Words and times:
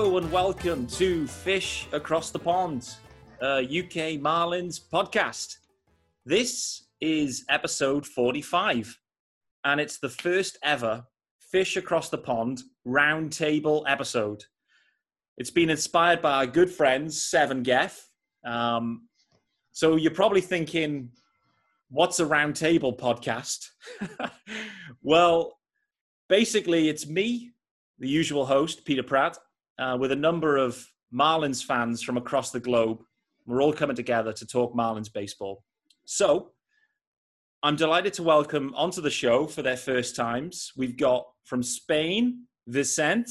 Hello 0.00 0.16
and 0.16 0.32
welcome 0.32 0.86
to 0.86 1.26
Fish 1.26 1.86
Across 1.92 2.30
the 2.30 2.38
Pond, 2.38 2.88
UK 3.42 4.16
Marlins 4.16 4.80
podcast. 4.90 5.56
This 6.24 6.86
is 7.02 7.44
episode 7.50 8.06
45, 8.06 8.98
and 9.66 9.78
it's 9.78 9.98
the 9.98 10.08
first 10.08 10.56
ever 10.64 11.04
Fish 11.52 11.76
Across 11.76 12.08
the 12.08 12.16
Pond 12.16 12.62
roundtable 12.88 13.84
episode. 13.86 14.42
It's 15.36 15.50
been 15.50 15.68
inspired 15.68 16.22
by 16.22 16.32
our 16.32 16.46
good 16.46 16.70
friends, 16.70 17.20
Seven 17.20 17.62
Geff. 17.62 18.08
Um, 18.42 19.06
so 19.72 19.96
you're 19.96 20.12
probably 20.12 20.40
thinking, 20.40 21.10
what's 21.90 22.20
a 22.20 22.24
roundtable 22.24 22.98
podcast? 22.98 23.66
well, 25.02 25.58
basically, 26.30 26.88
it's 26.88 27.06
me, 27.06 27.50
the 27.98 28.08
usual 28.08 28.46
host, 28.46 28.86
Peter 28.86 29.02
Pratt, 29.02 29.36
uh, 29.80 29.96
with 29.98 30.12
a 30.12 30.16
number 30.16 30.56
of 30.56 30.86
Marlins 31.12 31.64
fans 31.64 32.02
from 32.02 32.16
across 32.16 32.50
the 32.50 32.60
globe. 32.60 32.98
We're 33.46 33.62
all 33.62 33.72
coming 33.72 33.96
together 33.96 34.32
to 34.34 34.46
talk 34.46 34.74
Marlins 34.74 35.12
baseball. 35.12 35.64
So, 36.04 36.52
I'm 37.62 37.76
delighted 37.76 38.14
to 38.14 38.22
welcome 38.22 38.72
onto 38.74 39.00
the 39.00 39.10
show 39.10 39.46
for 39.46 39.62
their 39.62 39.76
first 39.76 40.16
times. 40.16 40.72
We've 40.76 40.96
got 40.96 41.26
from 41.44 41.62
Spain, 41.62 42.46
Vicent. 42.68 43.28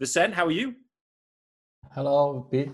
Vicent, 0.00 0.34
how 0.34 0.46
are 0.46 0.52
you? 0.52 0.74
Hello, 1.92 2.46
Pete. 2.50 2.70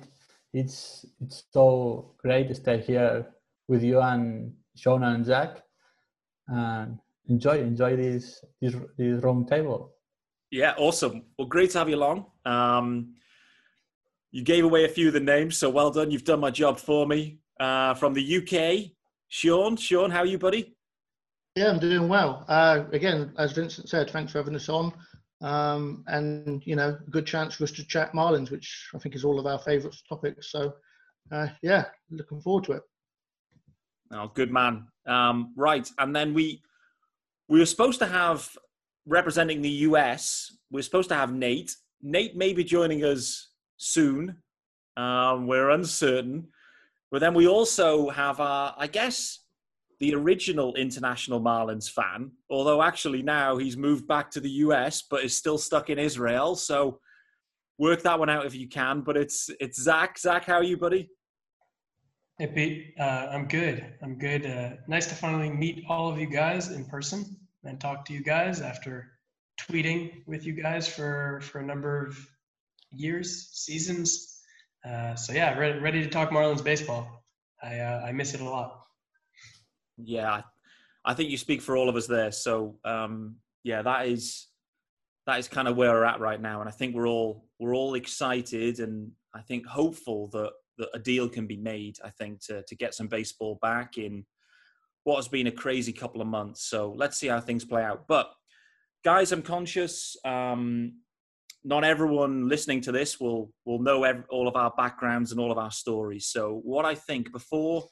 It's 0.53 1.07
it's 1.21 1.45
so 1.51 2.15
great 2.19 2.49
to 2.49 2.55
stay 2.55 2.81
here 2.81 3.27
with 3.69 3.83
you 3.83 4.01
and 4.01 4.53
Sean 4.77 5.03
and 5.03 5.25
Zach, 5.25 5.63
and 6.47 6.99
enjoy 7.27 7.59
enjoy 7.61 7.97
this 7.97 8.45
this 8.61 8.75
this 8.97 9.23
round 9.23 9.49
table. 9.49 9.95
Yeah, 10.51 10.75
awesome. 10.79 11.25
Well, 11.39 11.49
great 11.49 11.71
to 11.73 11.79
have 11.79 11.89
you 11.89 11.97
along. 11.97 12.27
Um, 12.45 13.15
you 14.31 14.43
gave 14.43 14.65
away 14.65 14.85
a 14.85 14.89
few 14.89 15.09
of 15.09 15.15
the 15.15 15.21
names, 15.21 15.57
so 15.57 15.69
well 15.69 15.91
done. 15.91 16.11
You've 16.11 16.25
done 16.25 16.41
my 16.41 16.51
job 16.51 16.79
for 16.79 17.07
me. 17.07 17.39
Uh, 17.61 17.95
from 17.95 18.15
the 18.15 18.37
UK, 18.39 18.93
Sean. 19.29 19.77
Sean, 19.77 20.11
how 20.11 20.21
are 20.21 20.27
you, 20.27 20.39
buddy? 20.39 20.77
Yeah, 21.57 21.71
I'm 21.71 21.79
doing 21.79 22.09
well. 22.09 22.45
Uh, 22.49 22.85
again, 22.93 23.33
as 23.37 23.53
Vincent 23.53 23.89
said, 23.89 24.11
thanks 24.11 24.33
for 24.33 24.39
having 24.39 24.55
us 24.55 24.69
on. 24.69 24.93
Um, 25.41 26.05
and, 26.07 26.63
you 26.65 26.77
know, 26.77 26.97
a 27.05 27.11
good 27.11 27.27
chance 27.27 27.55
for 27.55 27.65
us 27.65 27.73
to 27.73 27.87
chat 27.87 28.13
Marlins, 28.13 28.51
which 28.51 28.89
I 28.95 28.99
think 28.99 29.15
is 29.15 29.25
all 29.25 29.39
of 29.39 29.47
our 29.47 29.59
favourite 29.59 29.97
topics. 30.09 30.53
So, 30.53 30.73
uh, 31.33 31.49
yeah, 31.63 31.87
looking 32.11 32.41
forward 32.41 32.65
to 32.65 32.73
it. 32.73 32.83
Oh, 34.13 34.31
good 34.35 34.53
man. 34.53 34.87
Um, 35.07 35.53
right. 35.57 35.89
And 35.99 36.15
then 36.15 36.33
we 36.33 36.63
we 37.49 37.59
were 37.59 37.67
supposed 37.67 37.99
to 38.01 38.07
have 38.07 38.49
representing 39.09 39.63
the 39.63 39.71
US, 39.89 40.53
we 40.71 40.77
we're 40.77 40.83
supposed 40.83 41.09
to 41.09 41.15
have 41.15 41.33
Nate. 41.33 41.75
Nate 42.03 42.37
may 42.37 42.53
be 42.53 42.63
joining 42.63 43.05
us 43.05 43.49
soon. 43.79 44.37
Um, 44.97 45.47
we're 45.47 45.71
uncertain. 45.71 46.49
But 47.11 47.21
then 47.21 47.33
we 47.33 47.49
also 47.49 48.11
have 48.11 48.39
our, 48.39 48.75
I 48.77 48.87
guess, 48.87 49.41
the 49.99 50.15
original 50.15 50.75
international 50.75 51.41
Marlins 51.41 51.91
fan, 51.91 52.31
although 52.51 52.83
actually 52.83 53.23
now 53.23 53.57
he's 53.57 53.77
moved 53.77 54.07
back 54.07 54.31
to 54.33 54.41
the 54.41 54.51
US 54.67 55.03
but 55.03 55.25
is 55.25 55.37
still 55.37 55.59
stuck 55.59 55.91
in 55.91 55.99
Israel. 55.99 56.55
So 56.55 57.01
work 57.79 58.03
that 58.03 58.19
one 58.19 58.29
out 58.29 58.47
if 58.47 58.55
you 58.55 58.69
can. 58.69 59.01
But 59.01 59.17
it's 59.17 59.51
it's 59.59 59.83
Zach. 59.83 60.19
Zach, 60.19 60.45
how 60.45 60.57
are 60.57 60.63
you, 60.63 60.77
buddy? 60.77 61.09
Hey 62.39 62.47
Pete, 62.47 62.95
uh, 63.01 63.29
I'm 63.33 63.49
good. 63.49 63.95
I'm 64.01 64.17
good. 64.17 64.47
Uh, 64.47 64.71
nice 64.87 65.09
to 65.09 65.17
finally 65.17 65.51
meet 65.51 65.85
all 65.89 66.09
of 66.13 66.21
you 66.21 66.27
guys 66.27 66.71
in 66.71 66.85
person 66.85 67.37
and 67.69 67.79
talk 67.79 68.05
to 68.07 68.13
you 68.13 68.23
guys 68.23 68.61
after 68.61 69.13
tweeting 69.61 70.27
with 70.27 70.47
you 70.47 70.55
guys 70.55 70.89
for 70.89 71.41
for 71.43 71.61
a 71.61 71.67
number 71.67 72.07
of 72.07 72.19
years, 72.91 73.51
seasons. 73.53 74.41
Uh, 74.89 75.15
so 75.15 75.33
yeah, 75.33 75.57
ready, 75.59 75.79
ready 75.79 76.03
to 76.03 76.09
talk 76.09 76.31
Marlins 76.31 76.65
baseball. 76.65 77.25
I 77.63 77.79
uh, 77.79 78.03
I 78.07 78.13
miss 78.13 78.35
it 78.35 78.41
a 78.41 78.45
lot. 78.45 78.81
Yeah, 79.99 80.43
I 81.05 81.15
think 81.15 81.31
you 81.31 81.37
speak 81.37 81.61
for 81.61 81.77
all 81.77 81.89
of 81.89 81.97
us 81.97 82.07
there. 82.07 82.33
So 82.33 82.79
um, 82.85 83.37
yeah, 83.65 83.83
that 83.83 84.07
is 84.07 84.47
that 85.27 85.39
is 85.39 85.49
kind 85.49 85.69
of 85.69 85.77
where 85.77 85.93
we're 85.93 86.05
at 86.05 86.21
right 86.21 86.41
now, 86.41 86.61
and 86.61 86.69
I 86.69 86.73
think 86.73 86.95
we're 86.95 87.09
all 87.09 87.45
we're 87.59 87.75
all 87.75 87.95
excited 87.95 88.79
and 88.79 89.11
I 89.35 89.43
think 89.43 89.67
hopeful 89.67 90.29
that 90.29 90.53
that 90.79 90.89
a 90.95 90.99
deal 90.99 91.29
can 91.29 91.47
be 91.47 91.57
made. 91.57 91.99
I 92.05 92.11
think 92.11 92.41
to 92.47 92.63
to 92.63 92.77
get 92.77 92.95
some 92.95 93.09
baseball 93.09 93.59
back 93.61 93.99
in 93.99 94.25
what 95.09 95.17
has 95.17 95.29
been 95.29 95.47
a 95.47 95.51
crazy 95.51 95.91
couple 95.91 96.21
of 96.21 96.27
months. 96.27 96.65
So 96.69 96.93
let's 96.95 97.17
see 97.17 97.29
how 97.29 97.41
things 97.41 97.65
play 97.65 97.83
out. 97.83 98.07
But 98.07 98.31
guys, 99.03 99.33
I'm 99.33 99.41
conscious. 99.41 100.19
Um, 100.23 100.99
not 101.65 101.83
everyone 101.83 102.47
listening 102.47 102.83
to 102.83 102.93
this 102.93 103.19
will 103.19 103.51
will 103.65 103.79
know 103.79 104.05
every, 104.05 104.25
all 104.29 104.47
of 104.47 104.55
our 104.55 104.71
backgrounds 104.77 105.33
and 105.33 105.41
all 105.41 105.51
of 105.51 105.57
our 105.57 105.71
stories. 105.71 106.27
So 106.27 106.61
what 106.63 106.85
I 106.85 106.95
think 106.95 107.33
before 107.33 107.89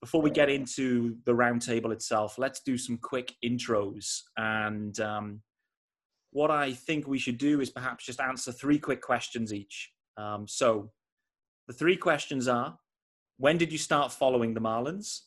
before 0.00 0.22
we 0.22 0.30
get 0.30 0.50
into 0.50 1.16
the 1.24 1.30
roundtable 1.32 1.92
itself, 1.92 2.36
let's 2.36 2.60
do 2.60 2.76
some 2.76 2.98
quick 2.98 3.32
intros. 3.44 4.22
And 4.36 4.98
um, 4.98 5.40
what 6.32 6.50
I 6.50 6.72
think 6.72 7.06
we 7.06 7.18
should 7.18 7.38
do 7.38 7.60
is 7.60 7.70
perhaps 7.70 8.04
just 8.04 8.20
answer 8.20 8.50
three 8.50 8.80
quick 8.80 9.02
questions 9.02 9.52
each. 9.52 9.92
Um, 10.16 10.48
so 10.48 10.90
the 11.68 11.74
three 11.74 11.96
questions 11.96 12.48
are 12.48 12.76
when 13.38 13.56
did 13.56 13.70
you 13.70 13.78
start 13.78 14.10
following 14.10 14.52
the 14.52 14.60
Marlins? 14.60 15.20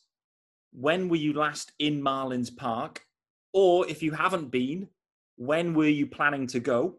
When 0.72 1.08
were 1.08 1.16
you 1.16 1.32
last 1.32 1.72
in 1.78 2.00
Marlins 2.00 2.54
Park? 2.54 3.04
Or 3.52 3.88
if 3.88 4.02
you 4.02 4.12
haven't 4.12 4.50
been, 4.50 4.88
when 5.36 5.74
were 5.74 5.88
you 5.88 6.06
planning 6.06 6.46
to 6.48 6.60
go? 6.60 6.96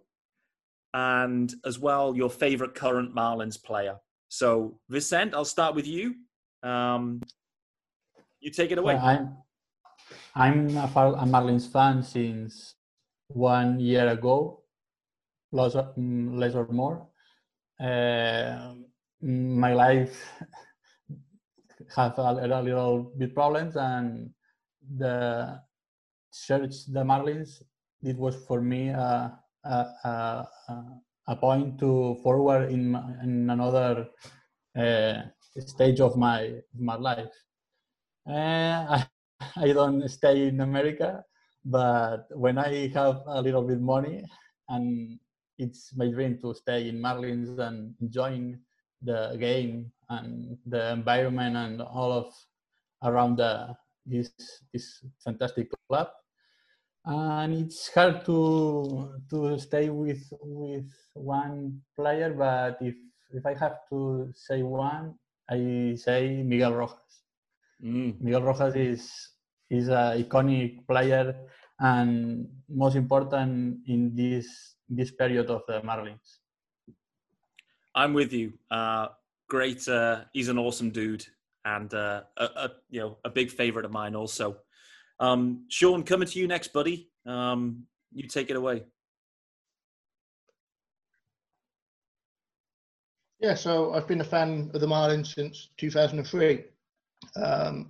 And 0.94 1.54
as 1.66 1.78
well, 1.78 2.16
your 2.16 2.30
favorite 2.30 2.74
current 2.74 3.16
Marlins 3.16 3.62
player. 3.62 3.98
So, 4.30 4.80
Vicent, 4.92 5.34
I'll 5.34 5.46
start 5.46 5.76
with 5.76 5.88
you. 5.88 6.16
Um, 6.64 7.22
you 8.40 8.52
take 8.52 8.72
it 8.72 8.78
away. 8.78 8.96
Well, 8.96 9.06
I'm 9.06 9.38
I'm 10.36 10.78
a, 10.78 10.84
a 10.84 11.26
Marlins 11.26 11.72
fan 11.72 12.02
since 12.04 12.76
one 13.28 13.80
year 13.80 14.08
ago, 14.10 14.64
less 15.52 15.76
or, 15.76 15.94
less 15.98 16.56
or 16.56 16.68
more. 16.72 17.08
Uh, 17.80 18.74
my 19.22 19.74
life 19.74 20.26
have 21.96 22.18
a, 22.18 22.22
a, 22.22 22.62
little 22.62 23.12
bit 23.18 23.34
problems, 23.34 23.76
and 23.76 24.30
the 24.98 25.60
search 26.32 26.86
the 26.88 27.04
Marlins, 27.04 27.62
it 28.02 28.18
was 28.18 28.36
for 28.48 28.62
me 28.62 28.90
a, 28.90 29.40
a, 29.64 30.48
a 31.28 31.36
point 31.36 31.80
to 31.80 32.18
forward 32.24 32.72
in, 32.72 32.96
in 33.24 33.50
another 33.50 34.08
uh, 34.78 35.22
stage 35.58 36.00
of 36.00 36.18
my 36.18 36.62
my 36.78 36.96
life. 36.96 37.34
Uh, 38.28 39.00
I, 39.00 39.08
I 39.56 39.72
don't 39.74 40.08
stay 40.10 40.48
in 40.48 40.60
America, 40.62 41.24
but 41.64 42.28
when 42.32 42.58
I 42.58 42.88
have 42.90 43.22
a 43.26 43.42
little 43.42 43.64
bit 43.64 43.80
money, 43.80 44.24
and 44.68 45.20
it's 45.58 45.94
my 45.96 46.08
dream 46.08 46.40
to 46.42 46.54
stay 46.54 46.90
in 46.90 47.00
Marlins 47.00 47.60
and 47.60 47.96
enjoying 48.02 48.60
the 49.02 49.36
game 49.40 49.92
and 50.10 50.58
the 50.66 50.92
environment 50.92 51.56
and 51.56 51.82
all 51.82 52.12
of 52.12 52.34
around 53.04 53.38
the, 53.38 53.76
this 54.06 54.32
this 54.74 55.06
fantastic 55.24 55.70
club. 55.88 56.10
And 57.06 57.54
it's 57.54 57.90
hard 57.94 58.26
to 58.26 59.20
to 59.30 59.58
stay 59.58 59.90
with 59.90 60.22
with 60.42 60.90
one 61.14 61.82
player, 61.96 62.34
but 62.34 62.78
if 62.82 62.96
if 63.32 63.46
I 63.46 63.54
have 63.56 63.86
to 63.90 64.32
say 64.36 64.64
one, 64.64 65.16
I 65.50 65.96
say 65.96 66.44
Miguel 66.44 66.74
Rojas. 66.74 67.24
Mm. 67.82 68.20
Miguel 68.20 68.44
Rojas 68.44 68.76
is 68.76 69.10
is 69.70 69.88
an 69.88 70.22
iconic 70.22 70.86
player 70.88 71.36
and 71.80 72.48
most 72.68 72.96
important 72.96 73.80
in 73.88 74.14
this 74.16 74.76
this 74.90 75.12
period 75.12 75.50
of 75.50 75.64
the 75.68 75.82
Marlins. 75.82 76.42
I'm 77.96 78.14
with 78.14 78.34
you. 78.34 78.54
Uh, 78.70 79.08
great. 79.50 79.88
Uh, 79.88 80.22
he's 80.32 80.48
an 80.48 80.58
awesome 80.58 80.92
dude 80.92 81.26
and 81.66 81.94
uh, 81.94 82.22
a, 82.38 82.44
a, 82.44 82.70
you 82.90 83.02
know 83.02 83.18
a 83.26 83.30
big 83.30 83.52
favorite 83.52 83.86
of 83.86 83.92
mine 83.92 84.16
also. 84.16 84.58
Um, 85.20 85.66
Sean, 85.68 86.04
coming 86.04 86.28
to 86.28 86.40
you 86.40 86.48
next, 86.48 86.72
buddy. 86.72 87.10
Um, 87.26 87.84
you 88.14 88.28
take 88.28 88.50
it 88.50 88.56
away. 88.56 88.84
Yeah, 93.42 93.54
so 93.54 93.94
I've 93.94 94.08
been 94.08 94.22
a 94.22 94.26
fan 94.26 94.72
of 94.74 94.82
the 94.82 94.88
Marlins 94.88 95.34
since 95.34 95.70
2003 95.78 96.64
um, 97.36 97.90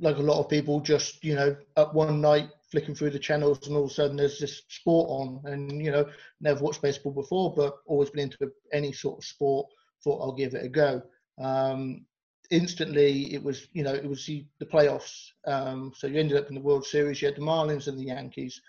like 0.00 0.16
a 0.16 0.22
lot 0.22 0.40
of 0.40 0.48
people, 0.48 0.80
just 0.80 1.22
you 1.24 1.34
know, 1.34 1.56
up 1.76 1.94
one 1.94 2.20
night 2.20 2.50
flicking 2.70 2.94
through 2.94 3.10
the 3.10 3.18
channels, 3.18 3.66
and 3.66 3.76
all 3.76 3.84
of 3.84 3.90
a 3.90 3.94
sudden 3.94 4.16
there's 4.16 4.38
this 4.38 4.62
sport 4.68 5.08
on, 5.10 5.40
and 5.44 5.84
you 5.84 5.90
know, 5.90 6.06
never 6.40 6.62
watched 6.62 6.82
baseball 6.82 7.12
before, 7.12 7.54
but 7.54 7.78
always 7.86 8.10
been 8.10 8.30
into 8.30 8.50
any 8.72 8.92
sort 8.92 9.18
of 9.18 9.24
sport. 9.24 9.68
Thought 10.04 10.22
I'll 10.22 10.32
give 10.32 10.54
it 10.54 10.64
a 10.64 10.68
go. 10.68 11.02
Um, 11.40 12.04
instantly, 12.50 13.34
it 13.34 13.42
was 13.42 13.68
you 13.72 13.82
know, 13.82 13.94
it 13.94 14.08
was 14.08 14.24
the, 14.26 14.46
the 14.58 14.66
playoffs. 14.66 15.28
Um, 15.46 15.92
so 15.94 16.06
you 16.06 16.18
ended 16.18 16.38
up 16.38 16.48
in 16.48 16.54
the 16.54 16.60
World 16.60 16.84
Series. 16.84 17.20
You 17.20 17.28
had 17.28 17.36
the 17.36 17.42
Marlins 17.42 17.88
and 17.88 17.98
the 17.98 18.04
Yankees. 18.04 18.60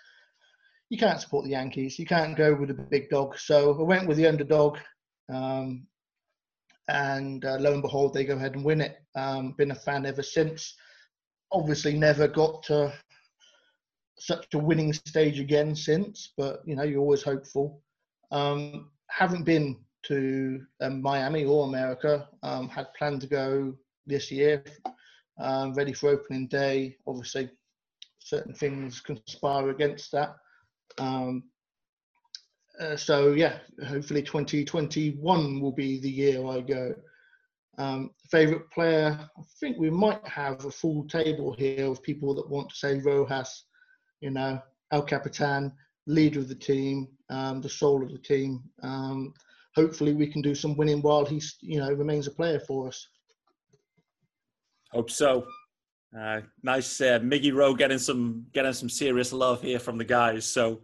you 0.89 0.97
can't 0.97 1.21
support 1.21 1.45
the 1.45 1.51
Yankees. 1.51 1.99
You 1.99 2.05
can't 2.05 2.37
go 2.37 2.55
with 2.55 2.69
the 2.69 2.73
big 2.73 3.09
dog. 3.09 3.37
So 3.37 3.79
I 3.79 3.83
went 3.83 4.07
with 4.07 4.17
the 4.17 4.27
underdog, 4.27 4.77
um, 5.31 5.85
and 6.87 7.45
uh, 7.45 7.57
lo 7.59 7.73
and 7.73 7.81
behold, 7.81 8.13
they 8.13 8.25
go 8.25 8.35
ahead 8.35 8.55
and 8.55 8.65
win 8.65 8.81
it. 8.81 8.97
Um, 9.15 9.53
been 9.57 9.71
a 9.71 9.75
fan 9.75 10.05
ever 10.05 10.23
since. 10.23 10.75
Obviously, 11.51 11.95
never 11.95 12.27
got 12.27 12.63
to 12.63 12.93
such 14.19 14.53
a 14.53 14.57
winning 14.57 14.93
stage 14.93 15.39
again 15.39 15.75
since, 15.75 16.33
but 16.37 16.61
you 16.65 16.75
know 16.75 16.83
you're 16.83 16.99
always 16.99 17.23
hopeful. 17.23 17.81
Um, 18.31 18.91
haven't 19.09 19.43
been 19.43 19.77
to 20.09 20.61
um, 20.81 21.01
Miami 21.01 21.45
or 21.45 21.67
America. 21.67 22.27
Um, 22.43 22.67
had 22.67 22.93
planned 22.93 23.21
to 23.21 23.27
go 23.27 23.75
this 24.05 24.31
year, 24.31 24.63
um, 25.39 25.73
ready 25.73 25.93
for 25.93 26.09
opening 26.09 26.47
day. 26.47 26.97
Obviously, 27.07 27.49
certain 28.19 28.53
things 28.53 28.99
conspire 28.99 29.69
against 29.69 30.11
that. 30.11 30.35
Um, 30.97 31.43
uh, 32.79 32.95
so 32.95 33.33
yeah, 33.33 33.59
hopefully 33.85 34.23
2021 34.23 35.61
will 35.61 35.71
be 35.71 35.99
the 35.99 36.09
year 36.09 36.45
I 36.45 36.61
go. 36.61 36.93
Um, 37.77 38.11
favorite 38.29 38.69
player, 38.71 39.17
I 39.37 39.41
think 39.59 39.77
we 39.77 39.89
might 39.89 40.25
have 40.27 40.65
a 40.65 40.71
full 40.71 41.05
table 41.07 41.53
here 41.53 41.85
of 41.85 42.03
people 42.03 42.33
that 42.35 42.49
want 42.49 42.69
to 42.69 42.75
say 42.75 42.99
Rojas, 42.99 43.65
you 44.21 44.31
know, 44.31 44.61
El 44.91 45.03
Capitan, 45.03 45.71
leader 46.07 46.39
of 46.39 46.49
the 46.49 46.55
team, 46.55 47.07
um, 47.29 47.61
the 47.61 47.69
soul 47.69 48.03
of 48.03 48.11
the 48.11 48.17
team. 48.17 48.63
Um, 48.81 49.33
hopefully 49.75 50.13
we 50.13 50.27
can 50.27 50.41
do 50.41 50.55
some 50.55 50.75
winning 50.75 51.01
while 51.01 51.25
he's, 51.25 51.57
you 51.61 51.79
know, 51.79 51.91
remains 51.91 52.27
a 52.27 52.31
player 52.31 52.59
for 52.59 52.87
us. 52.87 53.07
Hope 54.91 55.11
so. 55.11 55.45
Uh, 56.17 56.41
nice, 56.63 56.99
uh, 57.01 57.19
Miggy 57.19 57.53
Rowe 57.53 57.75
getting 57.75 57.99
some 57.99 58.47
getting 58.51 58.73
some 58.73 58.89
serious 58.89 59.31
love 59.31 59.61
here 59.61 59.77
from 59.77 59.97
the 59.97 60.03
guys. 60.03 60.45
So, 60.45 60.81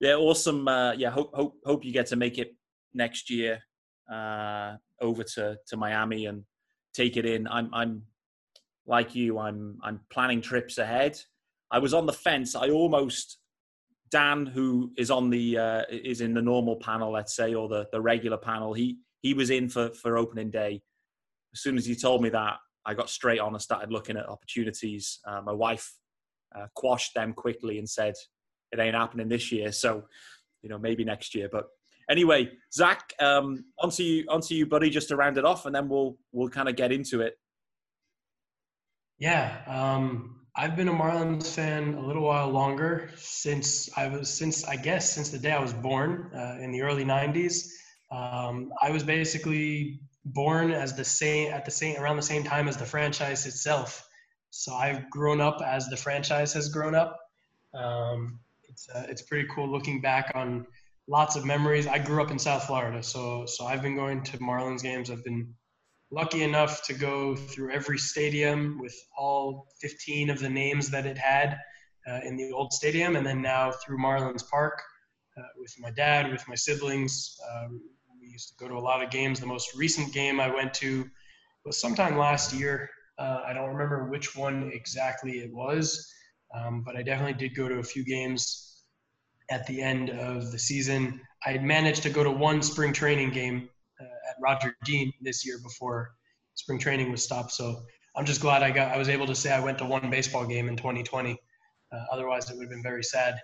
yeah, 0.00 0.14
awesome. 0.14 0.66
Uh, 0.66 0.92
yeah, 0.92 1.10
hope 1.10 1.34
hope 1.34 1.56
hope 1.66 1.84
you 1.84 1.92
get 1.92 2.06
to 2.06 2.16
make 2.16 2.38
it 2.38 2.54
next 2.94 3.28
year 3.28 3.60
uh, 4.10 4.76
over 5.02 5.22
to 5.22 5.56
to 5.66 5.76
Miami 5.76 6.26
and 6.26 6.44
take 6.94 7.18
it 7.18 7.26
in. 7.26 7.46
I'm 7.46 7.68
I'm 7.74 8.04
like 8.86 9.14
you. 9.14 9.38
I'm 9.38 9.78
I'm 9.82 10.00
planning 10.10 10.40
trips 10.40 10.78
ahead. 10.78 11.20
I 11.70 11.78
was 11.78 11.92
on 11.92 12.06
the 12.06 12.12
fence. 12.14 12.54
I 12.54 12.70
almost 12.70 13.38
Dan, 14.14 14.46
who 14.46 14.92
is 14.96 15.10
on 15.10 15.28
the 15.28 15.58
uh, 15.58 15.82
is 15.90 16.20
in 16.20 16.34
the 16.34 16.40
normal 16.40 16.76
panel, 16.76 17.10
let's 17.10 17.34
say, 17.34 17.52
or 17.52 17.68
the 17.68 17.88
the 17.90 18.00
regular 18.00 18.36
panel. 18.36 18.72
He 18.72 18.98
he 19.22 19.34
was 19.34 19.50
in 19.50 19.68
for 19.68 19.90
for 19.90 20.16
opening 20.16 20.52
day. 20.52 20.82
As 21.52 21.62
soon 21.62 21.76
as 21.76 21.84
he 21.84 21.96
told 21.96 22.22
me 22.22 22.28
that, 22.28 22.58
I 22.86 22.94
got 22.94 23.10
straight 23.10 23.40
on 23.40 23.54
and 23.54 23.60
started 23.60 23.90
looking 23.90 24.16
at 24.16 24.28
opportunities. 24.28 25.18
Uh, 25.26 25.40
my 25.44 25.50
wife 25.50 25.92
uh, 26.56 26.66
quashed 26.76 27.14
them 27.16 27.32
quickly 27.32 27.78
and 27.78 27.90
said, 27.90 28.14
"It 28.70 28.78
ain't 28.78 28.94
happening 28.94 29.28
this 29.28 29.50
year." 29.50 29.72
So, 29.72 30.04
you 30.62 30.68
know, 30.68 30.78
maybe 30.78 31.04
next 31.04 31.34
year. 31.34 31.48
But 31.50 31.64
anyway, 32.08 32.52
Zach, 32.72 33.12
um, 33.18 33.64
onto 33.80 34.04
you, 34.04 34.26
onto 34.28 34.54
you, 34.54 34.64
buddy, 34.64 34.90
just 34.90 35.08
to 35.08 35.16
round 35.16 35.38
it 35.38 35.44
off, 35.44 35.66
and 35.66 35.74
then 35.74 35.88
we'll 35.88 36.16
we'll 36.30 36.50
kind 36.50 36.68
of 36.68 36.76
get 36.76 36.92
into 36.92 37.20
it. 37.20 37.34
Yeah, 39.18 39.56
um, 39.66 40.43
I've 40.56 40.76
been 40.76 40.88
a 40.88 40.92
Marlins 40.92 41.48
fan 41.48 41.94
a 41.94 42.00
little 42.00 42.22
while 42.22 42.48
longer 42.48 43.10
since 43.16 43.90
I 43.96 44.06
was 44.06 44.32
since 44.32 44.64
I 44.64 44.76
guess 44.76 45.12
since 45.12 45.30
the 45.30 45.38
day 45.38 45.50
I 45.50 45.60
was 45.60 45.72
born 45.72 46.30
uh, 46.34 46.58
in 46.60 46.70
the 46.70 46.82
early 46.82 47.04
'90s. 47.04 47.66
Um, 48.12 48.72
I 48.80 48.90
was 48.90 49.02
basically 49.02 50.00
born 50.24 50.70
as 50.70 50.94
the 50.94 51.04
same 51.04 51.52
at 51.52 51.64
the 51.64 51.72
same 51.72 52.00
around 52.00 52.16
the 52.16 52.22
same 52.22 52.44
time 52.44 52.68
as 52.68 52.76
the 52.76 52.86
franchise 52.86 53.46
itself. 53.46 54.06
So 54.50 54.72
I've 54.72 55.10
grown 55.10 55.40
up 55.40 55.60
as 55.60 55.88
the 55.88 55.96
franchise 55.96 56.52
has 56.52 56.68
grown 56.68 56.94
up. 56.94 57.18
Um, 57.74 58.38
it's 58.68 58.88
uh, 58.88 59.06
it's 59.08 59.22
pretty 59.22 59.48
cool 59.52 59.68
looking 59.68 60.00
back 60.00 60.30
on 60.36 60.66
lots 61.08 61.34
of 61.34 61.44
memories. 61.44 61.88
I 61.88 61.98
grew 61.98 62.22
up 62.22 62.30
in 62.30 62.38
South 62.38 62.64
Florida, 62.64 63.02
so 63.02 63.44
so 63.46 63.66
I've 63.66 63.82
been 63.82 63.96
going 63.96 64.22
to 64.22 64.38
Marlins 64.38 64.82
games. 64.82 65.10
I've 65.10 65.24
been 65.24 65.52
lucky 66.14 66.44
enough 66.44 66.82
to 66.84 66.94
go 66.94 67.34
through 67.34 67.72
every 67.72 67.98
stadium 67.98 68.78
with 68.80 68.94
all 69.18 69.66
15 69.80 70.30
of 70.30 70.38
the 70.38 70.48
names 70.48 70.88
that 70.90 71.06
it 71.06 71.18
had 71.18 71.58
uh, 72.08 72.20
in 72.24 72.36
the 72.36 72.52
old 72.52 72.72
stadium, 72.72 73.16
and 73.16 73.26
then 73.26 73.42
now 73.42 73.72
through 73.72 73.98
Marlins 73.98 74.48
Park 74.48 74.80
uh, 75.36 75.42
with 75.58 75.74
my 75.80 75.90
dad, 75.90 76.30
with 76.30 76.46
my 76.48 76.54
siblings. 76.54 77.36
Um, 77.52 77.80
we 78.20 78.28
used 78.28 78.48
to 78.50 78.54
go 78.56 78.68
to 78.68 78.78
a 78.78 78.80
lot 78.80 79.02
of 79.02 79.10
games. 79.10 79.40
The 79.40 79.46
most 79.46 79.74
recent 79.74 80.12
game 80.12 80.38
I 80.38 80.54
went 80.54 80.72
to 80.74 81.04
was 81.64 81.80
sometime 81.80 82.16
last 82.16 82.52
year. 82.54 82.88
Uh, 83.18 83.40
I 83.44 83.52
don't 83.52 83.70
remember 83.70 84.08
which 84.08 84.36
one 84.36 84.70
exactly 84.72 85.38
it 85.38 85.52
was, 85.52 86.08
um, 86.54 86.82
but 86.84 86.96
I 86.96 87.02
definitely 87.02 87.34
did 87.34 87.56
go 87.56 87.68
to 87.68 87.76
a 87.76 87.82
few 87.82 88.04
games 88.04 88.82
at 89.50 89.66
the 89.66 89.82
end 89.82 90.10
of 90.10 90.52
the 90.52 90.58
season. 90.58 91.20
I 91.44 91.50
had 91.50 91.64
managed 91.64 92.04
to 92.04 92.10
go 92.10 92.22
to 92.22 92.30
one 92.30 92.62
spring 92.62 92.92
training 92.92 93.30
game 93.30 93.68
Roger 94.40 94.76
Dean 94.84 95.12
this 95.20 95.46
year 95.46 95.58
before 95.62 96.12
spring 96.54 96.78
training 96.78 97.10
was 97.10 97.22
stopped. 97.22 97.52
So 97.52 97.82
I'm 98.16 98.24
just 98.24 98.40
glad 98.40 98.62
I 98.62 98.70
got 98.70 98.92
I 98.92 98.98
was 98.98 99.08
able 99.08 99.26
to 99.26 99.34
say 99.34 99.52
I 99.52 99.60
went 99.60 99.78
to 99.78 99.84
one 99.84 100.10
baseball 100.10 100.46
game 100.46 100.68
in 100.68 100.76
2020. 100.76 101.36
Uh, 101.92 102.04
otherwise, 102.10 102.50
it 102.50 102.56
would 102.56 102.64
have 102.64 102.70
been 102.70 102.82
very 102.82 103.04
sad. 103.04 103.38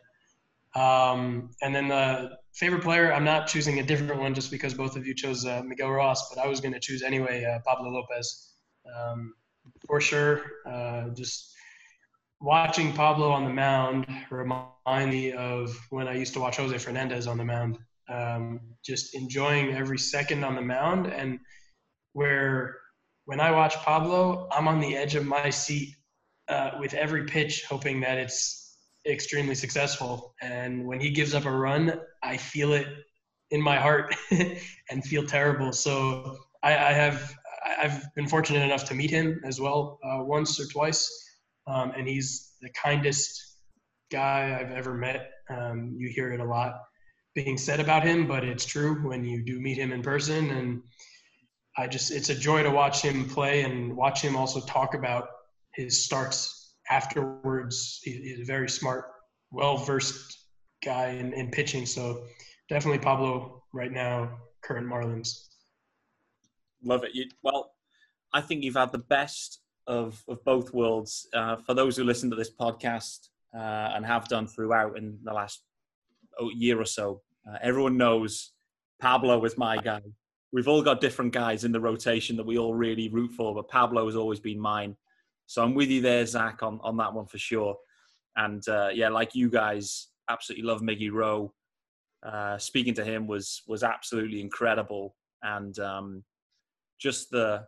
Um, 0.75 1.51
and 1.63 1.75
then 1.75 1.89
the 1.89 2.37
favorite 2.55 2.83
player, 2.83 3.13
I'm 3.13 3.25
not 3.25 3.49
choosing 3.49 3.81
a 3.81 3.83
different 3.83 4.21
one 4.21 4.35
just 4.35 4.51
because 4.51 4.75
both 4.75 4.97
of 4.97 5.07
you 5.07 5.15
chose 5.15 5.45
uh, 5.45 5.63
Miguel 5.65 5.91
Rojas, 5.91 6.33
but 6.33 6.43
I 6.43 6.47
was 6.47 6.61
going 6.61 6.75
to 6.75 6.81
choose 6.81 7.03
anyway 7.03 7.45
uh, 7.45 7.59
Pablo 7.67 7.91
Lopez. 7.91 8.55
Um, 8.97 9.35
for 9.87 10.01
sure, 10.01 10.43
uh, 10.67 11.09
just 11.11 11.55
watching 12.41 12.93
Pablo 12.93 13.31
on 13.31 13.45
the 13.45 13.53
mound 13.53 14.07
remind 14.31 15.11
me 15.11 15.33
of 15.33 15.77
when 15.91 16.09
I 16.09 16.15
used 16.15 16.35
to 16.35 16.41
watch 16.41 16.57
Jose 16.57 16.77
Fernandez 16.79 17.27
on 17.27 17.37
the 17.37 17.45
mound. 17.45 17.79
Um, 18.11 18.61
just 18.85 19.15
enjoying 19.15 19.75
every 19.75 19.99
second 19.99 20.45
on 20.45 20.57
the 20.57 20.63
mound, 20.63 21.07
and 21.07 21.39
where 22.13 22.77
when 23.27 23.41
I 23.41 23.51
watch 23.53 23.77
Pablo, 23.77 24.49
I'm 24.51 24.67
on 24.67 24.81
the 24.81 24.97
edge 24.97 25.15
of 25.15 25.25
my 25.25 25.51
seat 25.51 25.95
uh, 26.49 26.73
with 26.81 26.95
every 26.95 27.25
pitch, 27.27 27.65
hoping 27.69 28.01
that 28.01 28.19
it's 28.19 28.77
extremely 29.07 29.55
successful. 29.55 30.35
And 30.43 30.87
when 30.87 31.01
he 31.01 31.11
gives 31.11 31.35
up 31.35 31.45
a 31.45 31.51
run, 31.51 32.01
I 32.23 32.37
feel 32.37 32.73
it 32.73 32.89
in 33.51 33.63
my 33.63 33.77
heart 33.77 34.15
and 34.91 35.05
feel 35.05 35.25
terrible. 35.25 35.73
So 35.73 36.39
I, 36.63 36.71
I, 36.71 36.93
have 36.93 37.35
I've 37.79 38.15
been 38.15 38.27
fortunate 38.27 38.63
enough 38.63 38.85
to 38.87 38.95
meet 38.95 39.11
him 39.11 39.41
as 39.45 39.61
well 39.61 39.99
uh, 40.05 40.25
once 40.25 40.59
or 40.59 40.67
twice, 40.67 41.09
um, 41.67 41.93
and 41.97 42.09
he's 42.09 42.55
the 42.61 42.71
kindest 42.71 43.59
guy 44.11 44.59
I've 44.61 44.73
ever 44.73 44.95
met. 44.95 45.31
Um, 45.49 45.95
you 45.97 46.09
hear 46.09 46.33
it 46.33 46.41
a 46.41 46.45
lot 46.45 46.75
being 47.35 47.57
said 47.57 47.81
about 47.81 48.03
him, 48.03 48.27
but 48.27 48.45
it's 48.45 48.65
true 48.65 49.07
when 49.09 49.25
you 49.25 49.43
do 49.43 49.61
meet 49.61 49.79
him 49.79 49.93
in 49.93 50.03
person. 50.03 50.51
And 50.51 50.83
I 51.77 51.87
just 51.87 52.11
it's 52.11 52.29
a 52.29 52.35
joy 52.35 52.63
to 52.63 52.71
watch 52.71 53.03
him 53.03 53.29
play 53.29 53.63
and 53.63 53.97
watch 53.97 54.23
him 54.23 54.37
also 54.37 54.61
talk 54.61 54.95
about 54.95 55.29
his 55.75 56.05
starts 56.05 56.75
afterwards. 56.91 58.01
He's 58.03 58.41
a 58.41 58.45
very 58.45 58.69
smart, 58.69 59.07
well 59.51 59.77
versed 59.77 60.39
guy 60.85 61.11
in, 61.11 61.33
in 61.33 61.51
pitching. 61.51 61.87
So 61.87 62.25
definitely 62.69 62.99
Pablo 62.99 63.63
right 63.73 63.93
now, 63.93 64.39
current 64.63 64.87
Marlins. 64.87 65.47
Love 66.83 67.05
it. 67.05 67.11
You, 67.15 67.27
well, 67.43 67.73
I 68.33 68.41
think 68.41 68.65
you've 68.65 68.77
had 68.77 68.93
the 68.93 68.99
best 68.99 69.61
of, 69.87 70.23
of 70.29 70.43
both 70.45 70.73
worlds. 70.73 71.29
Uh, 71.35 71.57
for 71.57 71.75
those 71.75 71.97
who 71.97 72.05
listen 72.05 72.31
to 72.31 72.37
this 72.37 72.51
podcast 72.51 73.29
uh, 73.55 73.93
and 73.95 74.05
have 74.07 74.29
done 74.29 74.47
throughout 74.47 74.97
in 74.97 75.19
the 75.23 75.33
last 75.33 75.63
year 76.49 76.81
or 76.81 76.85
so, 76.85 77.23
uh, 77.49 77.59
everyone 77.63 77.97
knows 77.97 78.53
Pablo 79.01 79.45
is 79.45 79.59
my 79.59 79.77
guy. 79.77 80.01
We've 80.53 80.69
all 80.69 80.83
got 80.83 81.01
different 81.01 81.33
guys 81.33 81.65
in 81.65 81.73
the 81.73 81.81
rotation 81.81 82.37
that 82.37 82.47
we 82.47 82.59
all 82.59 82.75
really 82.75 83.09
root 83.09 83.33
for, 83.33 83.55
but 83.55 83.69
Pablo 83.69 84.07
has 84.07 84.17
always 84.17 84.41
been 84.41 84.59
mine. 84.59 84.97
So 85.47 85.63
I'm 85.63 85.75
with 85.75 85.89
you 85.89 86.01
there, 86.01 86.25
Zach, 86.27 86.63
on, 86.63 86.81
on 86.83 86.97
that 86.99 87.13
one 87.13 87.27
for 87.27 87.39
sure. 87.39 87.77
And 88.37 88.67
uh, 88.69 88.91
yeah, 88.93 89.09
like 89.09 89.35
you 89.35 89.49
guys, 89.51 90.09
absolutely 90.29 90.67
love 90.67 90.81
Miggy 90.81 91.11
Rowe. 91.13 91.53
Uh, 92.25 92.59
speaking 92.59 92.95
to 92.95 93.05
him 93.05 93.27
was 93.27 93.63
was 93.67 93.83
absolutely 93.83 94.41
incredible, 94.41 95.17
and 95.43 95.79
um, 95.79 96.23
just 96.99 97.31
the 97.31 97.67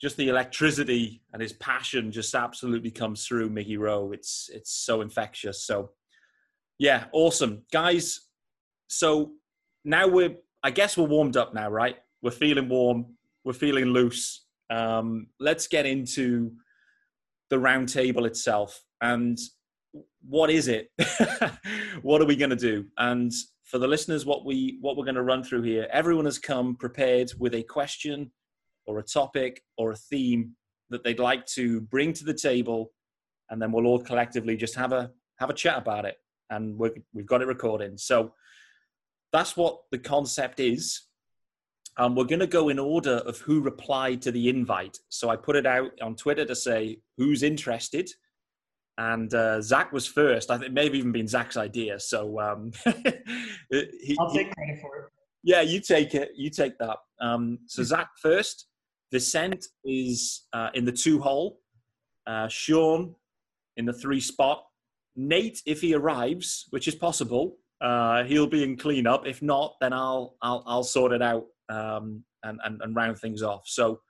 just 0.00 0.16
the 0.16 0.28
electricity 0.28 1.22
and 1.32 1.40
his 1.40 1.54
passion 1.54 2.12
just 2.12 2.34
absolutely 2.34 2.90
comes 2.90 3.26
through 3.26 3.48
Miggy 3.48 3.78
Rowe. 3.78 4.12
It's 4.12 4.50
it's 4.52 4.70
so 4.70 5.00
infectious. 5.00 5.64
So 5.64 5.90
yeah, 6.82 7.04
awesome 7.12 7.62
guys. 7.72 8.22
So 8.88 9.30
now 9.84 10.08
we're 10.08 10.34
I 10.64 10.72
guess 10.72 10.96
we're 10.96 11.06
warmed 11.06 11.36
up 11.36 11.54
now, 11.54 11.70
right? 11.70 11.96
We're 12.22 12.32
feeling 12.32 12.68
warm. 12.68 13.06
We're 13.44 13.52
feeling 13.52 13.84
loose. 13.84 14.46
Um, 14.68 15.28
let's 15.38 15.68
get 15.68 15.86
into 15.86 16.50
the 17.50 17.56
roundtable 17.56 18.26
itself 18.26 18.82
and 19.00 19.38
what 20.26 20.50
is 20.50 20.68
it 20.68 20.88
what 22.02 22.22
are 22.22 22.24
we 22.24 22.34
going 22.34 22.48
to 22.48 22.56
do 22.56 22.86
and 22.96 23.30
for 23.64 23.76
the 23.76 23.86
listeners 23.86 24.24
what 24.24 24.46
we 24.46 24.78
what 24.80 24.96
we're 24.96 25.04
going 25.04 25.14
to 25.16 25.22
run 25.22 25.44
through 25.44 25.60
here 25.60 25.86
everyone 25.92 26.24
has 26.24 26.38
come 26.38 26.74
prepared 26.76 27.30
with 27.38 27.54
a 27.54 27.62
question 27.64 28.30
or 28.86 29.00
a 29.00 29.02
topic 29.02 29.62
or 29.76 29.90
a 29.90 29.96
theme 29.96 30.52
that 30.88 31.04
they'd 31.04 31.18
like 31.18 31.44
to 31.44 31.82
bring 31.82 32.14
to 32.14 32.24
the 32.24 32.32
table 32.32 32.90
and 33.50 33.60
then 33.60 33.70
we'll 33.70 33.86
all 33.86 34.00
collectively 34.00 34.56
just 34.56 34.74
have 34.74 34.92
a 34.92 35.10
have 35.38 35.50
a 35.50 35.54
chat 35.54 35.76
about 35.76 36.06
it 36.06 36.16
and 36.52 36.78
we 36.78 36.90
have 37.16 37.26
got 37.26 37.42
it 37.42 37.46
recording. 37.46 37.96
So 37.96 38.32
that's 39.32 39.56
what 39.56 39.80
the 39.90 39.98
concept 39.98 40.60
is. 40.60 41.02
Um, 41.98 42.14
we're 42.14 42.24
going 42.24 42.40
to 42.40 42.46
go 42.46 42.68
in 42.68 42.78
order 42.78 43.16
of 43.26 43.38
who 43.38 43.60
replied 43.60 44.22
to 44.22 44.32
the 44.32 44.48
invite. 44.48 44.98
So 45.08 45.28
I 45.28 45.36
put 45.36 45.56
it 45.56 45.66
out 45.66 45.90
on 46.00 46.16
Twitter 46.16 46.44
to 46.46 46.54
say 46.54 47.00
who's 47.18 47.42
interested, 47.42 48.10
and 48.98 49.32
uh, 49.34 49.60
Zach 49.60 49.92
was 49.92 50.06
first. 50.06 50.50
I 50.50 50.56
think 50.56 50.68
it 50.68 50.72
may 50.72 50.84
have 50.84 50.94
even 50.94 51.12
been 51.12 51.28
Zach's 51.28 51.56
idea. 51.56 51.98
So 51.98 52.40
um, 52.40 52.72
he, 53.70 54.16
I'll 54.20 54.32
take 54.32 54.54
credit 54.54 54.80
for 54.80 54.96
it. 54.98 55.04
Yeah, 55.42 55.60
you 55.60 55.80
take 55.80 56.14
it. 56.14 56.30
You 56.36 56.50
take 56.50 56.78
that. 56.78 56.98
Um, 57.20 57.58
so 57.66 57.82
Zach 57.82 58.10
first. 58.20 58.66
Vicent 59.12 59.66
is 59.84 60.46
uh, 60.54 60.70
in 60.74 60.86
the 60.86 60.92
two 60.92 61.20
hole. 61.20 61.58
Uh, 62.26 62.48
Sean 62.48 63.14
in 63.76 63.84
the 63.84 63.92
three 63.92 64.20
spot. 64.20 64.64
Nate, 65.16 65.60
if 65.66 65.80
he 65.80 65.94
arrives, 65.94 66.66
which 66.70 66.88
is 66.88 66.94
possible, 66.94 67.56
uh, 67.80 68.24
he'll 68.24 68.46
be 68.46 68.62
in 68.62 68.76
cleanup. 68.76 69.26
If 69.26 69.42
not, 69.42 69.74
then 69.80 69.92
I'll 69.92 70.36
I'll, 70.40 70.62
I'll 70.66 70.84
sort 70.84 71.12
it 71.12 71.22
out 71.22 71.46
um, 71.68 72.24
and, 72.42 72.60
and 72.64 72.80
and 72.82 72.96
round 72.96 73.18
things 73.18 73.42
off. 73.42 73.62
So, 73.66 74.00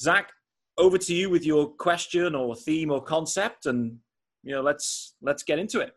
Zach, 0.00 0.32
over 0.78 0.98
to 0.98 1.14
you 1.14 1.30
with 1.30 1.44
your 1.44 1.68
question 1.68 2.34
or 2.34 2.56
theme 2.56 2.90
or 2.90 3.02
concept, 3.02 3.66
and 3.66 3.98
you 4.42 4.54
know 4.54 4.62
let's 4.62 5.14
let's 5.22 5.42
get 5.42 5.58
into 5.58 5.80
it. 5.80 5.92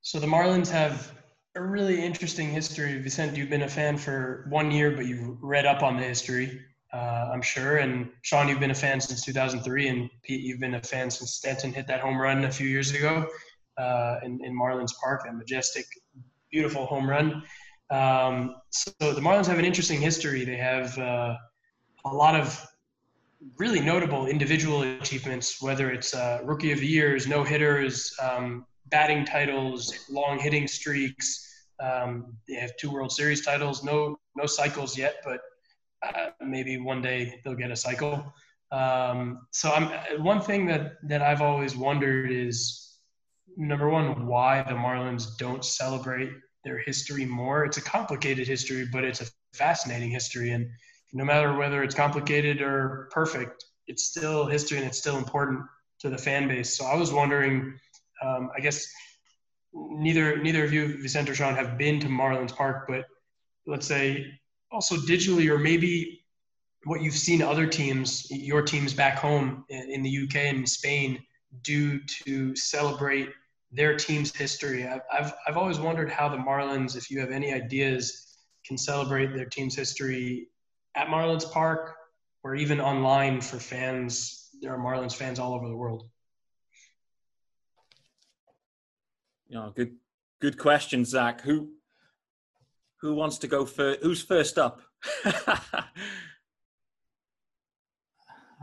So 0.00 0.20
the 0.20 0.26
Marlins 0.26 0.70
have 0.70 1.12
a 1.56 1.62
really 1.62 2.00
interesting 2.00 2.50
history. 2.50 3.02
Vicent, 3.02 3.36
you've 3.36 3.50
been 3.50 3.62
a 3.62 3.68
fan 3.68 3.96
for 3.96 4.46
one 4.50 4.70
year, 4.70 4.92
but 4.92 5.06
you've 5.06 5.42
read 5.42 5.66
up 5.66 5.82
on 5.82 5.96
the 5.96 6.02
history, 6.04 6.60
uh, 6.92 7.30
I'm 7.32 7.42
sure. 7.42 7.78
And 7.78 8.08
Sean, 8.22 8.48
you've 8.48 8.60
been 8.60 8.70
a 8.70 8.74
fan 8.74 9.00
since 9.00 9.24
2003, 9.24 9.88
and 9.88 10.10
Pete, 10.22 10.42
you've 10.42 10.60
been 10.60 10.74
a 10.74 10.82
fan 10.82 11.10
since 11.10 11.32
Stanton 11.32 11.72
hit 11.72 11.86
that 11.88 12.00
home 12.00 12.20
run 12.20 12.44
a 12.44 12.50
few 12.50 12.68
years 12.68 12.92
ago 12.92 13.26
uh, 13.78 14.16
in, 14.22 14.44
in 14.44 14.56
Marlins 14.56 14.92
Park, 15.02 15.22
that 15.24 15.34
majestic, 15.34 15.86
beautiful 16.50 16.86
home 16.86 17.08
run. 17.08 17.42
Um, 17.90 18.56
so 18.70 18.90
the 19.00 19.20
Marlins 19.20 19.46
have 19.46 19.58
an 19.58 19.64
interesting 19.64 20.00
history. 20.00 20.44
They 20.44 20.56
have 20.56 20.96
uh, 20.98 21.36
a 22.04 22.14
lot 22.14 22.38
of 22.38 22.66
really 23.58 23.80
notable 23.80 24.26
individual 24.26 24.82
achievements, 24.82 25.60
whether 25.62 25.90
it's 25.90 26.14
uh, 26.14 26.40
rookie 26.44 26.72
of 26.72 26.80
the 26.80 26.86
years, 26.86 27.26
no 27.26 27.44
hitters, 27.44 28.14
um, 28.22 28.66
batting 28.86 29.24
titles, 29.24 29.92
long 30.10 30.38
hitting 30.38 30.66
streaks. 30.66 31.42
Um, 31.80 32.34
they 32.48 32.54
have 32.54 32.76
two 32.76 32.90
World 32.90 33.12
Series 33.12 33.44
titles, 33.44 33.84
no 33.84 34.18
no 34.36 34.46
cycles 34.46 34.96
yet, 34.96 35.16
but 35.24 35.40
uh, 36.14 36.44
maybe 36.44 36.78
one 36.78 37.02
day 37.02 37.40
they'll 37.42 37.54
get 37.54 37.70
a 37.70 37.76
cycle. 37.76 38.32
Um, 38.72 39.46
so 39.50 39.70
I'm 39.72 40.22
one 40.22 40.40
thing 40.40 40.66
that 40.66 40.94
that 41.04 41.22
I've 41.22 41.42
always 41.42 41.76
wondered 41.76 42.30
is 42.30 42.86
number 43.56 43.88
one, 43.88 44.26
why 44.26 44.62
the 44.62 44.74
Marlins 44.74 45.36
don't 45.38 45.64
celebrate 45.64 46.30
their 46.64 46.78
history 46.78 47.24
more. 47.24 47.64
It's 47.64 47.78
a 47.78 47.82
complicated 47.82 48.46
history, 48.46 48.86
but 48.92 49.04
it's 49.04 49.22
a 49.22 49.26
fascinating 49.54 50.10
history. 50.10 50.50
And 50.52 50.68
no 51.12 51.24
matter 51.24 51.54
whether 51.54 51.82
it's 51.82 51.94
complicated 51.94 52.60
or 52.60 53.08
perfect, 53.12 53.64
it's 53.86 54.04
still 54.04 54.46
history 54.46 54.78
and 54.78 54.86
it's 54.86 54.98
still 54.98 55.16
important 55.16 55.62
to 56.00 56.10
the 56.10 56.18
fan 56.18 56.48
base. 56.48 56.76
So 56.76 56.84
I 56.84 56.96
was 56.96 57.12
wondering, 57.12 57.78
um, 58.22 58.50
I 58.56 58.60
guess 58.60 58.86
neither 59.72 60.36
neither 60.42 60.64
of 60.64 60.72
you, 60.72 61.00
Vicente 61.00 61.30
or 61.30 61.34
Sean, 61.34 61.54
have 61.54 61.78
been 61.78 62.00
to 62.00 62.08
Marlins 62.08 62.54
Park, 62.54 62.86
but 62.88 63.06
let's 63.66 63.86
say 63.86 64.26
also 64.72 64.96
digitally 64.96 65.48
or 65.48 65.58
maybe 65.58 66.22
what 66.84 67.02
you've 67.02 67.14
seen 67.14 67.42
other 67.42 67.66
teams, 67.66 68.30
your 68.30 68.62
teams 68.62 68.94
back 68.94 69.18
home 69.18 69.64
in 69.68 70.02
the 70.02 70.24
UK 70.24 70.36
and 70.36 70.68
Spain 70.68 71.22
do 71.62 72.00
to 72.24 72.54
celebrate 72.54 73.30
their 73.72 73.96
team's 73.96 74.34
history. 74.34 74.86
I've, 74.86 75.34
I've, 75.46 75.56
always 75.56 75.78
wondered 75.78 76.10
how 76.10 76.28
the 76.28 76.36
Marlins, 76.36 76.96
if 76.96 77.10
you 77.10 77.20
have 77.20 77.30
any 77.30 77.52
ideas, 77.52 78.38
can 78.64 78.78
celebrate 78.78 79.34
their 79.34 79.46
team's 79.46 79.74
history 79.74 80.48
at 80.94 81.08
Marlins 81.08 81.50
Park 81.50 81.96
or 82.42 82.54
even 82.54 82.80
online 82.80 83.40
for 83.40 83.58
fans. 83.58 84.50
There 84.60 84.72
are 84.72 84.78
Marlins 84.78 85.14
fans 85.14 85.38
all 85.38 85.54
over 85.54 85.68
the 85.68 85.76
world. 85.76 86.08
You 89.48 89.56
know, 89.56 89.72
good, 89.74 89.96
good 90.40 90.58
question, 90.58 91.04
Zach. 91.04 91.40
Who, 91.42 91.70
who 93.00 93.14
wants 93.14 93.38
to 93.38 93.46
go 93.46 93.64
first? 93.64 94.00
Who's 94.02 94.22
first 94.22 94.58
up? 94.58 94.80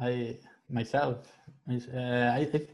I 0.02 0.38
myself. 0.70 1.32
Uh, 1.70 2.32
I 2.34 2.46
think 2.46 2.70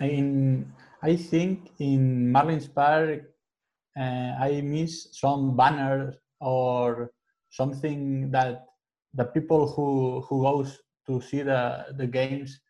in 0.00 0.72
I 1.02 1.16
think 1.16 1.70
in 1.78 2.32
Marlins 2.32 2.72
Park, 2.72 3.22
uh, 3.98 4.34
I 4.38 4.60
miss 4.62 5.08
some 5.12 5.56
banners 5.56 6.16
or 6.40 7.12
something 7.50 8.30
that 8.30 8.66
the 9.14 9.24
people 9.24 9.66
who 9.66 10.20
who 10.22 10.42
goes 10.42 10.78
to 11.06 11.20
see 11.20 11.42
the 11.42 11.86
the 11.96 12.06
games 12.06 12.60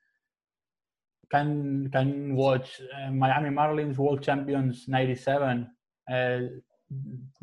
can 1.31 1.89
can 1.91 2.35
watch 2.35 2.81
uh, 2.95 3.11
Miami 3.11 3.50
Marlins 3.50 3.97
World 3.97 4.23
Champions 4.23 4.87
'97, 4.89 5.71
uh, 6.11 6.41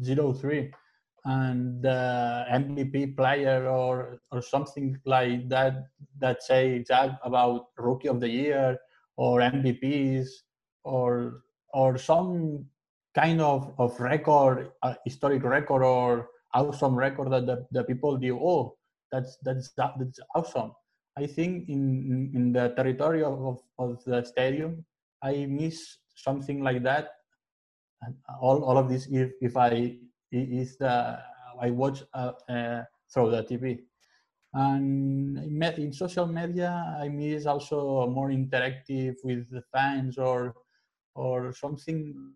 03 0.04 0.72
and 1.25 1.82
the 1.82 2.46
MVP 2.51 3.18
player 3.18 3.68
or 3.68 4.20
or 4.32 4.42
something 4.42 4.98
like 5.06 5.50
that 5.50 5.88
that 6.20 6.44
say 6.44 6.84
about 7.24 7.68
rookie 7.77 8.08
of 8.08 8.20
the 8.20 8.30
year 8.30 8.77
or 9.18 9.39
MVPs 9.39 10.27
or 10.84 11.42
or 11.74 11.98
some 11.98 12.66
kind 13.18 13.42
of, 13.42 13.74
of 13.80 14.00
record, 14.00 14.72
uh, 14.84 14.94
historic 15.04 15.44
record 15.44 15.84
or 15.84 16.30
awesome 16.54 16.96
record 16.96 17.32
that 17.32 17.46
the, 17.46 17.66
the 17.72 17.84
people 17.84 18.16
do, 18.16 18.38
oh, 18.39 18.77
that's 19.12 19.38
that's 19.44 19.72
that's 19.75 20.20
awesome. 20.36 20.72
I 21.18 21.25
think 21.25 21.68
in 21.68 22.32
in 22.34 22.54
the 22.54 22.74
territory 22.75 23.24
of, 23.24 23.60
of 23.80 24.04
the 24.06 24.24
stadium, 24.24 24.86
I 25.24 25.46
miss 25.50 25.98
something 26.16 26.62
like 26.62 26.84
that. 26.84 27.16
All, 28.42 28.63
all 28.63 28.77
of 28.77 28.89
this 28.89 29.08
if, 29.08 29.32
if 29.42 29.58
I 29.58 29.98
is 30.32 30.77
the 30.77 31.20
I 31.60 31.72
watch 31.72 32.04
uh, 32.13 32.34
uh, 32.50 32.84
through 33.12 33.32
the 33.32 33.44
TV. 33.44 33.80
And 34.54 35.51
met 35.51 35.77
in 35.77 35.92
social 35.92 36.25
media, 36.25 36.98
I 37.00 37.10
miss 37.10 37.46
also 37.46 38.08
more 38.08 38.30
interactive 38.30 39.16
with 39.24 39.50
the 39.51 39.62
fans 39.74 40.18
or 40.18 40.56
or 41.16 41.51
something 41.51 42.34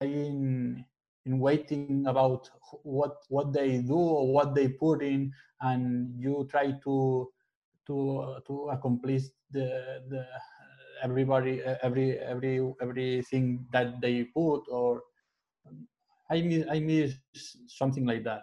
in 0.00 0.84
in 1.26 1.38
waiting 1.38 2.06
about 2.06 2.48
what 2.82 3.16
what 3.28 3.52
they 3.52 3.78
do 3.78 3.94
or 3.96 4.32
what 4.32 4.54
they 4.54 4.68
put 4.68 5.02
in 5.02 5.32
and 5.60 6.14
you 6.18 6.48
try 6.50 6.72
to 6.82 7.30
to 7.86 8.36
to 8.46 8.68
accomplish 8.70 9.24
the 9.50 10.02
the 10.08 10.24
everybody 11.02 11.62
every 11.82 12.18
every 12.18 12.60
everything 12.80 13.66
that 13.72 14.00
they 14.00 14.24
put 14.24 14.62
or 14.68 15.02
i 16.30 16.40
miss 16.40 16.66
i 16.70 16.78
miss 16.78 17.14
something 17.66 18.06
like 18.06 18.24
that. 18.24 18.42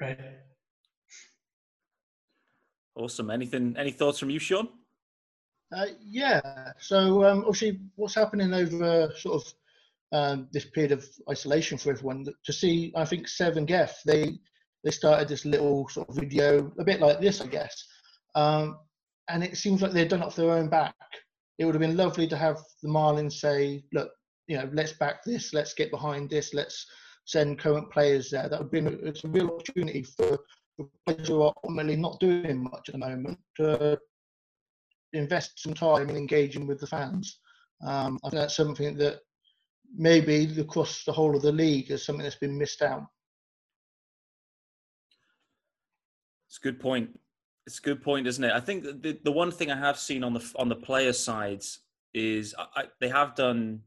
Right. 0.00 0.18
Awesome. 2.96 3.30
Anything 3.30 3.76
any 3.78 3.90
thoughts 3.90 4.18
from 4.18 4.30
you 4.30 4.38
sean? 4.38 4.68
Uh, 5.74 5.86
yeah. 6.00 6.72
So 6.78 7.24
um, 7.24 7.40
obviously 7.40 7.80
what's 7.96 8.14
happening 8.14 8.52
over 8.52 9.12
sort 9.16 9.42
of 9.42 9.54
um, 10.12 10.48
this 10.52 10.64
period 10.66 10.92
of 10.92 11.04
isolation 11.28 11.76
for 11.76 11.90
everyone 11.90 12.24
to 12.44 12.52
see 12.52 12.92
i 12.94 13.04
think 13.04 13.26
seven 13.26 13.66
geff 13.66 14.00
they 14.06 14.38
they 14.84 14.90
started 14.92 15.26
this 15.26 15.44
little 15.44 15.88
sort 15.88 16.08
of 16.08 16.14
video 16.14 16.70
a 16.78 16.84
bit 16.84 17.00
like 17.00 17.20
this 17.20 17.40
i 17.40 17.46
guess. 17.46 17.84
Um, 18.36 18.78
and 19.28 19.42
it 19.42 19.56
seems 19.56 19.82
like 19.82 19.92
they've 19.92 20.08
done 20.08 20.22
it 20.22 20.26
off 20.26 20.36
their 20.36 20.50
own 20.50 20.68
back. 20.68 20.94
It 21.58 21.64
would 21.64 21.74
have 21.74 21.80
been 21.80 21.96
lovely 21.96 22.26
to 22.28 22.36
have 22.36 22.58
the 22.82 22.88
Marlins 22.88 23.34
say, 23.34 23.84
look, 23.92 24.10
you 24.46 24.56
know, 24.56 24.68
let's 24.72 24.92
back 24.92 25.24
this, 25.24 25.54
let's 25.54 25.74
get 25.74 25.90
behind 25.90 26.28
this, 26.28 26.52
let's 26.52 26.86
send 27.24 27.58
current 27.58 27.90
players 27.90 28.30
there. 28.30 28.48
That 28.48 28.60
would 28.60 28.70
be 28.70 28.80
it's 28.80 29.24
a 29.24 29.28
real 29.28 29.48
opportunity 29.48 30.02
for, 30.02 30.38
players 31.06 31.28
who 31.28 31.42
are 31.42 31.54
ultimately 31.62 31.94
not 31.94 32.18
doing 32.18 32.64
much 32.64 32.88
at 32.88 32.94
the 32.94 32.98
moment 32.98 33.38
to 33.56 33.96
invest 35.12 35.62
some 35.62 35.72
time 35.72 36.10
in 36.10 36.16
engaging 36.16 36.66
with 36.66 36.80
the 36.80 36.86
fans. 36.86 37.38
Um, 37.86 38.18
I 38.24 38.30
think 38.30 38.40
that's 38.40 38.56
something 38.56 38.96
that 38.96 39.20
maybe 39.96 40.52
across 40.60 41.04
the 41.04 41.12
whole 41.12 41.36
of 41.36 41.42
the 41.42 41.52
league 41.52 41.92
is 41.92 42.04
something 42.04 42.24
that's 42.24 42.34
been 42.34 42.58
missed 42.58 42.82
out. 42.82 43.06
It's 46.48 46.58
a 46.58 46.62
good 46.62 46.80
point. 46.80 47.18
It's 47.66 47.78
a 47.78 47.82
good 47.82 48.02
point, 48.02 48.26
isn't 48.26 48.44
it? 48.44 48.52
I 48.52 48.60
think 48.60 48.84
the 48.84 49.18
the 49.24 49.32
one 49.32 49.50
thing 49.50 49.70
I 49.70 49.76
have 49.76 49.98
seen 49.98 50.22
on 50.22 50.34
the 50.34 50.52
on 50.56 50.68
the 50.68 50.76
player 50.76 51.12
sides 51.12 51.80
is 52.12 52.54
I, 52.58 52.84
they 53.00 53.08
have 53.08 53.34
done 53.34 53.80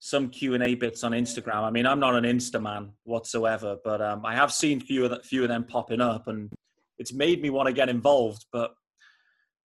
some 0.00 0.28
Q 0.28 0.54
and 0.54 0.62
A 0.62 0.74
bits 0.74 1.04
on 1.04 1.12
Instagram. 1.12 1.62
I 1.62 1.70
mean, 1.70 1.86
I'm 1.86 2.00
not 2.00 2.16
an 2.16 2.24
Insta 2.24 2.60
man 2.60 2.92
whatsoever, 3.04 3.76
but 3.84 4.02
um, 4.02 4.26
I 4.26 4.34
have 4.34 4.52
seen 4.52 4.80
few 4.80 5.04
of 5.04 5.24
few 5.24 5.42
of 5.42 5.48
them 5.48 5.64
popping 5.64 6.00
up, 6.00 6.28
and 6.28 6.52
it's 6.98 7.12
made 7.12 7.40
me 7.40 7.50
want 7.50 7.68
to 7.68 7.72
get 7.72 7.88
involved, 7.88 8.46
but 8.52 8.74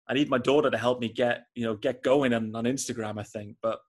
I 0.08 0.14
need 0.14 0.30
my 0.30 0.38
daughter 0.38 0.70
to 0.70 0.78
help 0.78 1.00
me 1.00 1.08
get 1.08 1.46
you 1.54 1.64
know 1.64 1.74
get 1.74 2.02
going 2.02 2.32
on, 2.34 2.54
on 2.54 2.64
Instagram. 2.64 3.18
I 3.18 3.24
think, 3.24 3.56
but 3.62 3.80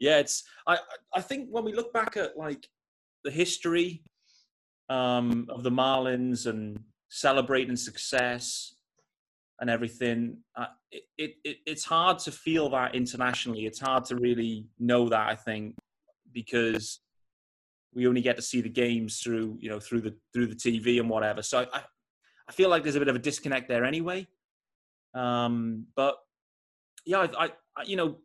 yeah, 0.00 0.18
it's 0.18 0.42
I 0.66 0.78
I 1.14 1.20
think 1.20 1.48
when 1.50 1.64
we 1.64 1.72
look 1.72 1.92
back 1.92 2.16
at 2.16 2.36
like 2.36 2.66
the 3.22 3.30
history 3.30 4.02
um, 4.88 5.46
of 5.48 5.62
the 5.62 5.70
Marlins 5.70 6.46
and 6.46 6.78
celebrating 7.10 7.76
success 7.76 8.73
and 9.60 9.70
everything, 9.70 10.38
uh, 10.56 10.66
it, 10.90 11.34
it 11.44 11.56
it's 11.66 11.84
hard 11.84 12.18
to 12.20 12.32
feel 12.32 12.68
that 12.70 12.94
internationally. 12.94 13.66
It's 13.66 13.80
hard 13.80 14.04
to 14.06 14.16
really 14.16 14.66
know 14.78 15.08
that 15.08 15.28
I 15.28 15.34
think 15.34 15.76
because 16.32 17.00
we 17.94 18.08
only 18.08 18.20
get 18.20 18.36
to 18.36 18.42
see 18.42 18.60
the 18.60 18.68
games 18.68 19.20
through 19.20 19.56
you 19.60 19.70
know 19.70 19.78
through 19.78 20.00
the 20.02 20.14
through 20.32 20.48
the 20.48 20.56
TV 20.56 20.98
and 21.00 21.08
whatever. 21.08 21.42
So 21.42 21.66
I 21.72 21.82
I 22.48 22.52
feel 22.52 22.68
like 22.68 22.82
there's 22.82 22.96
a 22.96 23.00
bit 23.00 23.08
of 23.08 23.16
a 23.16 23.20
disconnect 23.20 23.68
there 23.68 23.84
anyway. 23.84 24.26
Um, 25.14 25.86
but 25.94 26.16
yeah, 27.06 27.26
I, 27.38 27.52
I 27.76 27.82
you 27.84 27.96
know 27.96 28.18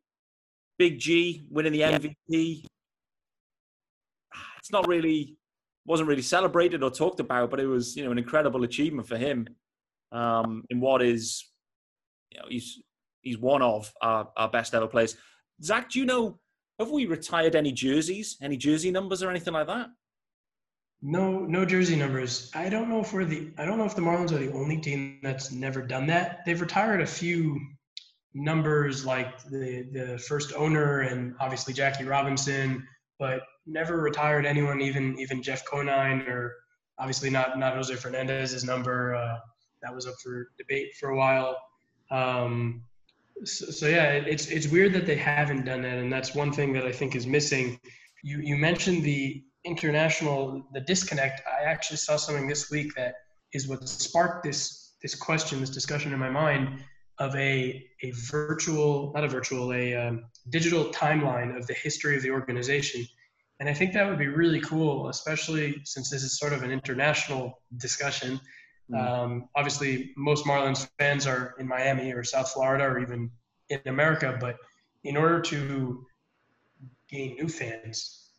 Big 0.77 0.99
G 0.99 1.43
winning 1.49 1.73
the 1.73 1.81
MVP. 1.81 2.65
It's 4.57 4.71
not 4.71 4.87
really 4.87 5.37
wasn't 5.85 6.09
really 6.09 6.21
celebrated 6.21 6.83
or 6.83 6.89
talked 6.89 7.19
about, 7.19 7.49
but 7.49 7.59
it 7.59 7.67
was 7.67 7.95
you 7.95 8.03
know 8.03 8.11
an 8.11 8.17
incredible 8.17 8.63
achievement 8.63 9.07
for 9.07 9.17
him 9.17 9.47
um, 10.11 10.63
in 10.69 10.79
what 10.79 11.01
is 11.01 11.45
you 12.31 12.39
know 12.39 12.45
he's 12.49 12.81
he's 13.21 13.37
one 13.37 13.61
of 13.61 13.91
our, 14.01 14.29
our 14.37 14.49
best 14.49 14.73
ever 14.73 14.87
players. 14.87 15.15
Zach, 15.61 15.89
do 15.89 15.99
you 15.99 16.05
know 16.05 16.39
have 16.79 16.89
we 16.89 17.05
retired 17.05 17.55
any 17.55 17.71
jerseys, 17.71 18.37
any 18.41 18.55
jersey 18.55 18.89
numbers 18.89 19.21
or 19.21 19.29
anything 19.29 19.53
like 19.53 19.67
that? 19.67 19.87
No, 21.01 21.39
no 21.39 21.65
jersey 21.65 21.95
numbers. 21.95 22.51
I 22.53 22.69
don't 22.69 22.89
know 22.89 22.99
if 22.99 23.13
we're 23.13 23.25
the. 23.25 23.51
I 23.57 23.65
don't 23.65 23.77
know 23.77 23.85
if 23.85 23.95
the 23.95 24.01
Marlins 24.01 24.31
are 24.31 24.37
the 24.37 24.51
only 24.51 24.77
team 24.77 25.19
that's 25.23 25.51
never 25.51 25.81
done 25.81 26.07
that. 26.07 26.45
They've 26.45 26.59
retired 26.59 27.01
a 27.01 27.05
few 27.05 27.59
numbers, 28.33 29.05
like 29.05 29.41
the 29.43 29.87
the 29.93 30.17
first 30.17 30.53
owner 30.53 31.01
and 31.01 31.35
obviously 31.39 31.73
Jackie 31.73 32.03
Robinson, 32.03 32.85
but 33.17 33.41
never 33.65 33.97
retired 34.01 34.45
anyone, 34.45 34.81
even 34.81 35.17
even 35.19 35.41
Jeff 35.41 35.63
Conine 35.65 36.21
or 36.27 36.53
obviously 36.97 37.29
not 37.29 37.57
not 37.57 37.75
Jose 37.75 37.95
Fernandez's 37.95 38.65
number. 38.65 39.15
Uh, 39.15 39.37
that 39.81 39.93
was 39.93 40.07
up 40.07 40.15
for 40.23 40.51
debate 40.57 40.95
for 40.99 41.09
a 41.09 41.17
while. 41.17 41.57
Um, 42.11 42.83
so, 43.43 43.67
so, 43.67 43.87
yeah, 43.87 44.11
it's 44.11 44.47
it's 44.47 44.67
weird 44.67 44.93
that 44.93 45.05
they 45.05 45.15
haven't 45.15 45.65
done 45.65 45.81
that, 45.83 45.97
and 45.97 46.11
that's 46.11 46.35
one 46.35 46.51
thing 46.51 46.73
that 46.73 46.85
I 46.85 46.91
think 46.91 47.15
is 47.15 47.25
missing. 47.25 47.79
You 48.23 48.39
you 48.39 48.57
mentioned 48.57 49.03
the 49.03 49.43
international 49.63 50.67
the 50.73 50.81
disconnect. 50.81 51.41
I 51.47 51.63
actually 51.63 51.97
saw 51.97 52.17
something 52.17 52.47
this 52.47 52.69
week 52.69 52.93
that 52.95 53.15
is 53.53 53.67
what 53.67 53.87
sparked 53.87 54.43
this 54.43 54.95
this 55.01 55.15
question, 55.15 55.61
this 55.61 55.69
discussion 55.69 56.11
in 56.13 56.19
my 56.19 56.29
mind 56.29 56.83
of 57.19 57.35
a 57.35 57.85
a 58.01 58.11
virtual, 58.11 59.11
not 59.13 59.23
a 59.23 59.27
virtual, 59.27 59.73
a 59.73 59.95
um, 59.95 60.25
digital 60.49 60.85
timeline 60.85 61.57
of 61.57 61.67
the 61.67 61.73
history 61.73 62.15
of 62.15 62.23
the 62.23 62.31
organization. 62.31 63.05
And 63.59 63.67
I 63.67 63.73
think 63.73 63.93
that 63.93 64.07
would 64.07 64.17
be 64.17 64.27
really 64.27 64.61
cool, 64.61 65.09
especially 65.09 65.81
since 65.83 66.09
this 66.09 66.23
is 66.23 66.37
sort 66.37 66.53
of 66.53 66.63
an 66.63 66.71
international 66.71 67.61
discussion. 67.77 68.39
Mm. 68.91 69.07
Um, 69.07 69.49
obviously, 69.55 70.13
most 70.17 70.45
Marlins 70.45 70.87
fans 70.97 71.27
are 71.27 71.55
in 71.59 71.67
Miami 71.67 72.11
or 72.11 72.23
South 72.23 72.51
Florida 72.51 72.85
or 72.85 72.99
even 72.99 73.31
in 73.69 73.79
America, 73.85 74.37
but 74.39 74.57
in 75.03 75.15
order 75.15 75.39
to 75.41 76.05
gain 77.09 77.35
new 77.35 77.47
fans, 77.47 78.31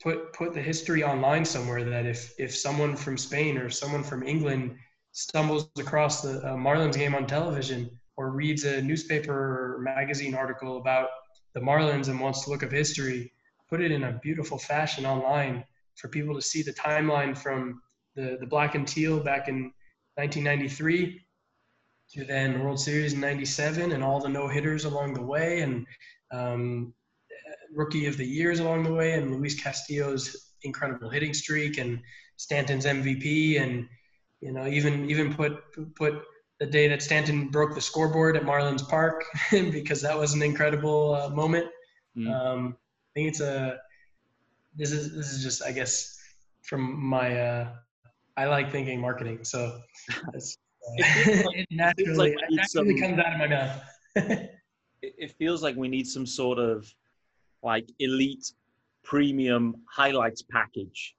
put 0.00 0.32
put 0.32 0.52
the 0.52 0.60
history 0.62 1.02
online 1.02 1.44
somewhere. 1.44 1.84
That 1.84 2.06
if 2.06 2.32
if 2.38 2.54
someone 2.54 2.96
from 2.96 3.16
Spain 3.16 3.56
or 3.58 3.70
someone 3.70 4.02
from 4.02 4.22
England 4.22 4.76
stumbles 5.12 5.68
across 5.78 6.20
the 6.20 6.38
uh, 6.46 6.56
Marlins 6.56 6.96
game 6.96 7.14
on 7.14 7.26
television 7.26 7.90
or 8.16 8.30
reads 8.30 8.64
a 8.64 8.82
newspaper 8.82 9.32
or 9.32 9.80
magazine 9.80 10.34
article 10.34 10.76
about 10.76 11.08
the 11.54 11.60
Marlins 11.60 12.08
and 12.08 12.20
wants 12.20 12.44
to 12.44 12.50
look 12.50 12.62
up 12.62 12.70
history, 12.70 13.32
put 13.70 13.80
it 13.80 13.90
in 13.90 14.04
a 14.04 14.20
beautiful 14.22 14.58
fashion 14.58 15.06
online 15.06 15.64
for 15.94 16.08
people 16.08 16.34
to 16.34 16.42
see 16.42 16.62
the 16.62 16.72
timeline 16.72 17.36
from 17.36 17.80
the, 18.14 18.36
the 18.40 18.46
black 18.46 18.74
and 18.74 18.86
teal 18.86 19.18
back 19.20 19.48
in 19.48 19.72
1993 20.16 21.20
to 22.12 22.24
then 22.24 22.60
World 22.60 22.80
Series 22.80 23.12
in 23.12 23.20
97 23.20 23.92
and 23.92 24.02
all 24.02 24.20
the 24.20 24.28
no 24.28 24.48
hitters 24.48 24.84
along 24.84 25.14
the 25.14 25.22
way 25.22 25.60
and 25.60 25.86
um, 26.32 26.94
rookie 27.74 28.06
of 28.06 28.16
the 28.16 28.24
years 28.24 28.60
along 28.60 28.84
the 28.84 28.92
way 28.92 29.12
and 29.12 29.36
Luis 29.36 29.60
Castillo's 29.60 30.52
incredible 30.62 31.10
hitting 31.10 31.34
streak 31.34 31.78
and 31.78 32.00
Stanton's 32.36 32.86
MVP 32.86 33.60
and 33.60 33.88
you 34.40 34.52
know 34.52 34.66
even 34.66 35.08
even 35.10 35.34
put 35.34 35.58
put 35.94 36.22
the 36.58 36.66
day 36.66 36.88
that 36.88 37.02
Stanton 37.02 37.48
broke 37.48 37.74
the 37.74 37.80
scoreboard 37.80 38.36
at 38.36 38.42
Marlins 38.42 38.86
Park 38.88 39.24
because 39.50 40.00
that 40.00 40.18
was 40.18 40.32
an 40.32 40.42
incredible 40.42 41.14
uh, 41.14 41.28
moment. 41.28 41.66
Mm. 42.16 42.32
Um, 42.32 42.76
I 42.78 43.08
think 43.14 43.28
it's 43.28 43.40
a 43.40 43.78
this 44.74 44.92
is 44.92 45.14
this 45.14 45.32
is 45.32 45.42
just 45.42 45.62
I 45.62 45.72
guess 45.72 46.18
from 46.62 47.04
my 47.04 47.38
uh, 47.38 47.68
I 48.36 48.46
like 48.46 48.70
thinking 48.70 49.00
marketing, 49.00 49.44
so 49.44 49.80
it's, 50.34 50.58
uh, 50.82 50.92
it, 50.98 51.66
naturally, 51.70 52.16
like 52.16 52.32
it 52.32 52.44
naturally 52.50 52.98
some, 52.98 53.08
comes 53.08 53.18
out 53.18 53.32
of 53.32 53.38
my 53.38 53.46
mouth. 53.46 53.82
it 55.02 55.32
feels 55.38 55.62
like 55.62 55.76
we 55.76 55.88
need 55.88 56.06
some 56.06 56.26
sort 56.26 56.58
of 56.58 56.86
like 57.62 57.88
elite 57.98 58.52
premium 59.04 59.74
highlights 59.90 60.42
package 60.42 61.14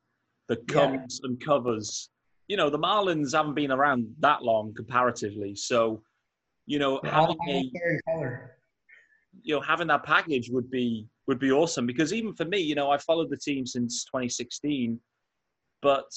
that 0.48 0.68
comes 0.68 1.20
yeah. 1.22 1.30
and 1.30 1.44
covers. 1.44 2.10
You 2.48 2.58
know, 2.58 2.70
the 2.70 2.80
Marlins 2.80 3.36
haven't 3.36 3.56
been 3.56 3.72
around 3.72 4.08
that 4.20 4.44
long 4.44 4.74
comparatively, 4.76 5.56
so 5.56 6.02
you 6.66 6.80
know 6.80 7.00
having 7.04 7.38
a 7.48 7.72
you 9.42 9.56
know 9.56 9.62
having 9.62 9.88
that 9.88 10.04
package 10.04 10.50
would 10.50 10.70
be 10.70 11.08
would 11.28 11.40
be 11.40 11.52
awesome 11.52 11.86
because 11.86 12.14
even 12.14 12.34
for 12.34 12.46
me, 12.46 12.60
you 12.60 12.76
know, 12.76 12.90
I 12.90 12.98
followed 12.98 13.30
the 13.30 13.38
team 13.38 13.66
since 13.66 14.06
2016, 14.06 15.00
but 15.82 16.10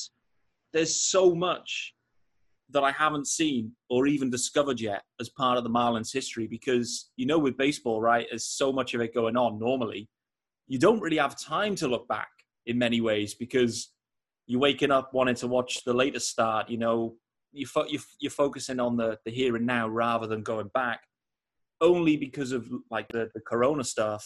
there's 0.72 1.00
so 1.00 1.34
much 1.34 1.94
that 2.72 2.84
I 2.84 2.92
haven't 2.92 3.26
seen 3.26 3.72
or 3.88 4.06
even 4.06 4.30
discovered 4.30 4.80
yet 4.80 5.02
as 5.20 5.28
part 5.28 5.58
of 5.58 5.64
the 5.64 5.70
Marlins 5.70 6.12
history 6.12 6.46
because 6.46 7.10
you 7.16 7.26
know 7.26 7.38
with 7.38 7.56
baseball, 7.56 8.00
right, 8.00 8.26
there's 8.30 8.46
so 8.46 8.72
much 8.72 8.94
of 8.94 9.00
it 9.00 9.14
going 9.14 9.36
on 9.36 9.58
normally. 9.58 10.08
You 10.68 10.78
don't 10.78 11.00
really 11.00 11.16
have 11.16 11.38
time 11.38 11.74
to 11.76 11.88
look 11.88 12.06
back 12.06 12.28
in 12.66 12.78
many 12.78 13.00
ways 13.00 13.34
because 13.34 13.92
you're 14.46 14.60
waking 14.60 14.90
up 14.90 15.12
wanting 15.12 15.34
to 15.36 15.48
watch 15.48 15.84
the 15.84 15.94
latest 15.94 16.28
start, 16.28 16.68
you 16.68 16.78
know, 16.78 17.14
you 17.52 17.66
fo- 17.66 17.86
you're 18.20 18.30
focusing 18.30 18.78
on 18.78 18.96
the, 18.96 19.18
the 19.24 19.30
here 19.30 19.56
and 19.56 19.66
now 19.66 19.88
rather 19.88 20.26
than 20.26 20.42
going 20.42 20.68
back 20.74 21.00
only 21.80 22.16
because 22.16 22.52
of 22.52 22.68
like 22.90 23.08
the, 23.08 23.30
the 23.34 23.40
corona 23.40 23.82
stuff 23.82 24.24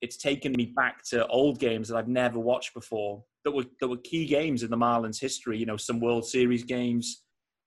it's 0.00 0.16
taken 0.16 0.52
me 0.52 0.72
back 0.74 1.02
to 1.10 1.26
old 1.26 1.58
games 1.58 1.88
that 1.88 1.96
I've 1.96 2.08
never 2.08 2.38
watched 2.38 2.74
before 2.74 3.22
that 3.44 3.50
were 3.50 3.64
that 3.80 3.88
were 3.88 3.98
key 3.98 4.26
games 4.26 4.62
in 4.62 4.70
the 4.70 4.76
Marlins 4.76 5.20
history. 5.20 5.58
You 5.58 5.66
know, 5.66 5.76
some 5.76 6.00
World 6.00 6.26
Series 6.26 6.64
games, 6.64 7.22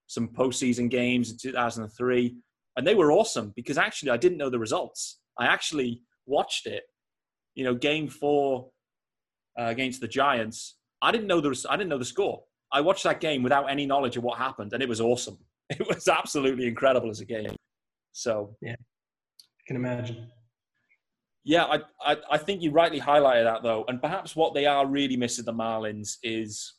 some 0.08 0.28
postseason 0.28 0.90
games 0.90 1.32
in 1.32 1.38
2003, 1.38 2.36
and 2.78 2.88
they 2.88 2.96
were 2.96 3.12
awesome 3.12 3.54
because 3.56 3.78
actually 3.78 4.12
I 4.12 4.18
didn't 4.18 4.38
know 4.38 4.50
the 4.50 4.60
results. 4.60 5.20
I 5.40 5.46
actually 5.46 6.02
watched 6.26 6.66
it. 6.68 6.84
You 7.56 7.64
know, 7.64 7.76
Game 7.76 8.08
Four 8.08 8.70
uh, 9.60 9.66
against 9.66 10.02
the 10.02 10.08
Giants. 10.08 10.78
I 11.02 11.12
didn't 11.12 11.28
know 11.28 11.42
the 11.42 11.68
I 11.70 11.78
didn't 11.78 11.90
know 11.90 12.00
the 12.00 12.06
score. 12.06 12.44
I 12.72 12.82
watched 12.82 13.04
that 13.04 13.20
game 13.20 13.44
without 13.44 13.70
any 13.70 13.86
knowledge 13.86 14.18
of 14.18 14.24
what 14.24 14.40
happened, 14.40 14.74
and 14.74 14.82
it 14.82 14.90
was 14.90 15.02
awesome. 15.02 15.38
It 15.70 15.88
was 15.88 16.08
absolutely 16.08 16.68
incredible 16.68 17.10
as 17.10 17.22
a 17.22 17.26
game. 17.26 17.56
So 18.12 18.56
yeah, 18.62 18.74
I 18.74 19.62
can 19.66 19.76
imagine. 19.76 20.28
Yeah, 21.46 21.66
I, 21.66 21.80
I, 22.06 22.18
I 22.32 22.38
think 22.38 22.62
you 22.62 22.72
rightly 22.72 23.02
highlighted 23.02 23.44
that 23.44 23.64
though, 23.64 23.84
and 23.88 24.02
perhaps 24.02 24.36
what 24.36 24.54
they 24.54 24.66
are 24.66 24.88
really 24.88 25.18
missing 25.18 25.44
the 25.44 25.54
Marlins 25.54 26.18
is 26.24 26.74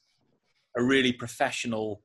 a 0.77 0.83
really 0.83 1.13
professional 1.13 2.03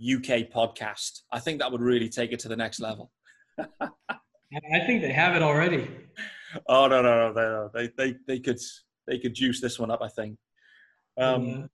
UK 0.00 0.50
podcast. 0.54 1.20
I 1.32 1.38
think 1.38 1.60
that 1.60 1.72
would 1.72 1.80
really 1.80 2.08
take 2.08 2.32
it 2.32 2.38
to 2.40 2.48
the 2.48 2.56
next 2.56 2.80
level. 2.80 3.10
I 3.58 4.80
think 4.86 5.00
they 5.00 5.12
have 5.12 5.34
it 5.36 5.42
already. 5.42 5.88
Oh 6.68 6.86
no 6.86 7.00
no 7.00 7.32
no 7.32 7.70
they 7.72 7.90
they 7.96 8.14
they 8.26 8.38
could 8.38 8.58
they 9.06 9.18
could 9.18 9.34
juice 9.34 9.60
this 9.60 9.78
one 9.78 9.90
up. 9.90 10.02
I 10.02 10.08
think. 10.08 10.36
Um, 11.18 11.46
yeah. 11.46 11.66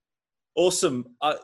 Awesome, 0.54 1.04
uh, 1.20 1.34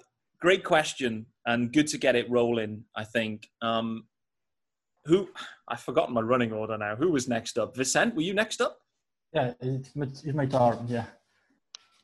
great 0.41 0.65
question, 0.65 1.27
and 1.47 1.73
good 1.73 1.89
to 1.89 1.99
get 1.99 2.15
it 2.15 2.31
rolling. 2.31 2.85
I 2.95 3.05
think. 3.05 3.49
Um, 3.61 4.05
who 5.07 5.29
I've 5.69 5.81
forgotten 5.81 6.15
my 6.15 6.23
running 6.23 6.53
order 6.53 6.79
now. 6.79 6.97
Who 6.97 7.11
was 7.11 7.29
next 7.29 7.59
up? 7.59 7.77
Vicent, 7.77 8.15
were 8.15 8.23
you 8.23 8.33
next 8.33 8.61
up? 8.63 8.79
Yeah, 9.35 9.53
it's 9.61 9.97
my, 9.97 10.07
it's 10.07 10.25
my 10.35 10.47
turn. 10.47 10.87
Yeah. 10.87 11.07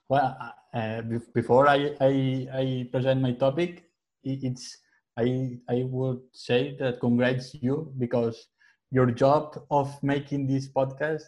Well, 0.08 0.36
uh, 0.74 1.02
before 1.32 1.68
I, 1.68 1.94
I, 2.00 2.48
I 2.52 2.88
present 2.90 3.20
my 3.20 3.32
topic, 3.32 3.84
it's 4.24 4.76
I 5.16 5.58
I 5.68 5.84
would 5.88 6.20
say 6.32 6.76
that 6.80 7.00
congrats 7.00 7.54
you 7.54 7.92
because 7.98 8.48
your 8.90 9.10
job 9.12 9.56
of 9.70 10.02
making 10.02 10.46
this 10.48 10.68
podcast 10.72 11.22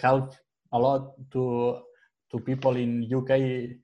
helped 0.00 0.38
a 0.72 0.78
lot 0.78 1.14
to 1.32 1.80
to 2.30 2.38
people 2.40 2.76
in 2.76 3.02
UK 3.10 3.76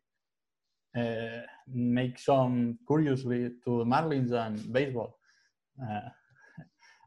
uh, 0.96 1.40
make 1.68 2.18
some 2.18 2.78
curiously 2.86 3.50
to 3.64 3.70
Marlins 3.86 4.32
and 4.32 4.72
baseball. 4.72 5.18
Uh, 5.80 6.08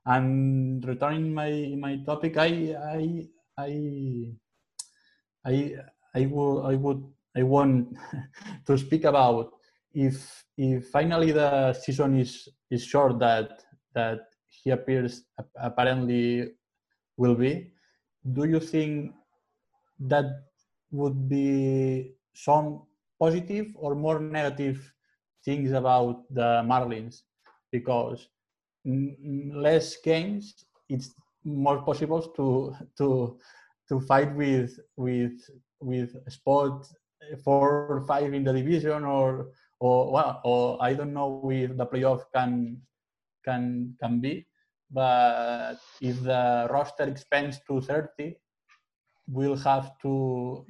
and 0.05 0.83
returning 0.85 1.33
my 1.33 1.75
my 1.77 1.97
topic, 2.05 2.37
I 2.37 2.73
I 2.75 3.27
I 3.57 4.33
I 5.45 5.75
I 6.15 6.25
would 6.25 6.61
I 6.65 6.75
would 6.75 7.03
I 7.35 7.43
want 7.43 7.97
to 8.65 8.77
speak 8.77 9.03
about 9.03 9.53
if 9.93 10.45
if 10.57 10.89
finally 10.89 11.31
the 11.31 11.73
season 11.73 12.19
is 12.19 12.47
is 12.69 12.83
short 12.85 13.19
that 13.19 13.63
that 13.93 14.19
he 14.45 14.69
appears 14.69 15.25
apparently 15.57 16.53
will 17.17 17.35
be. 17.35 17.73
Do 18.33 18.43
you 18.45 18.59
think 18.59 19.13
that 19.99 20.25
would 20.91 21.27
be 21.29 22.13
some 22.33 22.83
positive 23.19 23.73
or 23.75 23.95
more 23.95 24.19
negative 24.19 24.93
things 25.43 25.71
about 25.71 26.23
the 26.29 26.61
Marlins 26.65 27.23
because 27.71 28.29
less 28.85 29.97
games 30.03 30.65
it's 30.89 31.13
more 31.47 31.81
possible 31.81 32.21
to 32.21 32.75
to 32.97 33.39
to 33.89 33.99
fight 34.01 34.35
with 34.35 34.79
with 34.97 35.39
with 35.79 36.11
spot 36.29 36.85
four 37.43 37.87
or 37.87 38.01
five 38.05 38.33
in 38.33 38.43
the 38.43 38.53
division 38.53 39.03
or 39.03 39.51
or 39.79 40.11
well 40.11 40.41
or 40.43 40.77
I 40.81 40.93
don't 40.93 41.13
know 41.13 41.49
if 41.51 41.75
the 41.77 41.85
playoff 41.85 42.23
can 42.35 42.81
can 43.45 43.95
can 44.01 44.19
be 44.19 44.45
but 44.91 45.75
if 46.01 46.21
the 46.23 46.67
roster 46.69 47.03
expands 47.03 47.59
to 47.67 47.81
30 47.81 48.35
we'll 49.27 49.57
have 49.57 49.91
to 50.01 50.65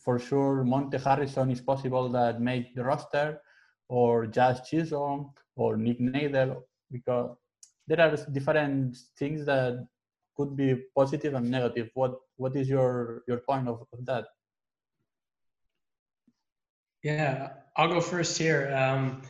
for 0.00 0.18
sure 0.18 0.64
Monte 0.64 0.98
Harrison 0.98 1.50
is 1.50 1.60
possible 1.60 2.08
that 2.08 2.40
make 2.40 2.74
the 2.74 2.82
roster 2.82 3.40
or 3.88 4.26
Jazz 4.26 4.60
Chisholm 4.68 5.32
or 5.56 5.76
Nick 5.76 6.00
Neidert 6.00 6.60
because 6.90 7.36
there 7.88 8.00
are 8.00 8.16
different 8.30 8.96
things 9.18 9.44
that 9.46 9.86
could 10.36 10.56
be 10.56 10.84
positive 10.94 11.34
and 11.34 11.50
negative. 11.50 11.90
What 11.94 12.12
what 12.36 12.54
is 12.54 12.68
your 12.68 13.22
your 13.26 13.38
point 13.38 13.66
of, 13.68 13.86
of 13.92 14.06
that? 14.06 14.26
Yeah, 17.02 17.50
I'll 17.76 17.88
go 17.88 18.00
first 18.00 18.38
here. 18.38 18.74
Um, 18.74 19.22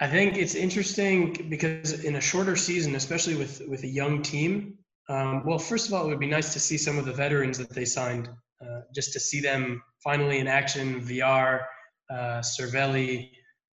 I 0.00 0.06
think 0.06 0.36
it's 0.36 0.54
interesting 0.54 1.48
because 1.48 2.04
in 2.04 2.16
a 2.16 2.20
shorter 2.20 2.56
season, 2.56 2.94
especially 2.94 3.36
with 3.36 3.62
with 3.68 3.82
a 3.82 3.88
young 3.88 4.22
team, 4.22 4.78
um, 5.08 5.44
well, 5.44 5.58
first 5.58 5.88
of 5.88 5.94
all, 5.94 6.04
it 6.06 6.08
would 6.08 6.20
be 6.20 6.26
nice 6.38 6.52
to 6.52 6.60
see 6.60 6.78
some 6.78 6.98
of 6.98 7.04
the 7.04 7.12
veterans 7.12 7.58
that 7.58 7.70
they 7.70 7.84
signed, 7.84 8.28
uh, 8.62 8.80
just 8.94 9.12
to 9.14 9.20
see 9.20 9.40
them 9.40 9.82
finally 10.02 10.38
in 10.38 10.46
action. 10.46 11.00
Villar, 11.00 11.66
uh, 12.10 12.40
Cervelli, 12.40 13.30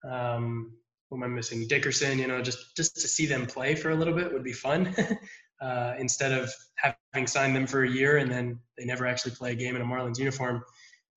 um, 0.09 0.78
who 1.09 1.17
am 1.17 1.23
I 1.23 1.27
missing? 1.27 1.67
Dickerson. 1.67 2.19
You 2.19 2.27
know, 2.27 2.41
just 2.41 2.75
just 2.75 2.95
to 2.95 3.07
see 3.07 3.25
them 3.25 3.45
play 3.45 3.75
for 3.75 3.91
a 3.91 3.95
little 3.95 4.13
bit 4.13 4.31
would 4.31 4.43
be 4.43 4.53
fun, 4.53 4.95
uh, 5.61 5.93
instead 5.97 6.31
of 6.31 6.53
having 6.75 7.27
signed 7.27 7.55
them 7.55 7.67
for 7.67 7.83
a 7.83 7.89
year 7.89 8.17
and 8.17 8.31
then 8.31 8.59
they 8.77 8.85
never 8.85 9.05
actually 9.05 9.31
play 9.31 9.51
a 9.51 9.55
game 9.55 9.75
in 9.75 9.81
a 9.81 9.85
Marlins 9.85 10.19
uniform. 10.19 10.63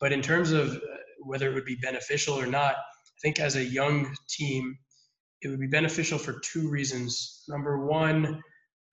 But 0.00 0.12
in 0.12 0.22
terms 0.22 0.52
of 0.52 0.70
uh, 0.70 0.80
whether 1.20 1.48
it 1.50 1.54
would 1.54 1.64
be 1.64 1.76
beneficial 1.76 2.34
or 2.34 2.46
not, 2.46 2.74
I 2.74 3.20
think 3.22 3.38
as 3.38 3.56
a 3.56 3.64
young 3.64 4.14
team, 4.28 4.76
it 5.42 5.48
would 5.48 5.60
be 5.60 5.68
beneficial 5.68 6.18
for 6.18 6.40
two 6.40 6.68
reasons. 6.68 7.44
Number 7.48 7.86
one 7.86 8.42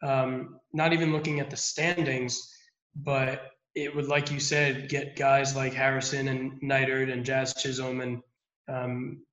um, 0.02 0.60
not 0.74 0.94
even 0.94 1.12
looking 1.12 1.40
at 1.40 1.50
the 1.50 1.58
standings, 1.58 2.54
but 2.96 3.52
it 3.76 3.96
would, 3.96 4.08
like 4.08 4.32
you 4.32 4.40
said, 4.40 4.90
get 4.90 5.16
guys 5.16 5.56
like 5.56 5.74
Harrison 5.74 6.28
and 6.28 6.62
Neidert 6.62 7.12
and 7.12 7.26
Jazz 7.26 7.54
Chisholm 7.54 8.02
and 8.02 8.22
um, 8.68 9.24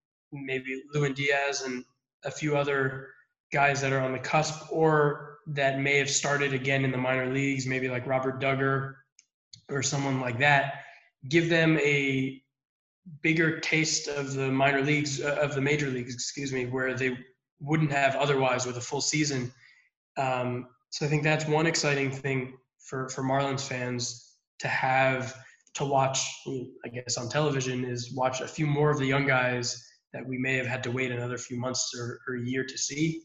maybe 0.45 0.83
Lewin 0.93 1.13
Diaz 1.13 1.63
and 1.63 1.85
a 2.25 2.31
few 2.31 2.57
other 2.57 3.09
guys 3.53 3.81
that 3.81 3.93
are 3.93 4.01
on 4.01 4.13
the 4.13 4.19
cusp 4.19 4.71
or 4.71 5.39
that 5.49 5.79
may 5.79 5.99
have 5.99 6.11
started 6.11 6.53
again 6.53 6.85
in 6.85 6.91
the 6.91 6.99
minor 6.99 7.33
leagues, 7.33 7.67
maybe 7.67 7.89
like 7.89 8.07
Robert 8.07 8.41
Dugger 8.41 8.95
or 9.71 9.83
someone 9.83 10.21
like 10.21 10.39
that. 10.39 10.83
Give 11.29 11.49
them 11.49 11.79
a 11.79 12.43
bigger 13.23 13.61
taste 13.61 14.09
of 14.09 14.35
the 14.35 14.51
minor 14.51 14.83
leagues, 14.83 15.21
uh, 15.21 15.39
of 15.41 15.55
the 15.55 15.61
major 15.61 15.89
leagues, 15.89 16.15
excuse 16.15 16.53
me, 16.53 16.67
where 16.67 16.95
they 16.95 17.17
wouldn't 17.61 17.93
have 17.93 18.17
otherwise 18.17 18.67
with 18.67 18.77
a 18.77 18.81
full 18.81 19.01
season 19.01 19.53
um, 20.17 20.69
so 20.91 21.05
I 21.05 21.09
think 21.09 21.23
that's 21.23 21.47
one 21.47 21.67
exciting 21.67 22.11
thing 22.11 22.57
for 22.81 23.09
for 23.09 23.23
Marlins 23.23 23.67
fans 23.67 24.37
to 24.61 24.69
have 24.69 25.37
to 25.75 25.85
watch. 25.85 26.27
I 26.85 26.89
guess 26.89 27.17
on 27.17 27.29
television 27.29 27.85
is 27.85 28.15
watch 28.15 28.41
a 28.41 28.49
few 28.49 28.67
more 28.67 28.91
of 28.91 28.99
the 28.99 29.07
young 29.07 29.27
guys 29.27 29.83
that 30.13 30.27
we 30.27 30.39
may 30.39 30.57
have 30.57 30.67
had 30.67 30.83
to 30.85 30.91
wait 30.91 31.13
another 31.13 31.39
few 31.39 31.59
months 31.59 31.93
or, 31.99 32.21
or 32.29 32.37
a 32.37 32.45
year 32.47 32.65
to 32.65 32.79
see, 32.79 33.23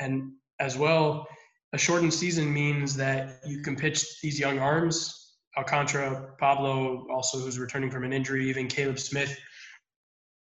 and 0.00 0.32
as 0.60 0.76
well, 0.76 1.26
a 1.72 1.78
shortened 1.78 2.14
season 2.14 2.52
means 2.52 2.96
that 2.96 3.40
you 3.46 3.62
can 3.62 3.76
pitch 3.76 4.20
these 4.22 4.38
young 4.38 4.58
arms. 4.58 5.34
Alcantara, 5.56 6.34
Pablo, 6.38 7.06
also 7.10 7.38
who's 7.38 7.58
returning 7.58 7.90
from 7.90 8.04
an 8.04 8.12
injury, 8.12 8.48
even 8.48 8.68
Caleb 8.68 8.98
Smith, 8.98 9.38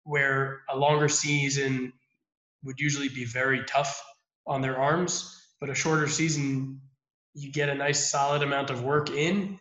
where 0.04 0.62
a 0.70 0.78
longer 0.78 1.10
season 1.10 1.92
would 2.64 2.80
usually 2.80 3.10
be 3.10 3.26
very 3.26 3.64
tough 3.66 4.02
on 4.46 4.62
their 4.62 4.78
arms 4.78 5.36
but 5.60 5.70
a 5.70 5.76
shorter 5.76 6.08
season, 6.08 6.80
you 7.34 7.52
get 7.52 7.70
a 7.70 7.76
nice 7.76 8.10
solid 8.10 8.44
amount 8.44 8.70
of 8.70 8.84
work 8.84 9.10
in, 9.10 9.60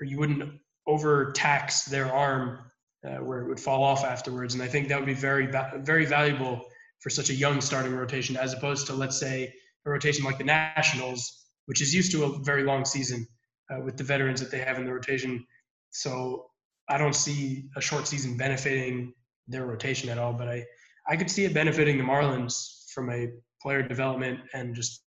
or 0.00 0.04
you 0.04 0.18
wouldn't 0.18 0.52
overtax 0.86 1.84
their 1.84 2.12
arm 2.12 2.58
uh, 3.06 3.16
where 3.16 3.40
it 3.40 3.48
would 3.48 3.60
fall 3.60 3.84
off 3.84 4.04
afterwards. 4.04 4.54
And 4.54 4.62
I 4.62 4.66
think 4.66 4.88
that 4.88 4.98
would 4.98 5.06
be 5.06 5.14
very, 5.14 5.48
very 5.76 6.04
valuable 6.04 6.64
for 7.00 7.10
such 7.10 7.30
a 7.30 7.34
young 7.34 7.60
starting 7.60 7.94
rotation, 7.94 8.36
as 8.36 8.52
opposed 8.52 8.86
to, 8.88 8.94
let's 8.94 9.18
say, 9.18 9.52
a 9.84 9.90
rotation 9.90 10.24
like 10.24 10.38
the 10.38 10.44
Nationals, 10.44 11.46
which 11.66 11.80
is 11.80 11.94
used 11.94 12.10
to 12.12 12.24
a 12.24 12.38
very 12.40 12.64
long 12.64 12.84
season 12.84 13.26
uh, 13.70 13.80
with 13.80 13.96
the 13.96 14.04
veterans 14.04 14.40
that 14.40 14.50
they 14.50 14.58
have 14.58 14.78
in 14.78 14.84
the 14.84 14.92
rotation. 14.92 15.46
So 15.90 16.46
I 16.88 16.98
don't 16.98 17.14
see 17.14 17.68
a 17.76 17.80
short 17.80 18.06
season 18.06 18.36
benefiting 18.36 19.12
their 19.48 19.66
rotation 19.66 20.08
at 20.08 20.18
all, 20.18 20.32
but 20.32 20.48
I, 20.48 20.64
I 21.08 21.16
could 21.16 21.30
see 21.30 21.44
it 21.44 21.54
benefiting 21.54 21.98
the 21.98 22.04
Marlins 22.04 22.90
from 22.92 23.10
a 23.10 23.28
player 23.62 23.82
development 23.82 24.40
and 24.54 24.74
just 24.74 25.02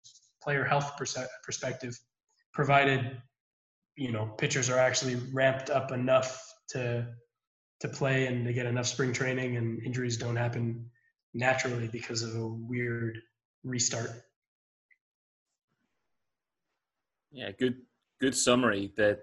player 0.42 0.64
health 0.64 0.92
perspective, 0.96 1.98
provided 2.52 3.20
you 3.96 4.12
know 4.12 4.26
pitchers 4.38 4.68
are 4.70 4.78
actually 4.78 5.16
ramped 5.32 5.70
up 5.70 5.90
enough 5.90 6.42
to 6.68 7.06
to 7.80 7.88
play 7.88 8.26
and 8.26 8.46
to 8.46 8.52
get 8.52 8.66
enough 8.66 8.86
spring 8.86 9.12
training 9.12 9.56
and 9.56 9.82
injuries 9.84 10.16
don't 10.16 10.36
happen 10.36 10.90
naturally 11.34 11.88
because 11.88 12.22
of 12.22 12.34
a 12.34 12.46
weird 12.46 13.18
restart. 13.64 14.10
Yeah, 17.32 17.50
good 17.58 17.82
good 18.18 18.34
summary. 18.34 18.92
The 18.96 19.18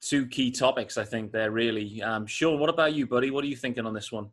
two 0.00 0.26
key 0.26 0.50
topics 0.50 0.98
I 0.98 1.04
think 1.04 1.30
they're 1.30 1.50
really. 1.50 2.02
Um, 2.02 2.26
Sean, 2.26 2.58
what 2.58 2.68
about 2.68 2.94
you, 2.94 3.06
buddy? 3.06 3.30
What 3.30 3.44
are 3.44 3.48
you 3.48 3.56
thinking 3.56 3.86
on 3.86 3.94
this 3.94 4.10
one? 4.10 4.30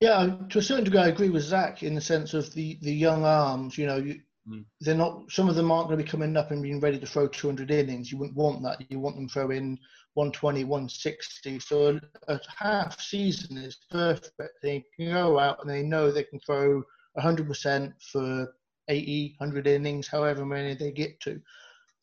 Yeah, 0.00 0.36
to 0.50 0.58
a 0.58 0.62
certain 0.62 0.84
degree, 0.84 1.00
I 1.00 1.08
agree 1.08 1.30
with 1.30 1.42
Zach 1.42 1.82
in 1.82 1.94
the 1.94 2.00
sense 2.00 2.34
of 2.34 2.52
the 2.54 2.78
the 2.82 2.92
young 2.92 3.24
arms. 3.24 3.78
You 3.78 3.86
know, 3.86 3.96
you, 3.96 4.20
Mm. 4.48 4.64
They're 4.80 4.94
not. 4.94 5.30
Some 5.30 5.48
of 5.48 5.56
them 5.56 5.70
aren't 5.70 5.88
going 5.88 5.98
to 5.98 6.04
be 6.04 6.10
coming 6.10 6.36
up 6.36 6.50
and 6.50 6.62
being 6.62 6.80
ready 6.80 6.98
to 6.98 7.06
throw 7.06 7.26
200 7.26 7.70
innings. 7.70 8.12
You 8.12 8.18
wouldn't 8.18 8.36
want 8.36 8.62
that. 8.62 8.90
You 8.90 9.00
want 9.00 9.16
them 9.16 9.28
throwing 9.28 9.78
120, 10.14 10.64
160. 10.64 11.58
So 11.60 11.98
a, 12.28 12.34
a 12.34 12.40
half 12.46 13.00
season 13.00 13.58
is 13.58 13.78
perfect. 13.90 14.62
They 14.62 14.84
can 14.96 15.12
go 15.12 15.38
out 15.38 15.58
and 15.60 15.70
they 15.70 15.82
know 15.82 16.10
they 16.10 16.24
can 16.24 16.40
throw 16.40 16.82
100% 17.18 17.92
for 18.12 18.54
80, 18.88 19.36
100 19.38 19.66
innings, 19.66 20.06
however 20.06 20.44
many 20.44 20.74
they 20.74 20.92
get 20.92 21.18
to. 21.20 21.40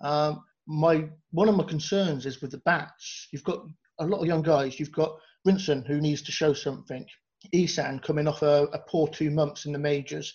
Um, 0.02 0.44
my 0.68 1.10
one 1.32 1.50
of 1.50 1.56
my 1.56 1.64
concerns 1.64 2.26
is 2.26 2.42
with 2.42 2.52
the 2.52 2.60
bats. 2.60 3.28
You've 3.32 3.44
got 3.44 3.66
a 4.00 4.06
lot 4.06 4.22
of 4.22 4.28
young 4.28 4.42
guys. 4.42 4.80
You've 4.80 4.92
got 4.92 5.18
Brinson 5.46 5.86
who 5.86 6.00
needs 6.02 6.22
to 6.24 6.32
show 6.32 6.54
something. 6.54 7.06
Isan 7.52 8.00
coming 8.00 8.28
off 8.28 8.42
a, 8.42 8.68
a 8.74 8.80
poor 8.80 9.08
two 9.08 9.30
months 9.30 9.66
in 9.66 9.74
the 9.74 9.80
majors. 9.80 10.34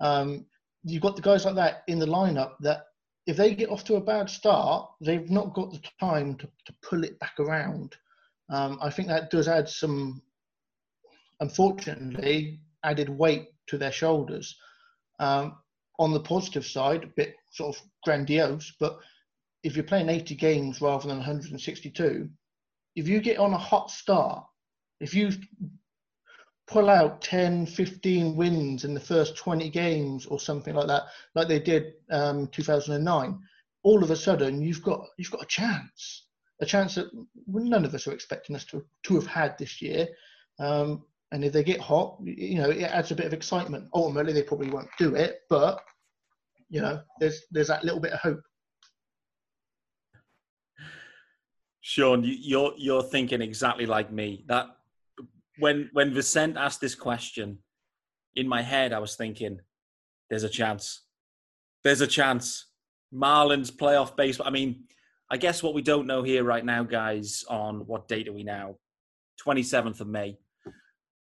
Um, 0.00 0.46
you've 0.84 1.02
got 1.02 1.16
the 1.16 1.22
guys 1.22 1.44
like 1.44 1.54
that 1.56 1.82
in 1.88 1.98
the 1.98 2.06
lineup 2.06 2.52
that 2.60 2.86
if 3.26 3.36
they 3.36 3.54
get 3.54 3.70
off 3.70 3.84
to 3.84 3.96
a 3.96 4.00
bad 4.00 4.28
start, 4.30 4.90
they've 5.00 5.30
not 5.30 5.54
got 5.54 5.70
the 5.72 5.80
time 6.00 6.36
to, 6.36 6.46
to 6.66 6.74
pull 6.82 7.04
it 7.04 7.18
back 7.18 7.34
around. 7.38 7.96
Um, 8.48 8.78
I 8.82 8.90
think 8.90 9.08
that 9.08 9.30
does 9.30 9.46
add 9.46 9.68
some, 9.68 10.22
unfortunately, 11.40 12.60
added 12.82 13.08
weight 13.08 13.48
to 13.68 13.78
their 13.78 13.92
shoulders. 13.92 14.56
Um, 15.20 15.58
on 15.98 16.12
the 16.12 16.20
positive 16.20 16.66
side, 16.66 17.04
a 17.04 17.08
bit 17.08 17.36
sort 17.50 17.76
of 17.76 17.82
grandiose, 18.04 18.72
but 18.80 18.98
if 19.62 19.76
you're 19.76 19.84
playing 19.84 20.08
80 20.08 20.34
games 20.34 20.80
rather 20.80 21.06
than 21.06 21.18
162, 21.18 22.28
if 22.96 23.06
you 23.06 23.20
get 23.20 23.38
on 23.38 23.52
a 23.52 23.58
hot 23.58 23.90
start, 23.90 24.44
if 25.00 25.14
you 25.14 25.30
pull 26.70 26.88
out 26.88 27.20
10, 27.20 27.66
15 27.66 28.36
wins 28.36 28.84
in 28.84 28.94
the 28.94 29.00
first 29.00 29.36
20 29.36 29.68
games 29.70 30.26
or 30.26 30.38
something 30.38 30.74
like 30.74 30.86
that, 30.86 31.04
like 31.34 31.48
they 31.48 31.58
did 31.58 31.94
um, 32.10 32.46
2009, 32.48 33.38
all 33.82 34.04
of 34.04 34.10
a 34.10 34.16
sudden 34.16 34.62
you've 34.62 34.82
got 34.82 35.00
you've 35.18 35.30
got 35.30 35.42
a 35.42 35.46
chance, 35.46 36.26
a 36.60 36.66
chance 36.66 36.94
that 36.94 37.10
none 37.48 37.84
of 37.84 37.94
us 37.94 38.06
are 38.06 38.12
expecting 38.12 38.54
us 38.54 38.64
to, 38.66 38.84
to 39.02 39.14
have 39.14 39.26
had 39.26 39.58
this 39.58 39.82
year. 39.82 40.08
Um, 40.58 41.04
And 41.32 41.44
if 41.44 41.52
they 41.52 41.64
get 41.64 41.80
hot, 41.80 42.18
you 42.24 42.58
know, 42.58 42.70
it 42.70 42.82
adds 42.82 43.12
a 43.12 43.14
bit 43.14 43.26
of 43.26 43.32
excitement. 43.32 43.88
Ultimately, 43.94 44.32
they 44.32 44.42
probably 44.42 44.70
won't 44.70 44.90
do 44.98 45.14
it, 45.14 45.40
but 45.48 45.80
you 46.68 46.80
know, 46.80 47.00
there's 47.20 47.42
there's 47.50 47.68
that 47.68 47.84
little 47.84 48.00
bit 48.00 48.12
of 48.12 48.20
hope. 48.20 48.42
Sean, 51.80 52.22
you're 52.24 52.72
you're 52.76 53.02
thinking 53.02 53.42
exactly 53.42 53.86
like 53.86 54.12
me. 54.12 54.44
That 54.48 54.66
when 55.60 55.90
when 55.92 56.12
Vicent 56.12 56.56
asked 56.56 56.80
this 56.80 56.94
question, 56.94 57.58
in 58.34 58.48
my 58.48 58.62
head 58.62 58.92
I 58.92 58.98
was 58.98 59.16
thinking, 59.16 59.60
"There's 60.28 60.44
a 60.44 60.48
chance. 60.48 61.02
There's 61.84 62.00
a 62.00 62.06
chance." 62.06 62.66
Marlins 63.12 63.72
playoff 63.72 64.16
baseball. 64.16 64.46
I 64.46 64.50
mean, 64.50 64.84
I 65.30 65.36
guess 65.36 65.62
what 65.62 65.74
we 65.74 65.82
don't 65.82 66.06
know 66.06 66.22
here 66.22 66.44
right 66.44 66.64
now, 66.64 66.82
guys, 66.82 67.44
on 67.48 67.86
what 67.86 68.08
date 68.08 68.28
are 68.28 68.32
we 68.32 68.44
now? 68.44 68.76
27th 69.44 70.00
of 70.00 70.08
May. 70.08 70.38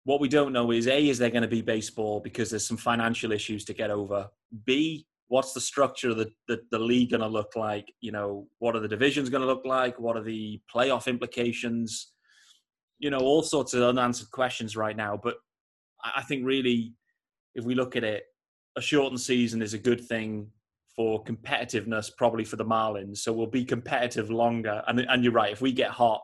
What 0.04 0.22
we 0.22 0.30
don't 0.30 0.54
know 0.54 0.72
is 0.72 0.88
A, 0.88 1.10
is 1.10 1.18
there 1.18 1.32
going 1.32 1.42
to 1.42 1.48
be 1.48 1.62
baseball 1.62 2.20
because 2.20 2.50
there's 2.50 2.68
some 2.68 2.78
financial 2.78 3.32
issues 3.32 3.66
to 3.66 3.74
get 3.74 3.90
over? 3.90 4.30
B, 4.66 5.08
what's 5.30 5.54
the 5.54 5.62
structure 5.62 6.12
of 6.12 6.18
the, 6.18 6.30
the, 6.48 6.62
the 6.72 6.80
league 6.80 7.12
going 7.12 7.22
to 7.22 7.28
look 7.28 7.56
like? 7.56 7.92
You 8.02 8.12
know, 8.12 8.48
what 8.60 8.76
are 8.76 8.80
the 8.80 8.88
divisions 8.88 9.30
going 9.30 9.42
to 9.42 9.48
look 9.48 9.66
like? 9.66 10.00
What 10.00 10.18
are 10.18 10.24
the 10.24 10.62
playoff 10.74 11.08
implications? 11.08 12.12
You 13.00 13.10
know, 13.10 13.20
all 13.20 13.44
sorts 13.44 13.74
of 13.74 13.84
unanswered 13.84 14.32
questions 14.32 14.76
right 14.76 14.96
now. 14.96 15.20
But 15.22 15.36
I 16.04 16.24
think 16.24 16.46
really, 16.46 16.94
if 17.54 17.66
we 17.66 17.76
look 17.76 17.96
at 17.96 18.04
it, 18.04 18.24
a 18.76 18.82
shortened 18.82 19.22
season 19.22 19.62
is 19.62 19.74
a 19.74 19.80
good 19.80 20.02
thing 20.02 20.50
for 20.96 21.24
competitiveness, 21.24 22.10
probably 22.18 22.46
for 22.46 22.56
the 22.56 22.66
Marlins. 22.66 23.18
So 23.18 23.34
we'll 23.34 23.48
be 23.48 23.66
competitive 23.66 24.30
longer. 24.30 24.82
And 24.88 25.00
and 25.00 25.24
you're 25.24 25.34
right. 25.34 25.52
If 25.52 25.62
we 25.62 25.72
get 25.72 25.92
hot 25.92 26.22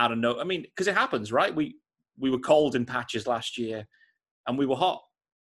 I 0.00 0.08
don't 0.08 0.22
know. 0.22 0.40
I 0.40 0.44
mean, 0.44 0.62
because 0.62 0.86
it 0.86 0.94
happens, 0.94 1.30
right? 1.30 1.54
We 1.54 1.76
we 2.18 2.30
were 2.30 2.38
cold 2.38 2.74
in 2.74 2.86
patches 2.86 3.26
last 3.26 3.58
year, 3.58 3.86
and 4.46 4.56
we 4.56 4.64
were 4.64 4.76
hot. 4.76 5.02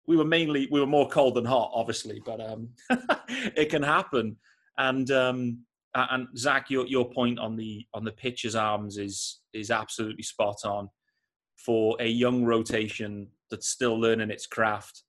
We 0.07 0.16
were 0.16 0.24
mainly 0.24 0.66
we 0.70 0.81
were 0.81 0.87
more 0.87 1.09
cold 1.09 1.35
than 1.35 1.44
hot, 1.44 1.70
obviously, 1.74 2.22
but 2.24 2.40
um, 2.40 2.70
it 3.29 3.68
can 3.68 3.83
happen. 3.83 4.37
And 4.79 5.11
um, 5.11 5.59
and 5.94 6.29
Zach, 6.37 6.70
your 6.70 6.87
your 6.87 7.11
point 7.11 7.38
on 7.38 7.57
the 7.57 7.87
on 7.94 8.05
the 8.05 8.12
pitcher's 8.12 8.55
arms 8.55 8.98
is 8.98 9.40
is 9.53 9.70
absolutely 9.70 10.22
spot 10.22 10.59
on 10.64 10.88
for 11.57 11.96
a 12.01 12.07
young 12.07 12.44
rotation 12.44 13.29
that's 13.51 13.68
still 13.68 13.98
learning 13.98 14.31
its 14.31 14.46
craft 14.46 15.03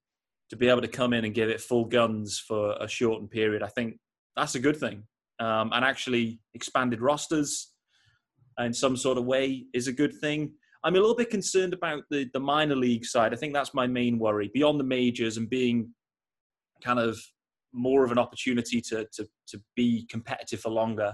to 0.50 0.56
be 0.56 0.68
able 0.68 0.82
to 0.82 0.88
come 0.88 1.13
in 1.13 1.26
and 1.26 1.34
give 1.34 1.50
it 1.50 1.62
full 1.62 1.86
guns 1.86 2.39
for 2.39 2.76
a 2.80 2.88
shortened 2.88 3.30
period, 3.30 3.62
I 3.62 3.68
think 3.68 3.98
that's 4.36 4.56
a 4.56 4.60
good 4.60 4.78
thing. 4.78 5.04
Um, 5.39 5.72
and 5.74 5.86
actually, 5.86 6.39
expanded 6.54 7.02
rosters 7.02 7.72
in 8.60 8.74
some 8.74 8.98
sort 8.98 9.18
of 9.18 9.26
way 9.26 9.68
is 9.74 9.88
a 9.88 9.94
good 9.94 10.13
thing. 10.20 10.52
I'm 10.84 10.96
a 10.96 11.00
little 11.00 11.15
bit 11.15 11.30
concerned 11.30 11.74
about 11.74 12.04
the, 12.10 12.30
the 12.34 12.39
minor 12.39 12.76
league 12.76 13.06
side. 13.06 13.34
I 13.34 13.38
think 13.38 13.54
that's 13.54 13.74
my 13.74 13.86
main 13.86 14.18
worry. 14.18 14.50
Beyond 14.54 14.80
the 14.80 14.86
majors 14.86 15.38
and 15.38 15.50
being 15.50 15.94
kind 16.82 17.00
of 17.00 17.20
more 17.73 18.03
of 18.03 18.12
an 18.12 18.17
opportunity 18.17 18.82
to, 18.82 19.05
to, 19.13 19.27
to 19.47 19.62
be 19.75 20.05
competitive 20.10 20.60
for 20.62 20.69
longer, 20.69 21.13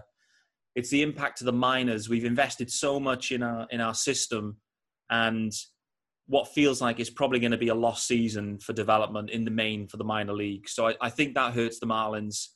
it's 0.76 0.90
the 0.90 1.02
impact 1.02 1.38
to 1.40 1.44
the 1.44 1.54
miners. 1.54 2.10
We've 2.10 2.26
invested 2.26 2.70
so 2.70 3.00
much 3.00 3.32
in 3.32 3.42
our 3.42 3.66
in 3.72 3.80
our 3.80 3.94
system, 3.94 4.58
and 5.10 5.52
what 6.28 6.50
feels 6.50 6.82
like 6.82 7.00
is 7.00 7.10
probably 7.10 7.40
going 7.40 7.52
to 7.52 7.58
be 7.58 7.70
a 7.70 7.76
lost 7.76 8.08
season 8.08 8.60
for 8.60 8.74
development 8.74 9.30
in 9.30 9.46
the 9.46 9.52
main 9.52 9.88
for 9.88 9.98
the 9.98 10.04
minor 10.04 10.34
league. 10.34 10.68
So 10.68 10.88
I, 10.88 10.96
I, 11.00 11.10
think 11.10 11.36
that 11.36 11.54
hurts 11.54 11.80
the 11.80 11.86
Marlins, 11.86 12.48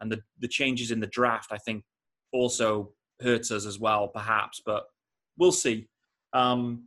and 0.00 0.10
the 0.10 0.20
the 0.38 0.48
changes 0.48 0.90
in 0.90 1.00
the 1.00 1.06
draft 1.06 1.52
I 1.52 1.58
think 1.58 1.84
also 2.32 2.92
hurts 3.20 3.50
us 3.50 3.66
as 3.66 3.78
well, 3.78 4.08
perhaps. 4.08 4.62
But 4.64 4.84
we'll 5.36 5.52
see. 5.52 5.88
Um, 6.32 6.84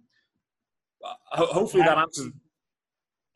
ho- 1.01 1.53
hopefully 1.53 1.84
that 1.84 1.97
answers. 1.97 2.32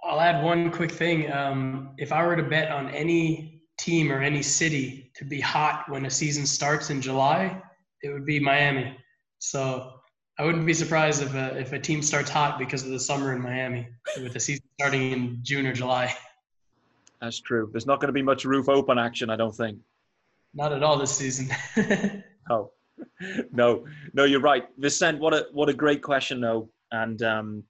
I'll 0.03 0.19
add 0.19 0.43
one 0.43 0.71
quick 0.71 0.91
thing. 0.91 1.31
Um, 1.31 1.91
if 1.97 2.11
I 2.11 2.25
were 2.25 2.35
to 2.35 2.43
bet 2.43 2.71
on 2.71 2.89
any 2.89 3.61
team 3.77 4.11
or 4.11 4.21
any 4.21 4.43
city 4.43 5.11
to 5.15 5.25
be 5.25 5.39
hot 5.39 5.85
when 5.87 6.05
a 6.05 6.09
season 6.09 6.45
starts 6.45 6.89
in 6.89 7.01
July, 7.01 7.61
it 8.01 8.09
would 8.09 8.25
be 8.25 8.39
Miami. 8.39 8.97
So 9.39 9.93
I 10.37 10.43
wouldn't 10.43 10.65
be 10.65 10.73
surprised 10.73 11.21
if 11.21 11.33
a, 11.35 11.57
if 11.57 11.73
a 11.73 11.79
team 11.79 12.01
starts 12.01 12.29
hot 12.29 12.59
because 12.59 12.83
of 12.83 12.89
the 12.89 12.99
summer 12.99 13.33
in 13.33 13.41
Miami, 13.41 13.87
with 14.21 14.33
the 14.33 14.39
season 14.39 14.65
starting 14.79 15.11
in 15.11 15.39
June 15.41 15.65
or 15.65 15.73
July. 15.73 16.13
That's 17.21 17.39
true. 17.39 17.69
There's 17.71 17.85
not 17.85 17.99
going 17.99 18.07
to 18.07 18.13
be 18.13 18.21
much 18.21 18.43
roof 18.43 18.67
open 18.67 18.97
action, 18.97 19.29
I 19.29 19.35
don't 19.35 19.55
think. 19.55 19.79
Not 20.53 20.73
at 20.73 20.83
all 20.83 20.97
this 20.97 21.15
season. 21.15 21.49
oh, 22.49 22.71
no, 23.51 23.85
no, 24.13 24.25
you're 24.25 24.41
right, 24.41 24.65
Vicent. 24.79 25.19
What 25.19 25.33
a 25.33 25.47
what 25.51 25.69
a 25.69 25.73
great 25.73 26.01
question, 26.01 26.41
though. 26.41 26.69
And 26.91 27.21
um, 27.23 27.63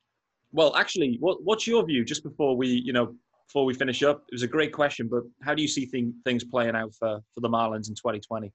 well, 0.54 0.76
actually, 0.76 1.18
what 1.20 1.44
what's 1.44 1.66
your 1.68 1.84
view? 1.84 2.06
Just 2.06 2.24
before 2.24 2.56
we, 2.56 2.68
you 2.68 2.94
know, 2.94 3.16
before 3.48 3.66
we 3.66 3.74
finish 3.74 4.04
up, 4.04 4.24
it 4.32 4.36
was 4.36 4.44
a 4.44 4.48
great 4.48 4.72
question. 4.72 5.10
But 5.10 5.24
how 5.42 5.56
do 5.56 5.62
you 5.62 5.68
see 5.68 5.86
thing, 5.86 6.14
things 6.24 6.44
playing 6.44 6.76
out 6.76 6.94
for 6.94 7.20
for 7.34 7.42
the 7.42 7.50
Marlins 7.50 7.90
in 7.90 7.96
2020? 7.96 8.54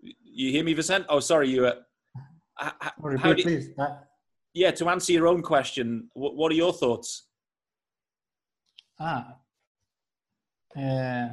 You 0.00 0.50
hear 0.52 0.64
me, 0.64 0.74
Vicent? 0.74 1.04
Oh, 1.08 1.20
sorry, 1.20 1.48
you. 1.48 1.66
Uh, 1.66 1.74
how, 2.58 2.92
Repeat, 3.00 3.42
please. 3.42 3.68
Uh, 3.76 3.96
yeah, 4.54 4.70
to 4.70 4.88
answer 4.88 5.12
your 5.12 5.26
own 5.26 5.42
question, 5.42 6.08
what, 6.14 6.36
what 6.36 6.52
are 6.52 6.54
your 6.54 6.72
thoughts? 6.72 7.26
Ah, 9.00 9.36
uh, 10.76 11.28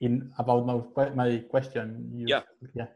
in 0.00 0.32
about 0.36 0.66
my 0.66 1.10
my 1.10 1.38
question. 1.48 2.10
You, 2.12 2.26
yeah. 2.28 2.42
Yeah. 2.74 2.86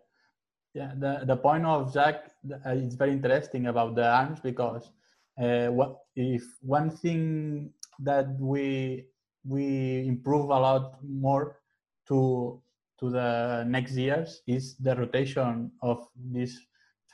Yeah. 0.77 0.93
The 0.93 1.25
the 1.25 1.37
point 1.37 1.65
of 1.65 1.89
Jack 1.95 2.37
uh, 2.45 2.77
is 2.77 3.01
very 3.01 3.13
interesting 3.13 3.69
about 3.73 3.97
the 3.97 4.05
arms 4.05 4.41
because 4.41 4.93
uh, 5.41 5.69
what 5.73 6.05
if 6.15 6.45
one 6.61 6.91
thing 6.91 7.73
that 8.01 8.29
we 8.39 9.09
we 9.49 10.05
improve 10.07 10.53
a 10.53 10.61
lot 10.61 11.01
more 11.01 11.65
to 12.09 12.61
to 13.01 13.09
the 13.09 13.65
next 13.67 13.97
years 13.97 14.43
is 14.47 14.77
the 14.77 14.95
rotation 14.95 15.73
of 15.81 16.05
these 16.31 16.61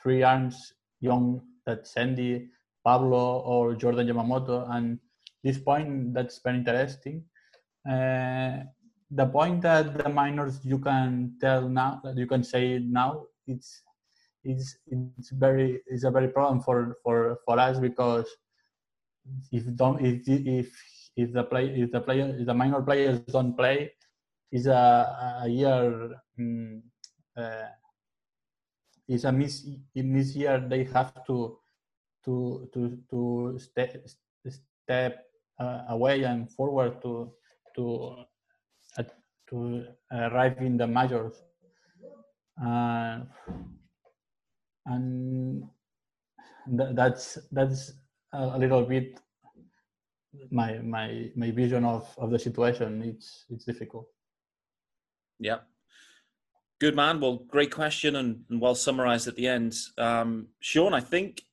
three 0.01 0.23
arms, 0.23 0.59
young 0.99 1.39
that 1.65 1.87
Sandy, 1.87 2.49
Pablo, 2.83 3.47
or 3.47 3.75
Jordan 3.75 4.07
Yamamoto. 4.07 4.67
And 4.75 4.99
this 5.41 5.57
point 5.57 6.13
that's 6.13 6.43
very 6.43 6.57
interesting. 6.57 7.23
Uh, 7.87 8.67
the 9.09 9.27
point 9.31 9.61
that 9.61 9.95
the 9.95 10.09
minors 10.09 10.59
you 10.65 10.79
can 10.79 11.37
tell 11.39 11.69
now 11.69 12.01
that 12.03 12.17
you 12.17 12.27
can 12.27 12.43
say 12.43 12.79
now 12.79 13.23
it's 13.47 13.83
it's 14.43 14.77
it's 14.87 15.29
very 15.31 15.81
it's 15.87 16.03
a 16.03 16.11
very 16.11 16.27
problem 16.27 16.59
for 16.59 16.95
for 17.03 17.39
for 17.45 17.59
us 17.59 17.79
because 17.79 18.27
if 19.51 19.63
don't 19.75 20.03
if 20.03 20.27
if 20.27 20.69
if 21.15 21.31
the 21.31 21.43
play 21.43 21.69
if 21.69 21.91
the 21.91 22.01
player 22.01 22.35
if 22.37 22.45
the 22.45 22.53
minor 22.53 22.81
players 22.81 23.19
don't 23.31 23.55
play 23.55 23.91
is 24.51 24.67
a, 24.67 25.41
a 25.43 25.47
year 25.47 26.11
um, 26.39 26.83
uh, 27.37 27.71
is 29.07 29.25
a 29.25 29.31
miss 29.31 29.65
in 29.95 30.13
this 30.13 30.35
year 30.35 30.59
they 30.59 30.83
have 30.83 31.25
to 31.25 31.57
to 32.25 32.67
to 32.73 32.97
to 33.09 33.55
step 33.59 33.95
step 34.47 35.25
uh, 35.59 35.83
away 35.89 36.23
and 36.23 36.51
forward 36.51 37.01
to 37.01 37.31
to 37.75 38.15
uh, 38.97 39.03
to 39.49 39.85
arrive 40.11 40.57
in 40.59 40.77
the 40.77 40.87
majors 40.87 41.41
uh, 42.61 43.19
and 44.85 45.63
th- 46.77 46.89
that's 46.93 47.37
that's 47.51 47.93
a 48.33 48.57
little 48.57 48.83
bit 48.83 49.19
my 50.51 50.79
my 50.79 51.31
my 51.35 51.51
vision 51.51 51.85
of 51.85 52.13
of 52.17 52.31
the 52.31 52.39
situation 52.39 53.01
it's 53.03 53.45
it's 53.49 53.65
difficult 53.65 54.07
yeah. 55.43 55.59
Good 56.79 56.95
man. 56.95 57.19
Well, 57.19 57.43
great 57.49 57.71
question 57.71 58.15
and, 58.15 58.43
and 58.49 58.59
well 58.59 58.75
summarized 58.75 59.27
at 59.27 59.35
the 59.35 59.47
end. 59.47 59.75
Um, 59.97 60.47
Sean, 60.59 60.93
I 60.93 60.99
think 60.99 61.43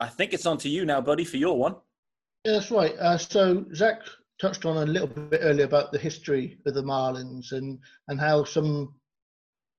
I 0.00 0.08
think 0.08 0.32
it's 0.32 0.46
on 0.46 0.58
to 0.58 0.68
you 0.68 0.84
now, 0.84 1.00
buddy, 1.00 1.24
for 1.24 1.36
your 1.36 1.56
one. 1.56 1.76
Yeah, 2.44 2.52
that's 2.52 2.70
right. 2.70 2.94
Uh, 2.98 3.16
so 3.16 3.64
Zach 3.74 4.00
touched 4.40 4.64
on 4.64 4.76
a 4.76 4.86
little 4.90 5.08
bit 5.08 5.40
earlier 5.42 5.64
about 5.64 5.92
the 5.92 5.98
history 5.98 6.58
of 6.66 6.74
the 6.74 6.82
Marlins 6.82 7.52
and 7.52 7.78
and 8.08 8.20
how 8.20 8.44
some, 8.44 8.94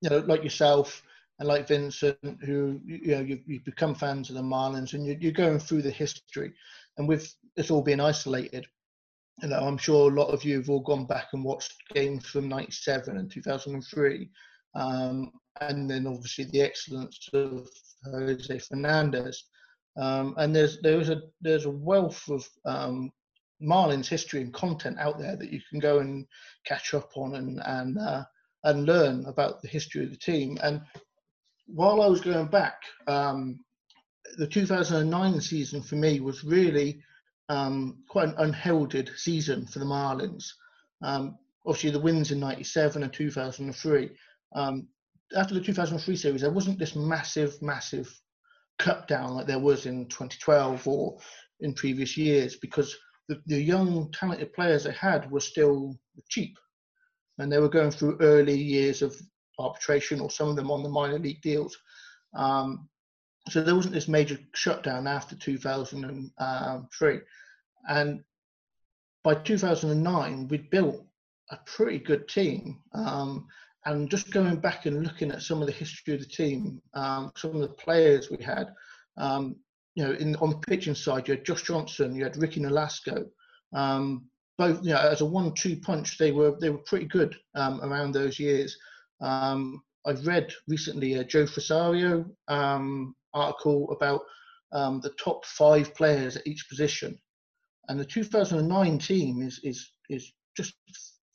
you 0.01 0.09
know, 0.09 0.19
like 0.19 0.43
yourself 0.43 1.01
and 1.39 1.47
like 1.47 1.67
Vincent, 1.67 2.17
who 2.41 2.79
you 2.85 3.15
know 3.15 3.21
you've, 3.21 3.41
you've 3.45 3.65
become 3.65 3.95
fans 3.95 4.29
of 4.29 4.35
the 4.35 4.41
Marlins 4.41 4.93
and 4.93 5.05
you're, 5.05 5.17
you're 5.17 5.31
going 5.31 5.59
through 5.59 5.81
the 5.81 5.91
history, 5.91 6.53
and 6.97 7.07
with 7.07 7.33
it's 7.55 7.71
all 7.71 7.81
being 7.81 7.99
isolated, 7.99 8.65
you 9.41 9.49
know, 9.49 9.59
I'm 9.59 9.77
sure 9.77 10.09
a 10.09 10.13
lot 10.13 10.29
of 10.29 10.43
you 10.43 10.57
have 10.57 10.69
all 10.69 10.81
gone 10.81 11.05
back 11.05 11.27
and 11.33 11.43
watched 11.43 11.73
games 11.93 12.25
from 12.25 12.47
'97 12.47 13.17
and 13.17 13.29
2003, 13.29 14.29
um, 14.75 15.31
and 15.61 15.89
then 15.89 16.07
obviously 16.07 16.45
the 16.45 16.61
excellence 16.61 17.29
of 17.33 17.67
Jose 18.05 18.59
Fernandez. 18.59 19.43
Um, 19.97 20.35
and 20.37 20.55
there's 20.55 20.81
there's 20.81 21.09
a 21.09 21.21
there's 21.41 21.65
a 21.65 21.69
wealth 21.69 22.23
of 22.29 22.47
um, 22.65 23.11
Marlins 23.61 24.07
history 24.07 24.41
and 24.41 24.53
content 24.53 24.97
out 24.99 25.19
there 25.19 25.35
that 25.35 25.51
you 25.51 25.59
can 25.69 25.79
go 25.79 25.99
and 25.99 26.25
catch 26.65 26.93
up 26.93 27.11
on 27.15 27.35
and 27.35 27.61
and 27.65 27.97
uh, 27.97 28.23
and 28.65 28.85
learn 28.85 29.25
about 29.25 29.61
the 29.61 29.67
history 29.67 30.03
of 30.03 30.09
the 30.09 30.17
team. 30.17 30.57
And 30.61 30.81
while 31.67 32.01
I 32.01 32.07
was 32.07 32.21
going 32.21 32.47
back, 32.47 32.81
um, 33.07 33.59
the 34.37 34.47
2009 34.47 35.39
season 35.39 35.81
for 35.81 35.95
me 35.95 36.19
was 36.19 36.43
really 36.43 37.01
um, 37.47 38.03
quite 38.09 38.29
an 38.29 38.35
unheralded 38.37 39.11
season 39.15 39.67
for 39.67 39.79
the 39.79 39.85
Marlins. 39.85 40.45
Um, 41.03 41.37
obviously, 41.65 41.91
the 41.91 41.99
wins 41.99 42.31
in 42.31 42.39
'97 42.39 43.03
and 43.03 43.13
2003. 43.13 44.09
Um, 44.55 44.87
after 45.35 45.53
the 45.53 45.61
2003 45.61 46.15
series, 46.15 46.41
there 46.41 46.51
wasn't 46.51 46.79
this 46.79 46.95
massive, 46.95 47.61
massive 47.61 48.09
cut 48.77 49.07
down 49.07 49.33
like 49.33 49.47
there 49.47 49.59
was 49.59 49.85
in 49.85 50.05
2012 50.07 50.87
or 50.87 51.17
in 51.61 51.73
previous 51.73 52.17
years 52.17 52.57
because 52.57 52.95
the, 53.29 53.41
the 53.45 53.61
young, 53.61 54.11
talented 54.11 54.53
players 54.53 54.83
they 54.83 54.91
had 54.91 55.31
were 55.31 55.39
still 55.39 55.95
cheap 56.29 56.57
and 57.37 57.51
they 57.51 57.59
were 57.59 57.69
going 57.69 57.91
through 57.91 58.17
early 58.21 58.57
years 58.57 59.01
of 59.01 59.15
arbitration 59.59 60.19
or 60.19 60.29
some 60.29 60.49
of 60.49 60.55
them 60.55 60.71
on 60.71 60.83
the 60.83 60.89
minor 60.89 61.19
league 61.19 61.41
deals. 61.41 61.77
Um, 62.33 62.89
so 63.49 63.61
there 63.61 63.75
wasn't 63.75 63.93
this 63.93 64.07
major 64.07 64.39
shutdown 64.53 65.07
after 65.07 65.35
2003. 65.35 67.19
And 67.87 68.23
by 69.23 69.35
2009, 69.35 70.47
we'd 70.47 70.69
built 70.69 71.05
a 71.51 71.57
pretty 71.65 71.99
good 71.99 72.27
team. 72.27 72.79
Um, 72.93 73.47
and 73.85 74.09
just 74.09 74.31
going 74.31 74.57
back 74.57 74.87
and 74.87 75.03
looking 75.03 75.31
at 75.31 75.43
some 75.43 75.61
of 75.61 75.67
the 75.67 75.73
history 75.73 76.15
of 76.15 76.19
the 76.19 76.25
team, 76.25 76.81
um, 76.95 77.31
some 77.35 77.51
of 77.51 77.61
the 77.61 77.69
players 77.69 78.31
we 78.31 78.43
had, 78.43 78.73
um, 79.17 79.55
you 79.93 80.03
know, 80.03 80.13
in 80.13 80.35
on 80.37 80.49
the 80.49 80.57
pitching 80.57 80.95
side, 80.95 81.27
you 81.27 81.35
had 81.35 81.45
Josh 81.45 81.63
Johnson, 81.63 82.15
you 82.15 82.23
had 82.23 82.35
Ricky 82.37 82.59
Nolasco. 82.59 83.25
Um, 83.73 84.25
both, 84.57 84.83
you 84.83 84.91
know, 84.91 84.99
as 84.99 85.21
a 85.21 85.25
one-two 85.25 85.77
punch, 85.77 86.17
they 86.17 86.31
were 86.31 86.57
they 86.59 86.69
were 86.69 86.79
pretty 86.79 87.05
good 87.05 87.35
um, 87.55 87.81
around 87.81 88.13
those 88.13 88.39
years. 88.39 88.77
Um, 89.21 89.81
I've 90.05 90.25
read 90.25 90.53
recently 90.67 91.15
a 91.15 91.23
Joe 91.23 91.45
Frisaro 91.45 92.25
um, 92.47 93.15
article 93.33 93.91
about 93.91 94.21
um, 94.71 95.01
the 95.01 95.11
top 95.11 95.45
five 95.45 95.93
players 95.95 96.37
at 96.37 96.47
each 96.47 96.67
position, 96.69 97.19
and 97.87 97.99
the 97.99 98.05
2009 98.05 98.99
team 98.99 99.41
is 99.41 99.59
is 99.63 99.91
is 100.09 100.31
just 100.55 100.75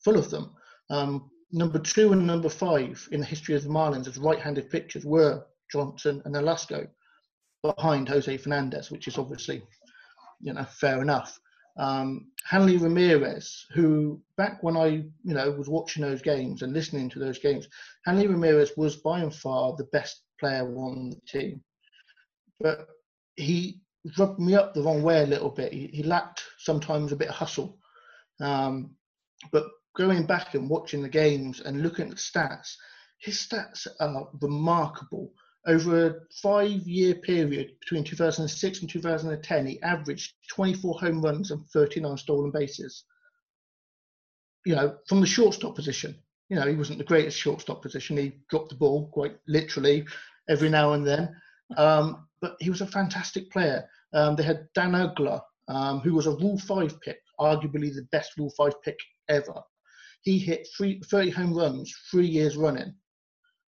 full 0.04 0.18
of 0.18 0.30
them. 0.30 0.54
Um, 0.90 1.30
number 1.52 1.78
two 1.78 2.12
and 2.12 2.26
number 2.26 2.48
five 2.48 3.06
in 3.12 3.20
the 3.20 3.26
history 3.26 3.54
of 3.54 3.62
the 3.62 3.68
Marlins 3.68 4.06
as 4.06 4.18
right-handed 4.18 4.70
pitchers 4.70 5.04
were 5.04 5.44
Johnson 5.70 6.22
and 6.24 6.34
Nolasco, 6.34 6.88
behind 7.62 8.08
Jose 8.08 8.36
Fernandez, 8.38 8.90
which 8.90 9.08
is 9.08 9.18
obviously, 9.18 9.62
you 10.40 10.52
know, 10.52 10.64
fair 10.64 11.02
enough. 11.02 11.38
Um, 11.80 12.26
Hanley 12.44 12.76
Ramirez, 12.76 13.64
who 13.72 14.20
back 14.36 14.62
when 14.62 14.76
I, 14.76 14.86
you 14.86 15.34
know, 15.34 15.50
was 15.52 15.68
watching 15.68 16.02
those 16.02 16.20
games 16.20 16.60
and 16.60 16.74
listening 16.74 17.08
to 17.08 17.18
those 17.18 17.38
games, 17.38 17.68
Hanley 18.04 18.26
Ramirez 18.26 18.72
was 18.76 18.96
by 18.96 19.20
and 19.20 19.34
far 19.34 19.74
the 19.74 19.84
best 19.84 20.20
player 20.38 20.66
on 20.76 21.10
the 21.10 21.20
team. 21.26 21.62
But 22.60 22.86
he 23.36 23.80
rubbed 24.18 24.38
me 24.38 24.54
up 24.54 24.74
the 24.74 24.82
wrong 24.82 25.02
way 25.02 25.22
a 25.22 25.26
little 25.26 25.48
bit. 25.48 25.72
He, 25.72 25.86
he 25.86 26.02
lacked 26.02 26.42
sometimes 26.58 27.12
a 27.12 27.16
bit 27.16 27.28
of 27.28 27.34
hustle. 27.34 27.78
Um, 28.40 28.90
but 29.50 29.64
going 29.96 30.26
back 30.26 30.54
and 30.54 30.68
watching 30.68 31.00
the 31.00 31.08
games 31.08 31.60
and 31.60 31.82
looking 31.82 32.06
at 32.06 32.10
the 32.10 32.16
stats, 32.16 32.74
his 33.18 33.36
stats 33.36 33.86
are 34.00 34.28
remarkable. 34.42 35.32
Over 35.66 36.06
a 36.06 36.14
five 36.42 36.88
year 36.88 37.14
period 37.14 37.72
between 37.80 38.04
2006 38.04 38.80
and 38.80 38.88
2010, 38.88 39.66
he 39.66 39.82
averaged 39.82 40.32
24 40.50 40.98
home 40.98 41.20
runs 41.20 41.50
and 41.50 41.66
39 41.66 42.16
stolen 42.16 42.50
bases. 42.50 43.04
You 44.64 44.74
know, 44.74 44.96
from 45.08 45.20
the 45.20 45.26
shortstop 45.26 45.74
position. 45.74 46.16
You 46.48 46.56
know, 46.56 46.66
he 46.66 46.74
wasn't 46.74 46.98
the 46.98 47.04
greatest 47.04 47.38
shortstop 47.38 47.80
position. 47.80 48.16
He 48.16 48.32
dropped 48.48 48.70
the 48.70 48.74
ball 48.74 49.08
quite 49.12 49.36
literally 49.46 50.04
every 50.48 50.68
now 50.68 50.94
and 50.94 51.06
then. 51.06 51.34
Um, 51.76 52.26
but 52.40 52.56
he 52.58 52.70
was 52.70 52.80
a 52.80 52.86
fantastic 52.86 53.50
player. 53.50 53.88
Um, 54.12 54.34
they 54.34 54.42
had 54.42 54.66
Dan 54.74 54.92
Uggla, 54.92 55.40
um, 55.68 56.00
who 56.00 56.14
was 56.14 56.26
a 56.26 56.32
Rule 56.32 56.58
5 56.58 57.00
pick, 57.02 57.18
arguably 57.38 57.94
the 57.94 58.06
best 58.10 58.36
Rule 58.36 58.52
5 58.56 58.82
pick 58.82 58.98
ever. 59.28 59.62
He 60.22 60.38
hit 60.38 60.66
three, 60.76 61.00
30 61.10 61.30
home 61.30 61.54
runs 61.54 61.94
three 62.10 62.26
years 62.26 62.56
running. 62.56 62.94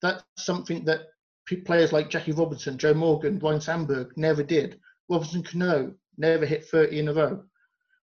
That's 0.01 0.23
something 0.37 0.85
that 0.85 1.01
players 1.55 1.93
like 1.93 2.09
Jackie 2.09 2.33
Robinson, 2.33 2.77
Joe 2.77 2.93
Morgan, 2.93 3.39
Ryne 3.39 3.61
Sandberg 3.61 4.17
never 4.17 4.43
did. 4.43 4.79
Robinson 5.09 5.43
Cano 5.43 5.93
never 6.17 6.45
hit 6.45 6.65
30 6.65 6.99
in 6.99 7.07
a 7.07 7.13
row. 7.13 7.43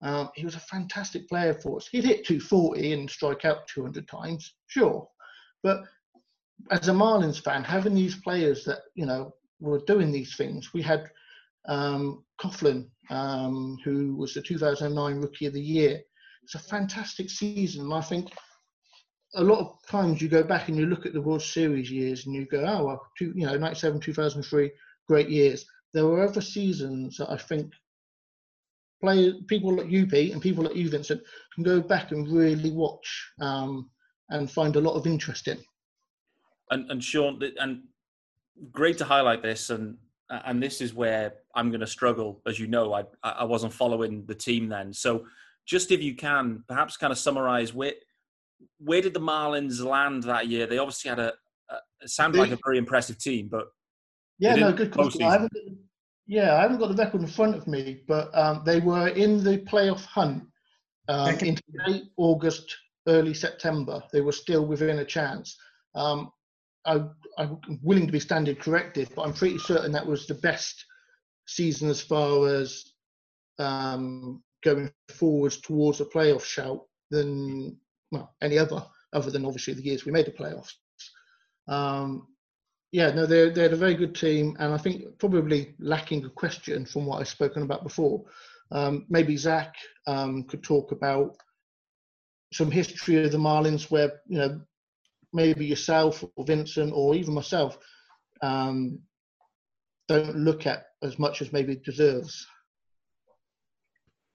Um, 0.03 0.31
he 0.35 0.44
was 0.44 0.55
a 0.55 0.61
fantastic 0.61 1.29
player 1.29 1.55
for 1.55 1.79
us. 1.79 1.88
He'd 1.90 2.05
hit 2.05 2.27
240 2.27 2.92
and 2.92 3.11
strike 3.11 3.44
out 3.44 3.66
200 3.68 4.07
times, 4.07 4.55
sure. 4.66 5.09
But 5.62 5.83
as 6.70 6.88
a 6.88 6.92
Marlins 6.92 7.42
fan, 7.42 7.64
having 7.64 7.94
these 7.94 8.16
players 8.16 8.64
that, 8.64 8.81
you 8.94 9.07
know, 9.07 9.35
were 9.61 9.81
doing 9.87 10.12
these 10.12 10.37
things, 10.37 10.73
we 10.75 10.83
had 10.83 11.11
um, 11.66 12.23
Coghlan, 12.40 12.88
um, 13.11 13.79
who 13.85 14.14
was 14.14 14.35
the 14.35 14.42
2009 14.42 15.20
Rookie 15.20 15.47
of 15.47 15.55
the 15.55 15.61
Year. 15.61 16.01
It's 16.42 16.55
a 16.55 16.59
fantastic 16.59 17.31
season. 17.31 17.85
And 17.87 17.94
I 17.94 18.03
think 18.03 18.31
a 19.35 19.42
lot 19.42 19.59
of 19.59 19.87
times 19.87 20.23
you 20.23 20.29
go 20.29 20.42
back 20.42 20.68
and 20.68 20.77
you 20.77 20.87
look 20.87 21.07
at 21.07 21.12
the 21.12 21.20
World 21.20 21.42
Series 21.42 21.90
years 21.90 22.27
and 22.27 22.35
you 22.35 22.47
go, 22.47 22.64
oh, 22.66 22.85
well, 22.85 23.07
two, 23.18 23.33
you 23.35 23.47
know, 23.47 23.57
97, 23.57 24.01
2003, 24.01 24.70
great 25.09 25.29
years. 25.29 25.66
There 25.92 26.07
were 26.07 26.23
other 26.23 26.40
seasons 26.40 27.16
that 27.18 27.31
I 27.31 27.37
think 27.37 27.73
players, 29.01 29.35
people 29.49 29.75
like 29.77 29.90
you, 29.90 30.07
Pete, 30.07 30.33
and 30.33 30.42
people 30.42 30.64
like 30.64 30.77
you, 30.77 30.88
Vincent, 30.88 31.23
can 31.55 31.64
go 31.64 31.81
back 31.81 32.12
and 32.12 32.29
really 32.29 32.70
watch 32.70 33.33
um, 33.40 33.90
and 34.31 34.51
find 34.51 34.77
a 34.77 34.81
lot 34.81 34.94
of 34.94 35.07
interest 35.07 35.49
in. 35.49 35.59
And, 36.70 36.90
and 36.90 37.03
Sean, 37.03 37.40
and 37.61 37.83
great 38.73 38.99
to 38.99 39.05
highlight 39.05 39.42
this, 39.42 39.70
and 39.70 39.97
and 40.31 40.62
this 40.62 40.81
is 40.81 40.94
where 40.94 41.35
I'm 41.55 41.68
going 41.68 41.81
to 41.81 41.87
struggle. 41.87 42.40
As 42.47 42.59
you 42.59 42.66
know, 42.66 42.94
I 42.94 43.05
I 43.23 43.44
wasn't 43.44 43.73
following 43.73 44.25
the 44.27 44.35
team 44.35 44.68
then, 44.68 44.92
so 44.92 45.27
just 45.66 45.90
if 45.90 46.03
you 46.03 46.14
can, 46.14 46.64
perhaps 46.66 46.97
kind 46.97 47.12
of 47.12 47.18
summarize 47.18 47.73
where 47.75 47.92
where 48.79 49.03
did 49.03 49.14
the 49.14 49.20
Marlins 49.20 49.83
land 49.83 50.24
that 50.24 50.48
year? 50.48 50.66
They 50.66 50.79
obviously 50.79 51.09
had 51.11 51.18
a, 51.18 51.33
a 51.70 51.77
it 52.03 52.11
sounded 52.11 52.38
like 52.38 52.53
a 52.53 52.59
very 52.64 52.79
impressive 52.79 53.18
team, 53.18 53.48
but 53.50 53.66
yeah, 54.38 54.55
no, 54.57 54.72
good 54.72 54.92
question. 54.92 55.22
I 55.22 55.33
haven't, 55.33 55.53
yeah, 56.27 56.57
I 56.57 56.62
haven't 56.62 56.79
got 56.79 56.88
the 56.88 57.03
record 57.03 57.20
in 57.20 57.27
front 57.27 57.55
of 57.55 57.66
me, 57.66 58.03
but 58.09 58.37
um, 58.37 58.62
they 58.64 58.81
were 58.81 59.09
in 59.09 59.44
the 59.44 59.59
playoff 59.59 60.05
hunt 60.05 60.44
um, 61.09 61.35
in 61.40 61.57
late 61.87 62.05
August, 62.16 62.77
early 63.07 63.35
September. 63.35 64.03
They 64.12 64.20
were 64.20 64.33
still 64.33 64.66
within 64.66 64.98
a 65.00 65.05
chance. 65.05 65.57
Um, 65.94 66.31
I, 66.87 67.03
am 67.38 67.59
willing 67.83 68.07
to 68.07 68.12
be 68.12 68.20
standard 68.20 68.61
corrected, 68.61 69.09
but 69.14 69.22
I'm 69.22 69.33
pretty 69.33 69.59
certain 69.59 69.92
that 69.92 70.07
was 70.07 70.27
the 70.27 70.35
best 70.35 70.85
season 71.46 71.88
as 71.88 72.00
far 72.00 72.48
as 72.48 72.85
um, 73.59 74.42
going 74.62 74.90
forwards 75.11 75.61
towards 75.61 76.00
a 76.00 76.05
playoff 76.05 76.44
shout 76.44 76.83
than 77.11 77.77
well 78.14 78.35
any 78.42 78.59
other 78.59 78.85
other 79.12 79.31
than 79.31 79.44
obviously 79.44 79.74
the 79.74 79.83
years 79.83 80.05
we 80.05 80.12
made 80.12 80.27
the 80.27 80.31
playoffs. 80.31 80.72
Um, 81.68 82.29
yeah, 82.92 83.11
no, 83.11 83.27
they're 83.27 83.50
they're 83.50 83.72
a 83.72 83.77
very 83.77 83.94
good 83.94 84.14
team, 84.14 84.57
and 84.59 84.72
I 84.72 84.79
think 84.79 85.18
probably 85.18 85.74
lacking 85.79 86.24
a 86.24 86.31
question 86.31 86.87
from 86.87 87.07
what 87.07 87.20
I've 87.20 87.29
spoken 87.29 87.62
about 87.62 87.83
before. 87.83 88.24
Um, 88.70 89.07
maybe 89.09 89.37
Zach 89.37 89.74
um, 90.07 90.44
could 90.44 90.62
talk 90.62 90.92
about 90.92 91.37
some 92.53 92.70
history 92.70 93.24
of 93.24 93.33
the 93.33 93.38
Marlins, 93.38 93.90
where 93.90 94.20
you 94.27 94.38
know 94.38 94.61
maybe 95.33 95.66
yourself 95.66 96.24
or 96.37 96.44
Vincent 96.44 96.92
or 96.94 97.14
even 97.14 97.35
myself 97.35 97.79
um, 98.42 99.00
don't 100.07 100.37
look 100.37 100.67
at 100.67 100.87
as 101.02 101.19
much 101.19 101.42
as 101.42 101.52
maybe 101.52 101.73
it 101.73 101.85
deserves. 101.85 102.46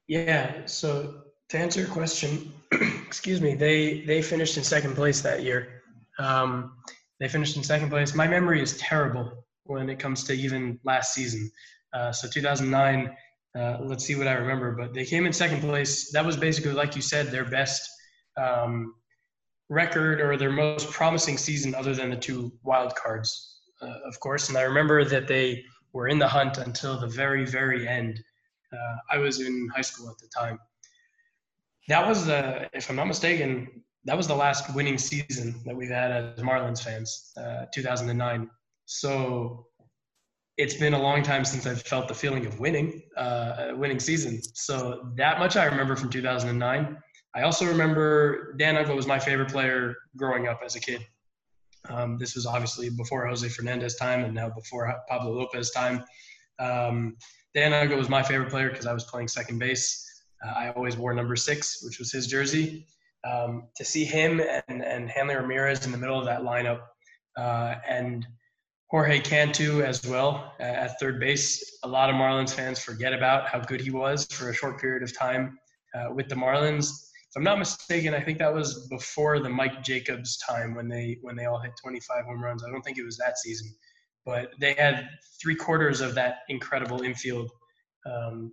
Yeah. 0.08 0.66
So 0.66 1.22
to 1.50 1.58
answer 1.58 1.82
your 1.82 1.90
question, 1.90 2.52
excuse 2.72 3.42
me, 3.42 3.56
they 3.56 4.02
they 4.02 4.22
finished 4.22 4.58
in 4.58 4.64
second 4.64 4.96
place 4.96 5.22
that 5.22 5.44
year. 5.44 5.82
Um, 6.20 6.74
they 7.20 7.28
finished 7.28 7.58
in 7.58 7.64
second 7.64 7.90
place. 7.90 8.14
My 8.16 8.28
memory 8.28 8.62
is 8.62 8.78
terrible 8.78 9.46
when 9.64 9.90
it 9.90 10.00
comes 10.00 10.24
to 10.26 10.34
even 10.34 10.80
last 10.84 11.14
season. 11.14 11.52
Uh, 11.94 12.12
so 12.12 12.28
2009. 12.28 13.16
Uh, 13.58 13.78
let's 13.82 14.06
see 14.06 14.16
what 14.16 14.28
I 14.28 14.34
remember. 14.34 14.76
But 14.76 14.94
they 14.94 15.06
came 15.06 15.26
in 15.26 15.34
second 15.34 15.62
place. 15.62 16.12
That 16.12 16.24
was 16.24 16.38
basically, 16.38 16.74
like 16.74 16.96
you 16.96 17.02
said, 17.02 17.28
their 17.28 17.46
best 17.46 17.82
um, 18.38 18.94
record 19.70 20.22
or 20.22 20.38
their 20.38 20.52
most 20.52 20.92
promising 20.92 21.38
season, 21.38 21.74
other 21.74 21.96
than 21.96 22.12
the 22.12 22.16
two 22.16 22.52
wild 22.64 22.96
cards, 22.96 23.62
uh, 23.82 23.96
of 24.06 24.20
course. 24.20 24.50
And 24.50 24.58
I 24.58 24.62
remember 24.62 25.04
that 25.04 25.28
they 25.28 25.64
were 25.94 26.08
in 26.08 26.20
the 26.20 26.28
hunt 26.28 26.60
until 26.60 27.00
the 27.00 27.08
very, 27.08 27.46
very 27.46 27.88
end. 27.88 28.20
Uh, 28.72 28.98
I 29.12 29.18
was 29.18 29.40
in 29.42 29.68
high 29.76 29.82
school 29.82 30.10
at 30.10 30.18
the 30.20 30.28
time. 30.28 30.60
That 31.90 32.08
was 32.08 32.26
the, 32.26 32.70
if 32.74 32.90
I'm 32.90 32.96
not 32.96 33.08
mistaken, 33.08 33.68
that 34.06 34.16
was 34.16 34.28
the 34.28 34.36
last 34.36 34.74
winning 34.76 34.98
season 34.98 35.60
that 35.66 35.76
we've 35.76 35.90
had 35.90 36.12
as 36.12 36.40
Marlins 36.40 36.82
fans, 36.82 37.32
uh, 37.36 37.66
2009. 37.74 38.50
So 38.86 39.66
it's 40.58 40.76
been 40.76 40.94
a 40.94 41.02
long 41.02 41.24
time 41.24 41.44
since 41.44 41.66
I've 41.66 41.82
felt 41.82 42.08
the 42.08 42.14
feeling 42.14 42.46
of 42.46 42.60
winning, 42.60 43.02
uh, 43.18 43.72
winning 43.74 44.00
season. 44.00 44.40
So 44.54 45.12
that 45.16 45.40
much 45.40 45.58
I 45.58 45.66
remember 45.66 45.96
from 45.96 46.10
2009. 46.10 46.98
I 47.36 47.42
also 47.42 47.66
remember 47.66 48.54
Dan 48.54 48.76
Uggla 48.76 48.96
was 48.96 49.08
my 49.08 49.20
favorite 49.20 49.50
player 49.50 49.96
growing 50.16 50.48
up 50.48 50.62
as 50.64 50.76
a 50.76 50.80
kid. 50.80 51.06
Um, 51.90 52.18
this 52.18 52.36
was 52.36 52.46
obviously 52.46 52.90
before 52.90 53.26
Jose 53.28 53.48
Fernandez 53.50 53.96
time 53.96 54.24
and 54.24 54.34
now 54.34 54.50
before 54.50 54.94
Pablo 55.08 55.32
Lopez 55.32 55.72
time. 55.72 56.04
Um, 56.60 57.16
Dan 57.56 57.72
Uggla 57.72 57.98
was 57.98 58.10
my 58.10 58.22
favorite 58.22 58.50
player 58.50 58.70
because 58.70 58.86
I 58.86 58.94
was 58.94 59.06
playing 59.06 59.28
second 59.28 59.60
base. 59.60 60.06
Uh, 60.46 60.52
I 60.52 60.72
always 60.72 60.98
wore 60.98 61.14
number 61.14 61.36
six, 61.36 61.84
which 61.84 62.00
was 62.00 62.12
his 62.12 62.28
jersey. 62.28 62.86
Um, 63.30 63.68
to 63.76 63.84
see 63.84 64.06
him 64.06 64.42
and, 64.70 64.82
and 64.82 65.10
Hanley 65.10 65.36
Ramirez 65.36 65.86
in 65.86 65.92
the 65.92 65.98
middle 65.98 66.18
of 66.18 66.26
that 66.26 66.42
lineup 66.42 66.82
uh, 67.38 67.76
and 67.88 68.26
Jorge 68.90 69.20
Cantu 69.20 69.84
as 69.84 70.06
well 70.06 70.54
uh, 70.60 70.64
at 70.64 71.00
third 71.00 71.20
base. 71.20 71.80
A 71.84 71.88
lot 71.88 72.10
of 72.10 72.16
Marlins 72.16 72.54
fans 72.54 72.80
forget 72.80 73.14
about 73.14 73.48
how 73.48 73.60
good 73.60 73.82
he 73.82 73.92
was 73.92 74.26
for 74.26 74.50
a 74.50 74.54
short 74.54 74.80
period 74.82 75.04
of 75.04 75.16
time 75.16 75.60
uh, 75.94 76.14
with 76.14 76.28
the 76.28 76.36
Marlins. 76.36 76.90
If 77.30 77.36
I'm 77.36 77.44
not 77.44 77.60
mistaken, 77.60 78.16
I 78.16 78.22
think 78.22 78.40
that 78.40 78.52
was 78.52 78.88
before 78.88 79.40
the 79.40 79.50
Mike 79.50 79.84
Jacobs 79.84 80.38
time 80.38 80.74
when 80.74 80.88
they 80.88 81.20
when 81.22 81.36
they 81.36 81.46
all 81.46 81.60
hit 81.60 81.74
25 81.80 82.26
home 82.26 82.44
runs. 82.44 82.64
I 82.64 82.72
don't 82.72 82.82
think 82.82 82.98
it 82.98 83.06
was 83.06 83.18
that 83.18 83.38
season, 83.38 83.72
but 84.26 84.54
they 84.60 84.74
had 84.74 85.08
three 85.40 85.56
quarters 85.56 86.02
of 86.02 86.16
that 86.16 86.40
incredible 86.50 87.04
infield. 87.04 87.52
Um, 88.08 88.52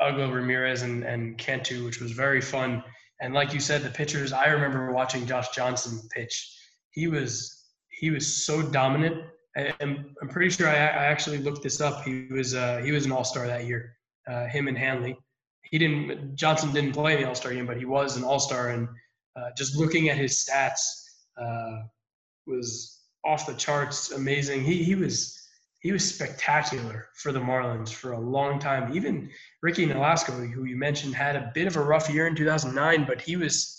Uggla, 0.00 0.32
Ramirez, 0.32 0.82
and, 0.82 1.02
and 1.04 1.36
Cantu, 1.38 1.84
which 1.84 2.00
was 2.00 2.12
very 2.12 2.40
fun. 2.40 2.82
And 3.20 3.34
like 3.34 3.52
you 3.52 3.60
said, 3.60 3.82
the 3.82 3.90
pitchers. 3.90 4.32
I 4.32 4.46
remember 4.46 4.92
watching 4.92 5.26
Josh 5.26 5.48
Johnson 5.50 6.00
pitch. 6.10 6.56
He 6.90 7.08
was 7.08 7.54
he 7.88 8.10
was 8.10 8.44
so 8.44 8.62
dominant 8.62 9.24
I'm, 9.80 10.14
I'm 10.20 10.28
pretty 10.28 10.50
sure 10.50 10.68
I, 10.68 10.74
I, 10.74 11.06
actually 11.06 11.38
looked 11.38 11.62
this 11.62 11.80
up. 11.80 12.04
He 12.04 12.26
was 12.30 12.54
uh, 12.54 12.78
he 12.78 12.92
was 12.92 13.06
an 13.06 13.12
All 13.12 13.24
Star 13.24 13.46
that 13.46 13.66
year. 13.66 13.96
Uh, 14.26 14.46
him 14.46 14.68
and 14.68 14.76
Hanley. 14.76 15.16
He 15.62 15.78
didn't. 15.78 16.36
Johnson 16.36 16.72
didn't 16.72 16.92
play 16.92 17.14
in 17.14 17.22
the 17.22 17.28
All 17.28 17.34
Star 17.34 17.52
game, 17.52 17.66
but 17.66 17.76
he 17.76 17.84
was 17.84 18.16
an 18.16 18.24
All 18.24 18.38
Star. 18.38 18.68
And 18.68 18.88
uh, 19.36 19.50
just 19.56 19.76
looking 19.76 20.08
at 20.10 20.16
his 20.16 20.32
stats 20.32 20.80
uh, 21.40 21.82
was 22.46 23.00
off 23.24 23.46
the 23.46 23.54
charts. 23.54 24.12
Amazing. 24.12 24.64
He 24.64 24.84
he 24.84 24.94
was 24.94 25.37
he 25.80 25.92
was 25.92 26.14
spectacular 26.14 27.08
for 27.14 27.32
the 27.32 27.38
Marlins 27.38 27.92
for 27.92 28.12
a 28.12 28.20
long 28.20 28.58
time. 28.58 28.94
Even 28.94 29.30
Ricky 29.62 29.86
Nolasco, 29.86 30.50
who 30.52 30.64
you 30.64 30.76
mentioned, 30.76 31.14
had 31.14 31.36
a 31.36 31.52
bit 31.54 31.68
of 31.68 31.76
a 31.76 31.82
rough 31.82 32.10
year 32.10 32.26
in 32.26 32.34
2009, 32.34 33.04
but 33.06 33.20
he 33.20 33.36
was 33.36 33.74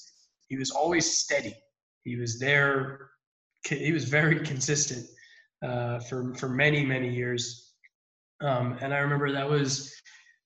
he 0.47 0.57
was 0.57 0.71
always 0.71 1.19
steady. 1.19 1.55
He 2.03 2.15
was 2.15 2.39
there. 2.39 3.09
He 3.67 3.91
was 3.91 4.05
very 4.05 4.39
consistent 4.39 5.05
uh, 5.61 5.99
for 5.99 6.33
for 6.35 6.47
many 6.47 6.85
many 6.85 7.13
years. 7.13 7.73
Um, 8.41 8.77
and 8.81 8.93
I 8.93 8.99
remember 8.99 9.31
that 9.31 9.49
was 9.49 9.93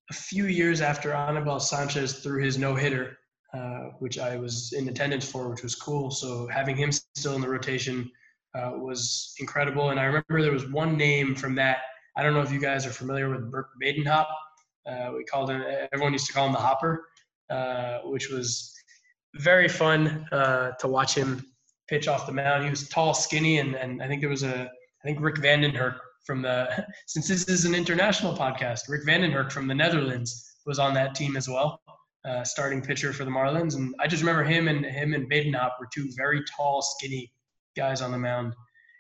a 0.10 0.14
few 0.14 0.48
years 0.48 0.82
after 0.82 1.14
Anibal 1.14 1.60
Sanchez 1.60 2.20
threw 2.20 2.42
his 2.42 2.58
no 2.58 2.74
hitter, 2.74 3.18
uh, 3.54 3.90
which 4.00 4.18
I 4.18 4.38
was 4.38 4.74
in 4.74 4.90
attendance 4.90 5.30
for, 5.30 5.50
which 5.50 5.62
was 5.62 5.76
cool. 5.76 6.10
So 6.10 6.48
having 6.48 6.76
him 6.76 6.92
still 6.92 7.36
in 7.36 7.42
the 7.42 7.50
rotation 7.50 8.10
uh, 8.56 8.72
was 8.76 9.34
incredible. 9.40 9.90
And 9.90 10.00
I 10.00 10.04
remember 10.04 10.42
there 10.42 10.52
was 10.52 10.70
one 10.70 10.98
name 10.98 11.36
from 11.36 11.56
that. 11.56 11.80
I 12.16 12.24
don't 12.24 12.34
know 12.34 12.42
if 12.42 12.52
you 12.52 12.60
guys 12.60 12.86
are 12.86 12.92
familiar 12.92 13.30
with 13.30 13.50
Burke 13.50 13.72
Badenhop. 13.82 14.28
Uh, 14.88 15.12
we 15.16 15.24
called 15.24 15.50
him. 15.50 15.64
Everyone 15.92 16.14
used 16.14 16.28
to 16.28 16.34
call 16.34 16.46
him 16.48 16.54
the 16.54 16.60
Hopper, 16.60 17.06
uh, 17.50 18.00
which 18.04 18.30
was 18.30 18.74
very 19.36 19.68
fun 19.68 20.28
uh, 20.32 20.72
to 20.80 20.88
watch 20.88 21.16
him 21.16 21.46
pitch 21.90 22.08
off 22.08 22.28
the 22.28 22.34
mound. 22.34 22.64
He 22.64 22.70
was 22.70 22.88
tall, 22.90 23.14
skinny, 23.14 23.60
and, 23.60 23.76
and 23.76 24.02
I 24.02 24.08
think 24.08 24.22
there 24.22 24.30
was 24.30 24.44
a 24.44 24.70
I 25.04 25.08
think 25.08 25.20
Rick 25.20 25.36
VandenHurk 25.36 25.98
from 26.26 26.42
the, 26.42 26.86
since 27.08 27.28
this 27.28 27.48
is 27.50 27.66
an 27.66 27.76
international 27.76 28.36
podcast, 28.36 28.82
Rick 28.88 29.06
VandenHurk 29.06 29.52
from 29.52 29.68
the 29.68 29.76
Netherlands 29.76 30.56
was 30.66 30.80
on 30.80 30.94
that 30.94 31.14
team 31.14 31.36
as 31.36 31.50
well, 31.50 31.82
uh, 32.26 32.44
starting 32.46 32.82
pitcher 32.82 33.12
for 33.12 33.26
the 33.26 33.32
Marlins. 33.32 33.76
And 33.76 33.94
I 34.00 34.08
just 34.08 34.24
remember 34.24 34.44
him 34.44 34.70
and 34.70 34.86
him 34.86 35.14
and 35.14 35.30
Badenhop 35.30 35.72
were 35.80 35.90
two 35.94 36.10
very 36.16 36.42
tall, 36.56 36.82
skinny 36.82 37.34
guys 37.76 38.02
on 38.02 38.12
the 38.12 38.18
mound. 38.18 38.54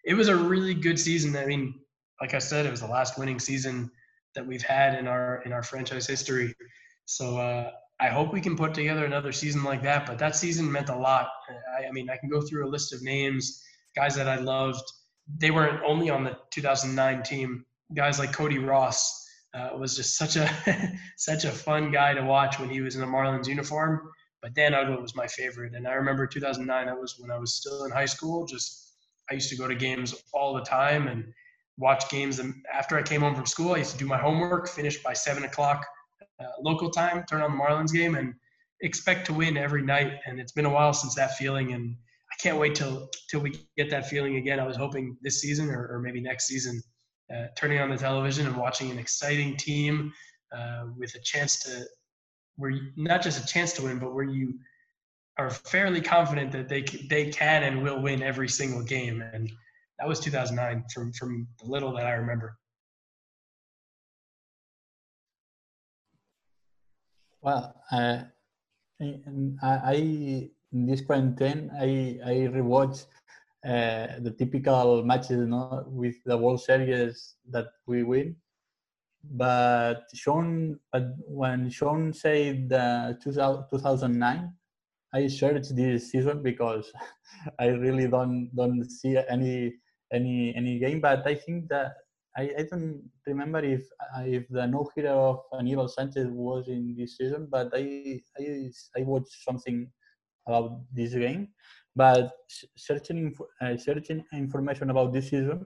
It 0.05 0.15
was 0.15 0.28
a 0.28 0.36
really 0.36 0.74
good 0.74 0.99
season. 0.99 1.36
I 1.36 1.45
mean, 1.45 1.74
like 2.21 2.34
I 2.34 2.39
said, 2.39 2.65
it 2.65 2.71
was 2.71 2.82
the 2.82 2.88
last 2.88 3.17
winning 3.17 3.39
season 3.39 3.89
that 4.36 4.45
we've 4.45 4.63
had 4.63 4.95
in 4.95 5.07
our 5.07 5.41
in 5.45 5.53
our 5.53 5.63
franchise 5.63 6.07
history. 6.07 6.53
So 7.05 7.38
uh, 7.38 7.71
I 7.99 8.07
hope 8.07 8.34
we 8.34 8.41
can 8.41 8.55
put 8.55 8.74
together 8.74 9.05
another 9.05 9.32
season 9.32 9.63
like 9.63 9.82
that. 9.84 10.05
But 10.05 10.17
that 10.19 10.36
season 10.36 10.71
meant 10.71 10.89
a 10.89 10.95
lot. 10.95 11.30
I, 11.78 11.88
I 11.88 11.91
mean, 11.91 12.09
I 12.09 12.17
can 12.17 12.30
go 12.30 12.41
through 12.41 12.67
a 12.67 12.69
list 12.69 12.93
of 12.93 13.01
names, 13.01 13.61
guys 13.95 14.15
that 14.15 14.28
I 14.28 14.36
loved 14.36 14.84
they 15.38 15.51
weren't 15.51 15.82
only 15.86 16.09
on 16.09 16.24
the 16.24 16.38
2009 16.51 17.24
team. 17.24 17.65
Guys 17.93 18.19
like 18.19 18.34
Cody 18.34 18.59
Ross 18.59 19.26
uh, 19.53 19.69
was 19.78 19.95
just 19.95 20.17
such 20.17 20.36
a 20.36 20.49
such 21.17 21.45
a 21.45 21.51
fun 21.51 21.91
guy 21.91 22.13
to 22.13 22.24
watch 22.24 22.59
when 22.59 22.69
he 22.69 22.82
was 22.82 22.95
in 22.95 23.03
a 23.03 23.07
Marlins 23.07 23.47
uniform. 23.47 24.11
But 24.43 24.53
Dan 24.55 24.73
Uggla 24.73 25.01
was 25.01 25.15
my 25.15 25.25
favorite, 25.25 25.73
and 25.73 25.87
I 25.87 25.93
remember 25.93 26.27
2009. 26.27 26.85
That 26.85 26.99
was 26.99 27.17
when 27.17 27.31
I 27.31 27.37
was 27.37 27.53
still 27.53 27.85
in 27.85 27.91
high 27.91 28.05
school. 28.05 28.45
Just 28.45 28.97
I 29.31 29.35
used 29.35 29.49
to 29.49 29.55
go 29.55 29.69
to 29.69 29.73
games 29.73 30.13
all 30.33 30.53
the 30.53 30.61
time 30.61 31.07
and 31.07 31.33
watch 31.77 32.09
games. 32.09 32.39
And 32.39 32.53
after 32.71 32.97
I 32.97 33.03
came 33.03 33.21
home 33.21 33.35
from 33.35 33.45
school, 33.45 33.73
I 33.73 33.77
used 33.77 33.93
to 33.93 33.97
do 33.97 34.05
my 34.05 34.17
homework, 34.17 34.67
finish 34.67 35.01
by 35.01 35.13
seven 35.13 35.45
o'clock 35.45 35.85
uh, 36.41 36.47
local 36.59 36.91
time, 36.91 37.23
turn 37.29 37.41
on 37.41 37.57
the 37.57 37.63
Marlins 37.63 37.93
game, 37.93 38.15
and 38.15 38.33
expect 38.81 39.25
to 39.27 39.33
win 39.33 39.55
every 39.55 39.81
night. 39.81 40.19
And 40.25 40.41
it's 40.41 40.51
been 40.51 40.65
a 40.65 40.69
while 40.69 40.91
since 40.91 41.15
that 41.15 41.37
feeling, 41.37 41.71
and 41.71 41.95
I 42.29 42.35
can't 42.43 42.57
wait 42.57 42.75
till 42.75 43.09
till 43.29 43.39
we 43.39 43.57
get 43.77 43.89
that 43.91 44.09
feeling 44.09 44.35
again. 44.35 44.59
I 44.59 44.67
was 44.67 44.75
hoping 44.75 45.15
this 45.21 45.39
season 45.39 45.69
or, 45.69 45.87
or 45.87 45.99
maybe 45.99 46.19
next 46.19 46.47
season, 46.47 46.83
uh, 47.33 47.45
turning 47.55 47.79
on 47.79 47.89
the 47.89 47.97
television 47.97 48.45
and 48.45 48.57
watching 48.57 48.91
an 48.91 48.99
exciting 48.99 49.55
team 49.55 50.11
uh, 50.53 50.87
with 50.97 51.15
a 51.15 51.19
chance 51.19 51.63
to, 51.63 51.85
where 52.57 52.71
you, 52.71 52.91
not 52.95 53.21
just 53.21 53.43
a 53.43 53.47
chance 53.47 53.73
to 53.73 53.83
win, 53.83 53.99
but 53.99 54.13
where 54.13 54.23
you 54.23 54.59
are 55.37 55.49
fairly 55.49 56.01
confident 56.01 56.51
that 56.51 56.69
they 56.69 56.83
they 57.09 57.31
can 57.31 57.63
and 57.63 57.81
will 57.83 58.01
win 58.01 58.21
every 58.21 58.49
single 58.49 58.83
game. 58.83 59.21
And 59.21 59.51
that 59.99 60.07
was 60.07 60.19
2009 60.19 60.85
from 60.93 61.13
from 61.13 61.47
the 61.59 61.69
little 61.69 61.93
that 61.93 62.05
I 62.05 62.13
remember. 62.13 62.57
Well, 67.41 67.75
uh, 67.91 68.23
I 69.61 70.49
in 70.71 70.85
this 70.85 71.01
quarantine, 71.01 71.69
I 71.77 72.19
I 72.23 72.33
rewatch 72.47 73.05
uh, 73.65 74.19
the 74.19 74.33
typical 74.37 75.03
matches, 75.03 75.39
you 75.39 75.47
know, 75.47 75.83
with 75.87 76.15
the 76.25 76.37
World 76.37 76.61
Series 76.61 77.35
that 77.49 77.67
we 77.85 78.03
win. 78.03 78.35
But 79.24 80.03
Sean, 80.13 80.80
when 81.28 81.69
Sean 81.69 82.13
said 82.13 82.69
the 82.69 83.17
2009, 83.24 84.53
I 85.13 85.28
searched 85.28 85.76
this 85.76 86.11
season 86.11 86.41
because 86.41 86.91
I 87.59 87.67
really 87.67 88.07
don't 88.07 88.49
don't 88.55 88.84
see 88.89 89.17
any 89.30 89.74
any 90.11 90.53
any 90.55 90.80
game. 90.80 90.99
But 90.99 91.26
I 91.26 91.36
think 91.36 91.69
that 91.69 91.93
I, 92.36 92.43
I 92.57 92.63
don't 92.69 93.09
remember 93.28 93.59
if 93.59 93.84
if 94.26 94.47
the 94.49 94.65
no 94.65 94.89
hitter 94.95 95.09
of 95.09 95.39
Anibal 95.57 95.88
Sanchez 95.88 96.28
was 96.30 96.67
in 96.67 96.95
this 96.97 97.17
season, 97.17 97.47
but 97.49 97.69
I 97.74 98.19
I 98.39 98.71
I 98.97 99.01
watched 99.03 99.43
something 99.43 99.89
about 100.47 100.82
this 100.91 101.13
game. 101.13 101.49
But 101.95 102.32
searching 102.76 103.36
uh, 103.61 103.78
searching 103.78 104.26
information 104.34 104.89
about 104.89 105.13
this 105.13 105.30
season, 105.30 105.63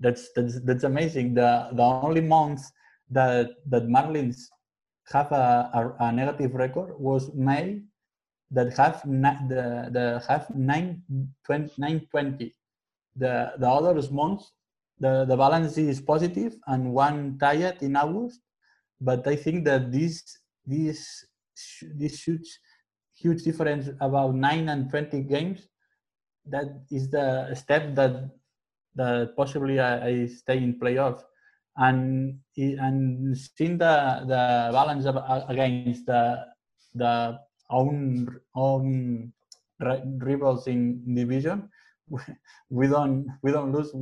that's 0.00 0.30
that's 0.34 0.60
that's 0.60 0.84
amazing. 0.84 1.34
The 1.34 1.68
the 1.72 1.82
only 1.82 2.20
months 2.20 2.72
that 3.10 3.50
that 3.66 3.86
Marlins 3.88 4.48
have 5.12 5.30
a, 5.32 5.70
a, 5.72 6.04
a 6.06 6.12
negative 6.12 6.54
record 6.54 6.98
was 6.98 7.32
May, 7.34 7.82
that 8.50 8.76
have 8.76 9.02
the 9.04 9.88
the 9.92 10.22
have 10.28 10.50
nine 10.54 11.02
twenty 11.44 11.72
nine 11.78 12.06
twenty. 12.10 12.54
The 13.16 13.52
the 13.58 13.68
other 13.68 13.94
months 14.10 14.52
the 14.98 15.24
the 15.24 15.36
balance 15.36 15.76
is 15.78 16.00
positive 16.00 16.56
and 16.66 16.92
one 16.92 17.38
tied 17.38 17.82
in 17.82 17.96
August. 17.96 18.40
But 19.00 19.26
I 19.26 19.36
think 19.36 19.64
that 19.64 19.92
this 19.92 20.22
this 20.66 21.24
this 21.94 22.18
shoots 22.18 22.58
huge 23.16 23.42
difference 23.42 23.88
about 24.00 24.34
9 24.34 24.68
and 24.68 24.90
20 24.90 25.22
games 25.22 25.68
that 26.46 26.66
is 26.90 27.08
the 27.10 27.54
step 27.54 27.94
that 27.94 28.30
that 28.96 29.36
possibly 29.36 29.80
I, 29.80 30.08
I 30.08 30.26
stay 30.26 30.58
in 30.58 30.78
playoffs 30.80 31.22
and 31.76 32.38
and 32.56 33.36
seeing 33.36 33.78
the 33.78 34.24
the 34.26 34.70
balance 34.72 35.04
of, 35.06 35.16
uh, 35.16 35.44
against 35.48 36.06
the 36.06 36.44
the 36.94 37.38
own 37.70 38.28
own 38.54 39.32
rivals 39.80 40.66
in 40.66 41.02
division 41.14 41.68
we 42.70 42.86
don't 42.86 43.26
we 43.42 43.52
don't 43.52 43.72
lose 43.72 43.92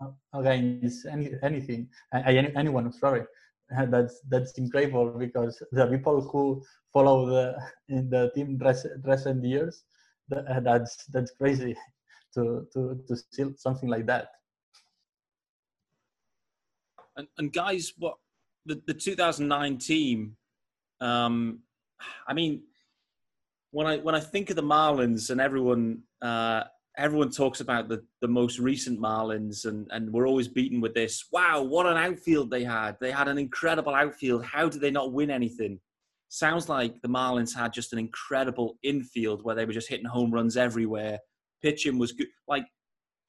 uh, 0.00 0.10
against 0.34 1.06
any 1.06 1.30
anything 1.42 1.88
anyone 2.12 2.92
sorry. 2.92 3.24
That's 3.90 4.20
that's 4.30 4.52
incredible 4.58 5.10
because 5.18 5.60
the 5.72 5.86
people 5.88 6.20
who 6.22 6.62
follow 6.92 7.26
the 7.26 7.58
in 7.88 8.08
the 8.14 8.30
team 8.34 8.60
recent 9.04 9.42
years 9.44 9.82
that's 10.28 11.04
that's 11.12 11.32
crazy 11.32 11.74
to 12.36 12.66
to 12.72 13.00
to 13.08 13.16
see 13.32 13.44
something 13.56 13.88
like 13.88 14.06
that 14.06 14.28
and, 17.16 17.26
and 17.38 17.52
guys 17.52 17.92
what 17.98 18.14
the, 18.66 18.80
the 18.86 18.94
2009 18.94 19.78
team 19.78 20.36
um 21.00 21.60
i 22.28 22.32
mean 22.32 22.62
when 23.70 23.86
i 23.86 23.96
when 23.98 24.14
i 24.14 24.20
think 24.20 24.50
of 24.50 24.56
the 24.56 24.62
marlins 24.62 25.30
and 25.30 25.40
everyone 25.40 26.02
uh 26.22 26.62
everyone 26.96 27.30
talks 27.30 27.60
about 27.60 27.88
the, 27.88 28.02
the 28.20 28.28
most 28.28 28.58
recent 28.58 28.98
Marlins, 29.00 29.66
and, 29.66 29.86
and 29.90 30.10
we're 30.10 30.26
always 30.26 30.48
beaten 30.48 30.80
with 30.80 30.94
this. 30.94 31.26
Wow, 31.30 31.62
what 31.62 31.86
an 31.86 31.96
outfield 31.96 32.50
they 32.50 32.64
had! 32.64 32.96
They 33.00 33.10
had 33.10 33.28
an 33.28 33.38
incredible 33.38 33.94
outfield. 33.94 34.44
How 34.44 34.68
did 34.68 34.80
they 34.80 34.90
not 34.90 35.12
win 35.12 35.30
anything? 35.30 35.78
Sounds 36.28 36.68
like 36.68 37.00
the 37.02 37.08
Marlins 37.08 37.54
had 37.54 37.72
just 37.72 37.92
an 37.92 37.98
incredible 37.98 38.78
infield 38.82 39.44
where 39.44 39.54
they 39.54 39.64
were 39.64 39.72
just 39.72 39.88
hitting 39.88 40.06
home 40.06 40.32
runs 40.32 40.56
everywhere. 40.56 41.18
Pitching 41.62 41.98
was 41.98 42.12
good. 42.12 42.28
Like, 42.46 42.66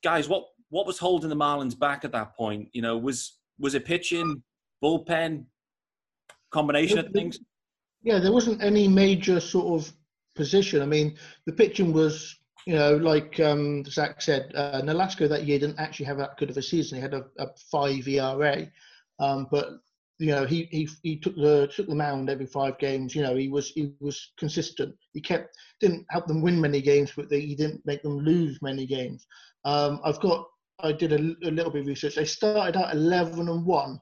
guys, 0.04 0.28
what 0.28 0.46
what 0.70 0.86
was 0.86 1.00
holding 1.00 1.30
the 1.30 1.36
Marlins 1.36 1.78
back 1.78 2.04
at 2.04 2.12
that 2.12 2.36
point? 2.36 2.70
You 2.74 2.82
know, 2.82 2.98
was 2.98 3.40
was 3.60 3.76
it 3.76 3.86
pitching, 3.86 4.44
bullpen, 4.84 5.46
combination 6.52 7.00
of 7.00 7.12
things? 7.12 7.40
Yeah, 8.04 8.20
there 8.20 8.32
wasn't 8.32 8.64
any 8.64 8.88
major 8.88 9.40
sort 9.40 9.82
of 9.82 9.92
position. 10.36 10.82
I 10.82 10.86
mean, 10.86 11.18
the 11.46 11.54
pitching 11.54 11.92
was, 11.92 12.38
you 12.66 12.76
know, 12.76 12.96
like 12.96 13.40
um, 13.40 13.84
Zach 13.86 14.22
said, 14.22 14.52
uh, 14.56 14.82
Nolasco 14.84 15.28
that 15.28 15.46
year 15.46 15.60
didn't 15.60 15.80
actually 15.80 16.06
have 16.06 16.18
that 16.18 16.38
good 16.38 16.50
of 16.50 16.58
a 16.58 16.62
season. 16.62 16.98
He 16.98 17.02
had 17.02 17.14
a, 17.14 17.26
a 17.40 17.48
five 17.72 18.08
ERA, 18.08 18.68
um, 19.20 19.48
but 19.52 19.80
you 20.20 20.32
know, 20.32 20.46
he, 20.46 20.68
he 20.72 20.90
he 21.04 21.18
took 21.18 21.36
the 21.36 21.70
took 21.74 21.88
the 21.88 21.96
mound 21.96 22.30
every 22.30 22.48
five 22.48 22.80
games. 22.80 23.14
You 23.14 23.22
know, 23.22 23.36
he 23.36 23.50
was 23.50 23.70
he 23.70 23.94
was 24.00 24.32
consistent. 24.38 24.96
He 25.14 25.22
kept 25.22 25.56
didn't 25.80 26.06
help 26.10 26.26
them 26.28 26.42
win 26.42 26.60
many 26.60 26.82
games, 26.82 27.12
but 27.16 27.30
they, 27.30 27.42
he 27.42 27.56
didn't 27.56 27.86
make 27.86 28.02
them 28.02 28.20
lose 28.20 28.60
many 28.62 28.88
games. 28.88 29.28
Um, 29.64 30.00
I've 30.04 30.20
got 30.20 30.48
I 30.80 30.92
did 30.92 31.12
a, 31.12 31.18
a, 31.18 31.52
little 31.52 31.72
bit 31.72 31.82
of 31.82 31.88
research. 31.88 32.16
They 32.16 32.26
started 32.26 32.78
out 32.78 32.94
11 32.94 33.48
and 33.50 33.66
one 33.66 34.00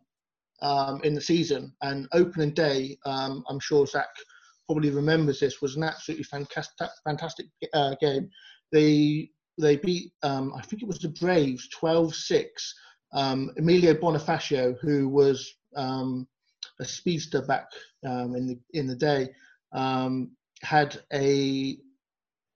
um, 0.62 1.02
in 1.04 1.14
the 1.14 1.22
season, 1.22 1.74
and 1.82 2.08
opening 2.14 2.54
day, 2.54 2.98
um, 3.06 3.44
I'm 3.50 3.60
sure 3.60 3.86
Zach 3.86 4.10
probably 4.68 4.90
remembers 4.90 5.40
this, 5.40 5.62
was 5.62 5.76
an 5.76 5.84
absolutely 5.84 6.24
fantastic 6.24 6.90
fantastic 7.06 7.48
uh, 7.74 7.96
game. 8.00 8.30
They 8.72 9.32
they 9.58 9.78
beat 9.78 10.12
um, 10.24 10.54
I 10.56 10.62
think 10.62 10.82
it 10.82 10.88
was 10.88 11.00
the 11.00 11.10
Braves 11.10 11.68
12-6. 11.78 12.46
Um, 13.14 13.52
Emilio 13.58 13.94
Bonifacio, 13.94 14.76
who 14.82 15.08
was 15.08 15.56
um, 15.76 16.28
a 16.80 16.86
speedster 16.86 17.42
back 17.42 17.68
um, 18.06 18.36
in 18.36 18.48
the 18.48 18.60
in 18.74 18.88
the 18.88 18.96
day, 18.96 19.30
um, 19.74 20.32
had 20.62 20.98
a 21.14 21.78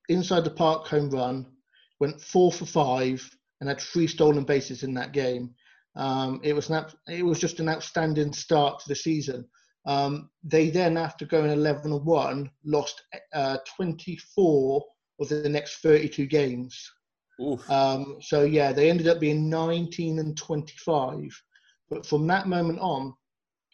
inside 0.10 0.44
the 0.44 0.52
park 0.52 0.88
home 0.88 1.10
run, 1.10 1.46
went 2.00 2.22
four 2.22 2.52
for 2.52 2.66
five, 2.66 3.28
and 3.60 3.70
had 3.70 3.80
three 3.80 4.08
stolen 4.08 4.44
bases 4.44 4.84
in 4.84 4.94
that 4.96 5.14
game. 5.14 5.54
Um, 5.96 6.40
it 6.44 6.54
was 6.54 6.70
an 6.70 6.86
it 7.08 7.24
was 7.24 7.40
just 7.40 7.60
an 7.60 7.70
outstanding 7.70 8.34
start 8.34 8.80
to 8.80 8.90
the 8.90 8.96
season. 8.96 9.46
Um, 9.86 10.30
they 10.44 10.70
then, 10.70 10.98
after 10.98 11.26
going 11.26 11.52
11 11.52 11.92
and 11.92 12.06
one, 12.06 12.52
lost 12.64 13.02
uh, 13.34 13.58
24 13.76 14.84
of 15.20 15.30
the 15.30 15.50
next 15.50 15.78
32 15.78 16.26
games. 16.28 16.92
Um, 17.70 18.18
so 18.22 18.44
yeah, 18.44 18.72
they 18.72 18.90
ended 18.90 19.08
up 19.08 19.20
being 19.20 19.50
19 19.50 20.20
and 20.20 20.38
25. 20.38 21.42
But 21.90 22.06
from 22.06 22.28
that 22.28 22.48
moment 22.48 22.80
on, 22.80 23.14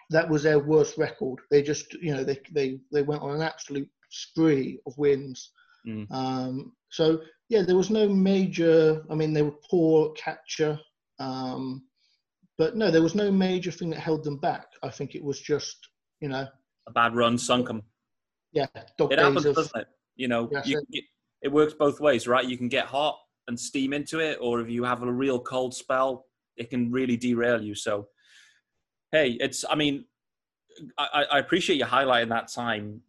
that 0.09 0.29
was 0.29 0.43
their 0.43 0.59
worst 0.59 0.97
record. 0.97 1.39
They 1.51 1.61
just, 1.61 1.93
you 1.95 2.13
know, 2.13 2.23
they 2.23 2.39
they 2.51 2.79
they 2.91 3.01
went 3.01 3.21
on 3.21 3.35
an 3.35 3.41
absolute 3.41 3.89
spree 4.09 4.79
of 4.85 4.97
wins. 4.97 5.51
Mm. 5.87 6.11
Um, 6.11 6.73
so 6.89 7.21
yeah, 7.49 7.61
there 7.61 7.75
was 7.75 7.89
no 7.89 8.07
major. 8.07 9.03
I 9.09 9.15
mean, 9.15 9.33
they 9.33 9.41
were 9.41 9.59
poor 9.69 10.13
catcher, 10.13 10.79
um, 11.19 11.83
but 12.57 12.75
no, 12.75 12.89
there 12.91 13.01
was 13.03 13.15
no 13.15 13.31
major 13.31 13.71
thing 13.71 13.89
that 13.91 13.99
held 13.99 14.23
them 14.23 14.37
back. 14.37 14.67
I 14.83 14.89
think 14.89 15.15
it 15.15 15.23
was 15.23 15.39
just, 15.39 15.77
you 16.21 16.29
know, 16.29 16.47
a 16.87 16.91
bad 16.91 17.15
run 17.15 17.37
sunk 17.37 17.67
them. 17.67 17.83
Yeah, 18.51 18.67
it 18.75 19.19
happens, 19.19 19.45
of, 19.45 19.55
doesn't 19.55 19.81
it? 19.81 19.87
You 20.15 20.27
know, 20.27 20.49
you. 20.63 20.81
Get, 20.91 21.03
it 21.41 21.51
works 21.51 21.73
both 21.73 21.99
ways, 21.99 22.27
right? 22.27 22.47
You 22.47 22.57
can 22.57 22.69
get 22.69 22.85
hot 22.85 23.19
and 23.47 23.59
steam 23.59 23.93
into 23.93 24.19
it, 24.19 24.39
or 24.41 24.61
if 24.61 24.69
you 24.69 24.83
have 24.83 25.03
a 25.03 25.11
real 25.11 25.39
cold 25.39 25.75
spell, 25.75 26.25
it 26.57 26.69
can 26.69 26.91
really 26.91 27.17
derail 27.17 27.61
you. 27.61 27.75
So 27.75 28.07
hey, 29.11 29.37
it's. 29.39 29.65
I 29.69 29.75
mean, 29.75 30.05
I, 30.97 31.25
I 31.33 31.39
appreciate 31.39 31.77
you 31.77 31.85
highlighting 31.85 32.29
that 32.29 32.51
time. 32.51 33.01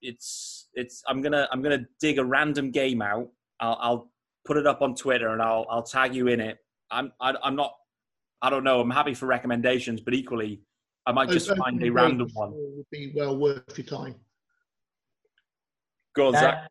It's 0.00 0.68
it's. 0.74 1.02
I'm 1.08 1.22
gonna 1.22 1.48
I'm 1.52 1.62
gonna 1.62 1.86
dig 2.00 2.18
a 2.18 2.24
random 2.24 2.70
game 2.70 3.02
out. 3.02 3.28
I'll, 3.60 3.78
I'll 3.80 4.10
put 4.44 4.56
it 4.56 4.66
up 4.66 4.82
on 4.82 4.94
Twitter 4.94 5.28
and 5.28 5.42
I'll 5.42 5.66
I'll 5.70 5.82
tag 5.82 6.14
you 6.14 6.28
in 6.28 6.40
it. 6.40 6.58
I'm 6.90 7.12
I, 7.20 7.30
am 7.30 7.36
i 7.42 7.48
am 7.48 7.56
not. 7.56 7.74
I 8.40 8.50
don't 8.50 8.64
know. 8.64 8.80
I'm 8.80 8.90
happy 8.90 9.14
for 9.14 9.26
recommendations, 9.26 10.00
but 10.00 10.14
equally, 10.14 10.62
I 11.06 11.12
might 11.12 11.28
just 11.28 11.54
find 11.56 11.82
a 11.82 11.90
random 11.90 12.28
one. 12.34 12.50
It 12.50 12.76
Would 12.76 12.86
be 12.90 13.12
well 13.14 13.36
worth 13.36 13.78
your 13.78 13.86
time. 13.86 14.16
Go 16.14 16.26
on, 16.26 16.32
that, 16.32 16.40
Zach. 16.40 16.70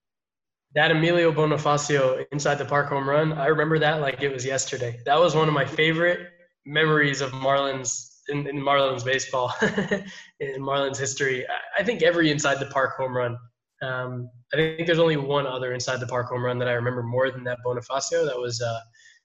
That 0.74 0.92
Emilio 0.92 1.32
Bonifacio 1.32 2.26
inside 2.32 2.56
the 2.56 2.66
park 2.66 2.88
home 2.88 3.10
run. 3.10 3.34
I 3.34 3.48
remember 3.48 3.78
that 3.80 4.00
like 4.00 4.22
it 4.22 4.32
was 4.32 4.46
yesterday. 4.46 5.00
That 5.06 5.20
was 5.20 5.36
one 5.36 5.48
of 5.48 5.54
my 5.54 5.66
favorite 5.66 6.30
memories 6.66 7.22
of 7.22 7.32
Marlins 7.32 8.12
in, 8.30 8.48
in 8.48 8.58
Marlins 8.58 9.04
baseball, 9.04 9.54
in 10.40 10.62
Marlins 10.62 10.98
history. 10.98 11.46
I 11.78 11.84
think 11.84 12.02
every 12.02 12.32
inside 12.32 12.60
the 12.60 12.68
park 12.68 12.96
home 12.98 13.16
run. 13.16 13.38
Um, 13.82 14.30
I 14.54 14.58
think 14.58 14.86
there's 14.86 15.00
only 15.00 15.18
one 15.18 15.48
other 15.48 15.74
inside 15.74 16.00
the 16.00 16.08
park 16.08 16.28
home 16.28 16.44
run 16.44 16.60
that 16.60 16.68
I 16.68 16.74
remember 16.74 17.04
more 17.04 17.32
than 17.32 17.44
that 17.46 17.58
Bonifacio. 17.66 18.26
That 18.26 18.40
was 18.40 18.62
uh, 18.62 18.80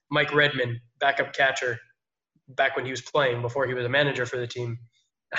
Mike 0.09 0.33
Redmond, 0.33 0.77
backup 0.99 1.33
catcher, 1.33 1.77
back 2.49 2.75
when 2.75 2.85
he 2.85 2.91
was 2.91 3.01
playing 3.01 3.41
before 3.41 3.67
he 3.67 3.73
was 3.73 3.85
a 3.85 3.89
manager 3.89 4.25
for 4.25 4.37
the 4.37 4.47
team. 4.47 4.77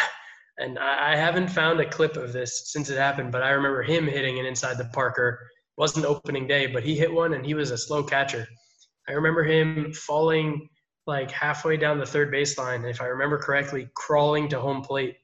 and 0.58 0.78
I, 0.78 1.12
I 1.12 1.16
haven't 1.16 1.48
found 1.48 1.80
a 1.80 1.88
clip 1.88 2.16
of 2.16 2.32
this 2.32 2.70
since 2.72 2.90
it 2.90 2.98
happened, 2.98 3.32
but 3.32 3.42
I 3.42 3.50
remember 3.50 3.82
him 3.82 4.06
hitting 4.06 4.38
an 4.38 4.46
inside 4.46 4.78
the 4.78 4.84
Parker. 4.86 5.40
Wasn't 5.78 6.04
opening 6.04 6.46
day, 6.46 6.66
but 6.66 6.82
he 6.82 6.96
hit 6.96 7.12
one 7.12 7.34
and 7.34 7.46
he 7.46 7.54
was 7.54 7.70
a 7.70 7.78
slow 7.78 8.02
catcher. 8.02 8.46
I 9.08 9.12
remember 9.12 9.44
him 9.44 9.92
falling 9.92 10.68
like 11.06 11.30
halfway 11.30 11.78
down 11.78 11.98
the 11.98 12.04
third 12.04 12.32
baseline, 12.32 12.88
if 12.88 13.00
I 13.00 13.06
remember 13.06 13.38
correctly, 13.38 13.88
crawling 13.94 14.48
to 14.50 14.60
home 14.60 14.82
plate 14.82 15.16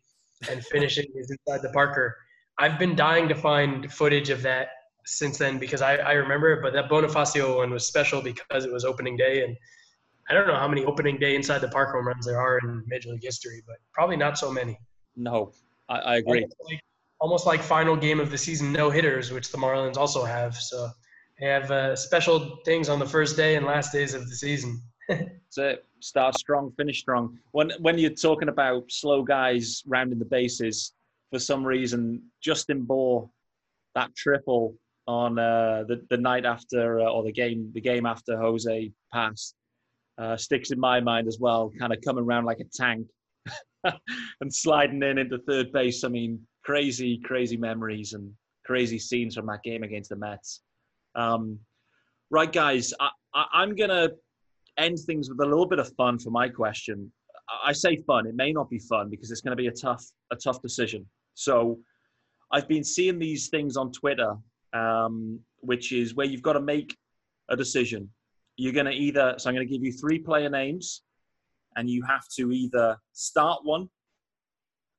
and 0.51 0.65
finishing 0.73 1.07
his 1.15 1.31
inside 1.31 1.63
the 1.63 1.73
Parker. 1.73 2.17
I've 2.59 2.79
been 2.79 2.97
dying 2.97 3.29
to 3.29 3.35
find 3.35 3.93
footage 3.93 4.31
of 4.31 4.41
that 4.43 4.69
since 5.05 5.37
then 5.39 5.59
because 5.59 5.83
I, 5.83 5.97
I 5.97 6.13
remember 6.13 6.53
it, 6.53 6.63
but 6.63 6.73
that 6.73 6.89
Bonifacio 6.89 7.57
one 7.59 7.71
was 7.71 7.87
special 7.87 8.23
because 8.23 8.65
it 8.65 8.73
was 8.73 8.85
opening 8.85 9.17
day. 9.17 9.45
And 9.45 9.57
I 10.31 10.35
don't 10.35 10.47
know 10.47 10.57
how 10.57 10.69
many 10.69 10.85
opening 10.85 11.19
day 11.19 11.35
inside 11.35 11.59
the 11.59 11.69
park 11.69 11.95
home 11.95 12.07
runs 12.07 12.27
there 12.27 12.41
are 12.41 12.59
in 12.59 12.83
Major 12.87 13.11
League 13.11 13.23
history, 13.23 13.63
but 13.67 13.77
probably 13.93 14.17
not 14.17 14.39
so 14.39 14.51
many. 14.51 14.79
No, 15.17 15.53
I, 15.89 15.99
I 15.99 16.17
agree. 16.17 16.47
Like, 16.71 16.81
almost 17.21 17.47
like, 17.47 17.63
final 17.63 17.97
game 17.97 18.21
of 18.21 18.31
the 18.31 18.39
season 18.39 18.73
no 18.73 18.91
hitters, 18.91 19.31
which 19.31 19.51
the 19.51 19.59
Marlins 19.59 19.97
also 19.97 20.25
have. 20.25 20.57
So 20.57 20.89
they 21.41 21.47
have 21.47 21.71
uh, 21.71 21.97
special 21.97 22.59
things 22.65 22.89
on 22.89 22.99
the 22.99 23.07
first 23.07 23.37
day 23.37 23.57
and 23.57 23.67
last 23.67 23.93
days 23.93 24.15
of 24.15 24.29
the 24.29 24.37
season. 24.37 24.81
so. 25.49 25.77
Start 26.05 26.39
strong, 26.39 26.71
finish 26.77 27.01
strong. 27.01 27.39
When 27.53 27.73
when 27.81 27.97
you're 27.97 28.11
talking 28.11 28.51
about 28.51 28.93
slow 28.93 29.23
guys 29.23 29.83
rounding 29.87 30.19
the 30.19 30.27
bases, 30.27 30.93
for 31.33 31.39
some 31.39 31.65
reason, 31.65 32.23
Justin 32.43 32.83
Bour, 32.83 33.31
that 33.95 34.15
triple 34.15 34.77
on 35.07 35.39
uh, 35.39 35.85
the 35.89 36.05
the 36.11 36.19
night 36.19 36.45
after 36.45 37.01
uh, 37.01 37.11
or 37.11 37.23
the 37.23 37.33
game 37.33 37.71
the 37.73 37.81
game 37.81 38.05
after 38.05 38.37
Jose 38.37 38.93
passed 39.15 39.55
uh, 40.19 40.37
sticks 40.37 40.73
in 40.73 40.79
my 40.79 41.01
mind 41.01 41.27
as 41.27 41.39
well. 41.41 41.73
Kind 41.79 41.93
of 41.93 42.01
coming 42.05 42.25
around 42.25 42.45
like 42.45 42.61
a 42.61 42.65
tank 42.65 43.07
and 44.41 44.55
sliding 44.55 45.03
in 45.03 45.17
into 45.17 45.39
third 45.39 45.73
base. 45.73 46.05
I 46.05 46.09
mean, 46.09 46.47
crazy, 46.65 47.19
crazy 47.25 47.57
memories 47.57 48.13
and 48.13 48.31
crazy 48.65 48.99
scenes 48.99 49.37
from 49.37 49.47
that 49.47 49.63
game 49.63 49.83
against 49.83 50.11
the 50.11 50.17
Mets. 50.17 50.63
Um, 51.15 51.59
right, 52.31 52.53
guys, 52.53 52.93
I, 53.01 53.11
I, 53.35 53.45
I'm 53.53 53.75
gonna 53.75 54.09
end 54.79 54.99
things 55.07 55.29
with 55.29 55.41
a 55.41 55.45
little 55.45 55.67
bit 55.67 55.79
of 55.79 55.93
fun 55.97 56.19
for 56.19 56.31
my 56.31 56.49
question. 56.49 57.13
I 57.65 57.73
say 57.73 57.97
fun. 58.07 58.27
It 58.27 58.35
may 58.35 58.53
not 58.53 58.71
be 58.71 58.79
fun 58.79 59.11
because 59.11 59.31
it's 59.31 59.43
going 59.43 59.55
to 59.55 59.63
be 59.63 59.67
a 59.67 59.73
tough, 59.73 60.03
a 60.33 60.37
tough 60.37 60.63
decision. 60.63 61.07
So, 61.35 61.79
I've 62.51 62.69
been 62.69 62.85
seeing 62.85 63.19
these 63.19 63.49
things 63.49 63.77
on 63.77 63.93
Twitter, 63.93 64.35
um, 64.73 65.41
which 65.61 65.93
is 65.93 66.15
where 66.15 66.27
you've 66.27 66.43
got 66.43 66.55
to 66.55 66.61
make 66.61 66.97
a 67.51 67.57
decision. 67.57 68.09
You're 68.57 68.73
going 68.73 68.87
to 68.87 68.93
either. 68.93 69.35
So 69.37 69.49
I'm 69.49 69.55
going 69.55 69.67
to 69.67 69.73
give 69.73 69.85
you 69.85 69.93
three 69.93 70.19
player 70.19 70.49
names, 70.49 71.03
and 71.77 71.91
you 71.91 72.03
have 72.09 72.27
to 72.37 72.51
either 72.53 72.97
start 73.13 73.61
one, 73.65 73.89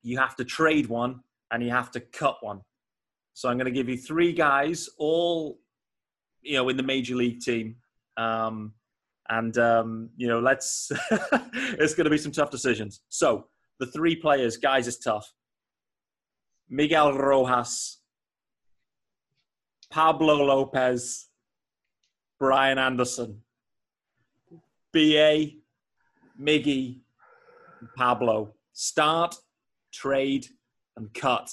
you 0.04 0.18
have 0.18 0.36
to 0.36 0.46
trade 0.46 0.88
one, 0.88 1.22
and 1.52 1.64
you 1.64 1.70
have 1.72 1.92
to 1.92 2.00
cut 2.00 2.38
one. 2.42 2.62
So 3.34 3.50
I'm 3.50 3.58
going 3.58 3.66
to 3.66 3.72
give 3.72 3.90
you 3.90 3.98
three 3.98 4.34
guys, 4.34 4.90
all 4.98 5.60
you 6.42 6.56
know, 6.56 6.70
in 6.70 6.78
the 6.78 6.84
major 6.84 7.16
league 7.16 7.42
team. 7.42 7.76
Um, 8.18 8.74
and 9.30 9.58
um, 9.58 10.10
you 10.16 10.28
know, 10.28 10.40
let's. 10.40 10.92
it's 11.12 11.96
going 11.96 12.06
to 12.06 12.10
be 12.10 12.18
some 12.18 12.32
tough 12.32 12.52
decisions. 12.52 13.02
So 13.10 13.48
the 13.80 13.88
three 13.88 14.16
players, 14.16 14.58
guys, 14.58 14.88
is 14.88 14.98
tough. 14.98 15.32
Miguel 16.70 17.18
Rojas, 17.18 18.00
Pablo 19.92 20.46
Lopez, 20.46 21.28
Brian 22.40 22.78
Anderson, 22.78 23.42
BA, 24.94 25.48
Miggy, 26.40 27.00
Pablo. 27.96 28.54
Start, 28.74 29.36
trade, 29.94 30.48
and 30.98 31.14
cut. 31.14 31.50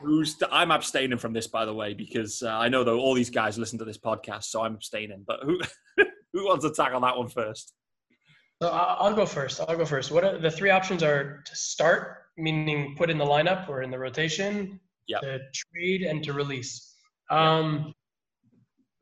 Who's? 0.00 0.36
I'm 0.50 0.70
abstaining 0.70 1.18
from 1.18 1.32
this, 1.32 1.46
by 1.46 1.64
the 1.64 1.72
way, 1.74 1.94
because 1.94 2.42
uh, 2.42 2.48
I 2.50 2.68
know 2.68 2.84
though 2.84 2.98
all 2.98 3.14
these 3.14 3.30
guys 3.30 3.58
listen 3.58 3.78
to 3.78 3.84
this 3.84 3.98
podcast, 3.98 4.44
so 4.44 4.62
I'm 4.62 4.74
abstaining. 4.74 5.24
But 5.26 5.40
who 5.42 5.60
who 6.32 6.46
wants 6.46 6.64
to 6.64 6.72
tackle 6.72 7.00
that 7.00 7.16
one 7.16 7.28
first? 7.28 7.72
So 8.62 8.68
I'll 8.68 9.14
go 9.14 9.26
first. 9.26 9.60
I'll 9.60 9.76
go 9.76 9.84
first. 9.84 10.10
What 10.10 10.24
are 10.24 10.38
the 10.38 10.50
three 10.50 10.70
options 10.70 11.02
are 11.02 11.42
to 11.44 11.56
start, 11.56 12.24
meaning 12.36 12.94
put 12.96 13.10
in 13.10 13.18
the 13.18 13.24
lineup 13.24 13.68
or 13.68 13.82
in 13.82 13.90
the 13.90 13.98
rotation, 13.98 14.80
Yep. 15.08 15.20
to 15.22 15.38
trade, 15.54 16.02
and 16.02 16.22
to 16.24 16.32
release. 16.32 16.94
Um, 17.30 17.94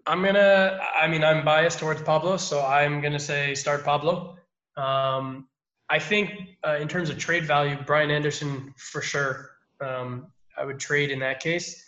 I'm 0.07 0.23
gonna. 0.23 0.79
I 1.01 1.07
mean, 1.09 1.25
I'm 1.25 1.45
biased 1.45 1.79
towards 1.79 2.03
Pablo, 2.03 2.37
so 2.37 2.65
I'm 2.65 3.01
gonna 3.01 3.19
say 3.19 3.55
start 3.55 3.85
Pablo. 3.85 4.37
Um, 4.77 5.49
I 5.91 5.99
think 5.99 6.31
uh, 6.67 6.77
in 6.81 6.89
terms 6.89 7.11
of 7.11 7.19
trade 7.19 7.45
value, 7.45 7.77
Brian 7.87 8.11
Anderson 8.11 8.73
for 8.77 9.03
sure. 9.03 9.51
Um, 9.81 10.27
I 10.57 10.65
would 10.65 10.79
trade 10.79 11.11
in 11.11 11.19
that 11.21 11.41
case. 11.41 11.85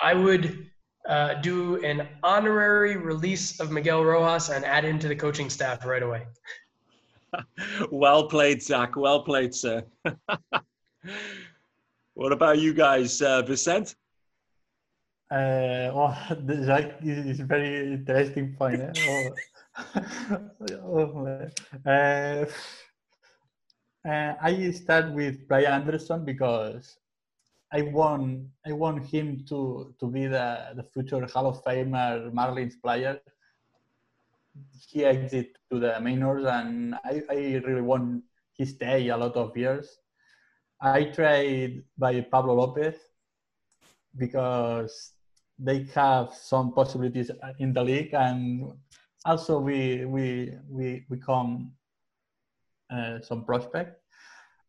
I 0.00 0.14
would 0.14 0.70
uh, 1.08 1.34
do 1.34 1.82
an 1.84 2.08
honorary 2.22 2.96
release 2.96 3.60
of 3.60 3.70
Miguel 3.70 4.04
Rojas 4.04 4.48
and 4.48 4.64
add 4.64 4.84
him 4.84 4.98
to 5.00 5.08
the 5.08 5.16
coaching 5.16 5.50
staff 5.50 5.84
right 5.84 6.02
away. 6.02 6.26
well 7.90 8.28
played, 8.28 8.62
Zach. 8.62 8.96
Well 8.96 9.22
played, 9.22 9.54
sir. 9.54 9.84
what 12.14 12.32
about 12.32 12.58
you 12.58 12.72
guys, 12.72 13.20
uh, 13.20 13.42
Vicent? 13.42 13.94
Uh, 15.30 15.90
oh, 15.92 16.16
that 16.30 16.96
is 17.02 17.40
a 17.40 17.44
very 17.44 17.94
interesting 17.94 18.54
point. 18.54 18.80
eh? 18.80 18.92
Oh. 19.08 19.30
oh, 20.84 21.48
uh, 21.90 22.44
uh, 24.04 24.34
I 24.40 24.70
start 24.70 25.12
with 25.12 25.48
Brian 25.48 25.72
Anderson 25.72 26.24
because 26.24 26.98
I 27.72 27.82
want 27.82 28.46
I 28.66 28.72
want 28.72 29.04
him 29.06 29.44
to 29.48 29.94
to 29.98 30.06
be 30.06 30.26
the, 30.26 30.72
the 30.76 30.84
future 30.84 31.26
Hall 31.26 31.46
of 31.46 31.64
Famer 31.64 32.32
Marlins 32.32 32.80
player. 32.80 33.20
He 34.88 35.04
exit 35.04 35.58
to 35.72 35.80
the 35.80 35.98
minors, 36.00 36.44
and 36.44 36.94
I, 37.04 37.22
I 37.28 37.34
really 37.66 37.82
want 37.82 38.22
he 38.52 38.64
stay 38.64 39.08
a 39.08 39.16
lot 39.16 39.34
of 39.34 39.56
years. 39.56 39.98
I 40.80 41.04
trade 41.04 41.84
by 41.98 42.20
Pablo 42.20 42.54
Lopez 42.54 42.94
because 44.16 45.12
they 45.58 45.84
have 45.94 46.34
some 46.34 46.72
possibilities 46.72 47.30
in 47.58 47.72
the 47.72 47.82
league 47.82 48.12
and 48.12 48.72
also 49.24 49.58
we 49.58 50.04
we 50.04 50.52
we 50.68 51.06
become 51.08 51.72
uh, 51.72 51.83
some 53.22 53.44
prospect 53.44 54.00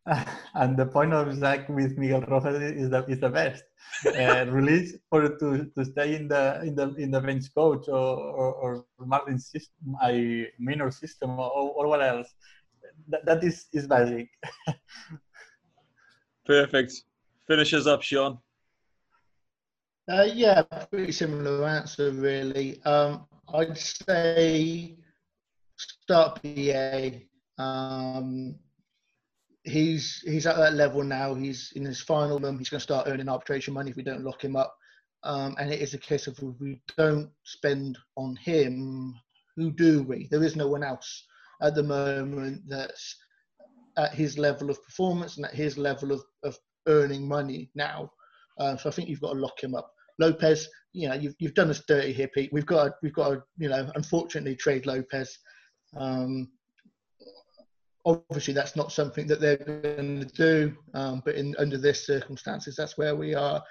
and 0.54 0.76
the 0.76 0.86
point 0.86 1.12
of 1.12 1.34
Zach 1.34 1.68
with 1.68 1.98
Miguel 1.98 2.22
Rojas 2.28 2.62
is 2.62 2.90
the 2.90 3.04
is 3.06 3.20
the 3.20 3.28
best 3.28 3.64
uh, 4.06 4.46
release 4.48 4.94
or 5.10 5.28
to, 5.28 5.70
to 5.74 5.84
stay 5.84 6.14
in 6.14 6.28
the 6.28 6.60
in 6.62 6.74
the 6.74 6.94
in 6.94 7.10
the 7.10 7.20
bench 7.20 7.52
coach 7.54 7.88
or 7.88 8.16
or, 8.40 8.54
or 8.54 8.84
Martin 9.00 9.38
system 9.38 9.96
I 10.00 10.46
minor 10.58 10.90
system 10.90 11.30
or, 11.38 11.50
or 11.50 11.88
what 11.88 12.02
else 12.02 12.28
that, 13.08 13.24
that 13.26 13.42
is 13.42 13.66
is 13.72 13.86
basic 13.86 14.28
Perfect. 16.46 17.02
Finishes 17.48 17.86
up, 17.86 18.02
Sean. 18.02 18.38
Uh, 20.08 20.28
yeah, 20.32 20.62
pretty 20.62 21.10
similar 21.10 21.66
answer, 21.66 22.12
really. 22.12 22.80
Um, 22.84 23.26
I'd 23.52 23.76
say 23.76 24.96
start 25.76 26.40
BA. 26.42 27.22
Um, 27.58 28.56
he's 29.64 30.22
he's 30.24 30.46
at 30.46 30.56
that 30.56 30.74
level 30.74 31.02
now. 31.02 31.34
He's 31.34 31.72
in 31.76 31.84
his 31.84 32.00
final 32.00 32.38
room. 32.38 32.58
He's 32.58 32.68
going 32.68 32.78
to 32.78 32.84
start 32.84 33.08
earning 33.08 33.28
arbitration 33.28 33.74
money 33.74 33.90
if 33.90 33.96
we 33.96 34.02
don't 34.02 34.24
lock 34.24 34.42
him 34.42 34.56
up. 34.56 34.74
Um, 35.24 35.56
and 35.58 35.72
it 35.72 35.80
is 35.80 35.94
a 35.94 35.98
case 35.98 36.26
of 36.26 36.38
if 36.38 36.60
we 36.60 36.80
don't 36.96 37.30
spend 37.44 37.98
on 38.16 38.36
him, 38.36 39.14
who 39.56 39.72
do 39.72 40.02
we? 40.02 40.28
There 40.30 40.44
is 40.44 40.54
no 40.54 40.68
one 40.68 40.84
else 40.84 41.26
at 41.62 41.74
the 41.74 41.82
moment 41.82 42.62
that's 42.68 43.16
at 43.96 44.14
his 44.14 44.38
level 44.38 44.70
of 44.70 44.82
performance 44.84 45.36
and 45.36 45.46
at 45.46 45.54
his 45.54 45.78
level 45.78 46.12
of, 46.12 46.22
of 46.44 46.56
earning 46.86 47.26
money 47.26 47.70
now. 47.74 48.10
Uh, 48.58 48.76
so 48.76 48.88
I 48.88 48.92
think 48.92 49.08
you've 49.08 49.20
got 49.20 49.32
to 49.32 49.40
lock 49.40 49.62
him 49.62 49.74
up. 49.74 49.90
Lopez, 50.18 50.68
you 50.92 51.08
know, 51.08 51.14
you've, 51.14 51.34
you've 51.38 51.54
done 51.54 51.70
us 51.70 51.82
dirty 51.88 52.12
here, 52.12 52.28
Pete. 52.32 52.50
We've 52.52 52.66
got 52.66 52.84
to, 52.84 52.94
we've 53.02 53.12
got 53.12 53.30
to, 53.30 53.42
you 53.58 53.68
know, 53.68 53.90
unfortunately 53.96 54.54
trade 54.54 54.86
Lopez. 54.86 55.38
Um, 55.96 56.50
obviously, 58.06 58.54
that's 58.54 58.76
not 58.76 58.92
something 58.92 59.26
that 59.26 59.40
they're 59.40 59.56
going 59.56 60.20
to 60.20 60.26
do, 60.26 60.76
um, 60.94 61.22
but 61.24 61.34
in 61.34 61.54
under 61.58 61.76
this 61.76 62.06
circumstances, 62.06 62.76
that's 62.76 62.96
where 62.96 63.16
we 63.16 63.34
are. 63.34 63.62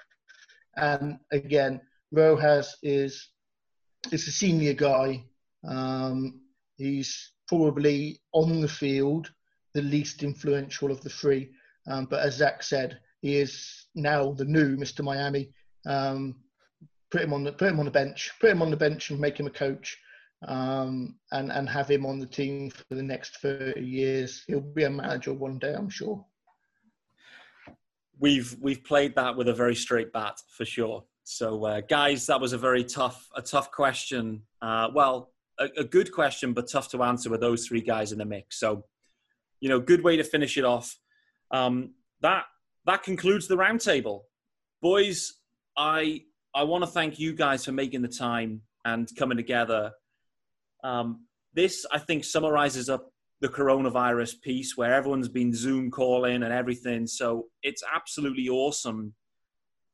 And 0.76 1.18
again, 1.32 1.80
Rojas 2.12 2.76
is 2.82 3.30
is 4.12 4.28
a 4.28 4.30
senior 4.30 4.74
guy. 4.74 5.24
Um, 5.66 6.40
he's 6.76 7.32
probably 7.48 8.20
on 8.32 8.60
the 8.60 8.68
field 8.68 9.32
the 9.74 9.82
least 9.82 10.22
influential 10.22 10.90
of 10.90 11.00
the 11.02 11.10
three. 11.10 11.50
Um, 11.86 12.06
but 12.06 12.20
as 12.20 12.36
Zach 12.36 12.62
said, 12.62 12.98
he 13.20 13.36
is 13.36 13.86
now 13.94 14.32
the 14.32 14.44
new 14.44 14.76
Mr. 14.76 15.02
Miami. 15.02 15.50
Um, 15.86 16.36
put 17.10 17.22
him 17.22 17.32
on 17.32 17.44
the 17.44 17.52
put 17.52 17.68
him 17.68 17.78
on 17.78 17.84
the 17.84 17.90
bench, 17.90 18.32
put 18.40 18.50
him 18.50 18.62
on 18.62 18.70
the 18.70 18.76
bench, 18.76 19.10
and 19.10 19.20
make 19.20 19.38
him 19.38 19.46
a 19.46 19.50
coach, 19.50 19.98
um, 20.46 21.16
and 21.32 21.50
and 21.50 21.68
have 21.68 21.90
him 21.90 22.04
on 22.06 22.18
the 22.18 22.26
team 22.26 22.70
for 22.70 22.94
the 22.94 23.02
next 23.02 23.38
thirty 23.38 23.84
years. 23.84 24.44
He'll 24.46 24.60
be 24.60 24.84
a 24.84 24.90
manager 24.90 25.32
one 25.32 25.58
day, 25.58 25.74
I'm 25.74 25.88
sure. 25.88 26.24
We've 28.18 28.56
we've 28.60 28.84
played 28.84 29.14
that 29.16 29.36
with 29.36 29.48
a 29.48 29.54
very 29.54 29.74
straight 29.74 30.12
bat 30.12 30.40
for 30.56 30.64
sure. 30.64 31.04
So, 31.24 31.64
uh, 31.64 31.80
guys, 31.80 32.26
that 32.26 32.40
was 32.40 32.52
a 32.52 32.58
very 32.58 32.84
tough 32.84 33.28
a 33.34 33.42
tough 33.42 33.70
question. 33.70 34.42
Uh, 34.62 34.88
well, 34.94 35.32
a, 35.58 35.68
a 35.78 35.84
good 35.84 36.12
question, 36.12 36.52
but 36.52 36.70
tough 36.70 36.88
to 36.90 37.02
answer 37.02 37.30
with 37.30 37.40
those 37.40 37.66
three 37.66 37.80
guys 37.80 38.12
in 38.12 38.18
the 38.18 38.24
mix. 38.24 38.60
So, 38.60 38.84
you 39.60 39.68
know, 39.68 39.80
good 39.80 40.02
way 40.02 40.16
to 40.16 40.24
finish 40.24 40.56
it 40.56 40.64
off. 40.64 40.96
Um, 41.50 41.94
that 42.20 42.44
that 42.86 43.02
concludes 43.02 43.48
the 43.48 43.56
roundtable, 43.56 44.22
boys. 44.80 45.34
I 45.76 46.22
I 46.54 46.62
want 46.62 46.84
to 46.84 46.90
thank 46.90 47.18
you 47.18 47.34
guys 47.34 47.64
for 47.64 47.72
making 47.72 48.02
the 48.02 48.08
time 48.08 48.62
and 48.84 49.08
coming 49.18 49.36
together. 49.36 49.92
Um, 50.84 51.26
this 51.54 51.86
I 51.90 51.98
think 51.98 52.24
summarizes 52.24 52.88
up 52.88 53.10
the 53.40 53.48
coronavirus 53.48 54.40
piece 54.40 54.76
where 54.76 54.94
everyone's 54.94 55.28
been 55.28 55.54
Zoom 55.54 55.90
calling 55.90 56.42
and 56.42 56.52
everything. 56.52 57.06
So 57.06 57.46
it's 57.62 57.82
absolutely 57.94 58.48
awesome 58.48 59.14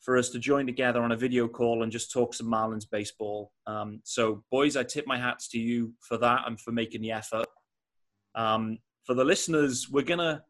for 0.02 0.16
us 0.16 0.30
to 0.30 0.38
join 0.38 0.66
together 0.66 1.02
on 1.02 1.12
a 1.12 1.16
video 1.16 1.48
call 1.48 1.82
and 1.82 1.92
just 1.92 2.12
talk 2.12 2.34
some 2.34 2.48
Marlins 2.48 2.88
baseball. 2.90 3.52
Um, 3.66 4.00
so, 4.04 4.44
boys, 4.50 4.76
I 4.76 4.82
tip 4.82 5.06
my 5.06 5.18
hats 5.18 5.48
to 5.48 5.58
you 5.58 5.92
for 6.00 6.18
that 6.18 6.42
and 6.46 6.60
for 6.60 6.72
making 6.72 7.02
the 7.02 7.12
effort. 7.12 7.46
Um, 8.34 8.78
for 9.04 9.14
the 9.14 9.24
listeners, 9.24 9.88
we're 9.88 10.04
gonna 10.04 10.42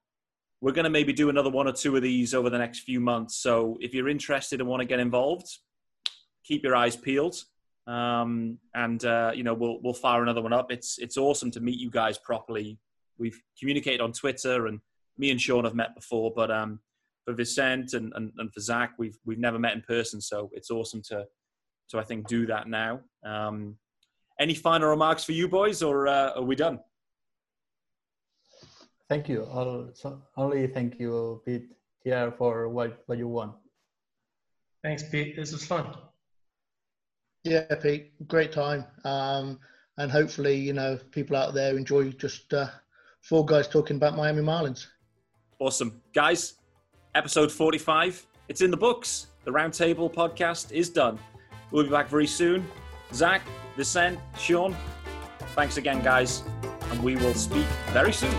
we're 0.62 0.72
gonna 0.72 0.90
maybe 0.90 1.12
do 1.12 1.28
another 1.28 1.50
one 1.50 1.68
or 1.68 1.72
two 1.72 1.96
of 1.96 2.02
these 2.02 2.32
over 2.34 2.48
the 2.48 2.58
next 2.58 2.80
few 2.80 3.00
months. 3.00 3.36
So, 3.42 3.76
if 3.80 3.92
you're 3.92 4.08
interested 4.08 4.60
and 4.60 4.68
want 4.68 4.80
to 4.80 4.86
get 4.86 5.00
involved, 5.00 5.46
keep 6.44 6.62
your 6.62 6.74
eyes 6.74 6.96
peeled. 6.96 7.36
Um, 7.86 8.58
and 8.74 9.04
uh, 9.04 9.32
you 9.34 9.42
know 9.42 9.54
we'll 9.54 9.80
we'll 9.82 9.94
fire 9.94 10.22
another 10.22 10.42
one 10.42 10.52
up. 10.52 10.70
It's 10.70 10.98
it's 10.98 11.16
awesome 11.16 11.50
to 11.52 11.60
meet 11.60 11.78
you 11.78 11.90
guys 11.90 12.18
properly. 12.18 12.78
We've 13.18 13.40
communicated 13.58 14.00
on 14.00 14.12
Twitter, 14.12 14.66
and 14.66 14.80
me 15.18 15.30
and 15.30 15.40
Sean 15.40 15.64
have 15.64 15.74
met 15.74 15.94
before, 15.94 16.32
but 16.34 16.50
um, 16.50 16.80
for 17.24 17.34
Vicent 17.34 17.94
and, 17.94 18.12
and, 18.14 18.32
and 18.38 18.52
for 18.52 18.60
Zach, 18.60 18.92
we've 18.98 19.18
we've 19.24 19.38
never 19.38 19.58
met 19.58 19.74
in 19.74 19.82
person, 19.82 20.20
so 20.20 20.50
it's 20.52 20.70
awesome 20.70 21.02
to 21.08 21.26
to 21.90 21.98
I 21.98 22.04
think 22.04 22.28
do 22.28 22.46
that 22.46 22.68
now. 22.68 23.00
Um, 23.24 23.76
any 24.38 24.54
final 24.54 24.88
remarks 24.88 25.24
for 25.24 25.32
you 25.32 25.48
boys, 25.48 25.82
or 25.82 26.08
uh, 26.08 26.32
are 26.36 26.42
we 26.42 26.56
done? 26.56 26.80
Thank 29.08 29.28
you. 29.28 29.46
I'll, 29.52 29.90
so 29.92 30.22
only 30.36 30.66
thank 30.66 30.98
you, 30.98 31.42
Pete, 31.44 31.68
here 32.02 32.32
for 32.38 32.68
what, 32.68 33.02
what 33.06 33.18
you 33.18 33.28
want. 33.28 33.52
Thanks, 34.82 35.02
Pete. 35.02 35.36
This 35.36 35.52
was 35.52 35.66
fun. 35.66 35.94
Yeah, 37.44 37.74
Pete, 37.74 38.12
great 38.28 38.52
time. 38.52 38.84
Um, 39.04 39.58
and 39.98 40.10
hopefully, 40.10 40.54
you 40.56 40.72
know, 40.72 40.98
people 41.10 41.36
out 41.36 41.54
there 41.54 41.76
enjoy 41.76 42.10
just 42.12 42.52
uh, 42.54 42.68
four 43.20 43.44
guys 43.44 43.68
talking 43.68 43.96
about 43.96 44.16
Miami 44.16 44.42
Marlins. 44.42 44.86
Awesome, 45.58 46.00
guys. 46.14 46.54
Episode 47.14 47.50
forty-five. 47.52 48.24
It's 48.48 48.60
in 48.60 48.70
the 48.70 48.76
books. 48.76 49.26
The 49.44 49.50
Roundtable 49.50 50.12
podcast 50.12 50.72
is 50.72 50.88
done. 50.88 51.18
We'll 51.70 51.84
be 51.84 51.90
back 51.90 52.08
very 52.08 52.26
soon. 52.26 52.66
Zach, 53.12 53.42
Vicent, 53.76 54.18
Sean. 54.38 54.76
Thanks 55.54 55.76
again, 55.76 56.02
guys, 56.02 56.42
and 56.90 57.02
we 57.02 57.16
will 57.16 57.34
speak 57.34 57.66
very 57.92 58.12
soon. 58.12 58.34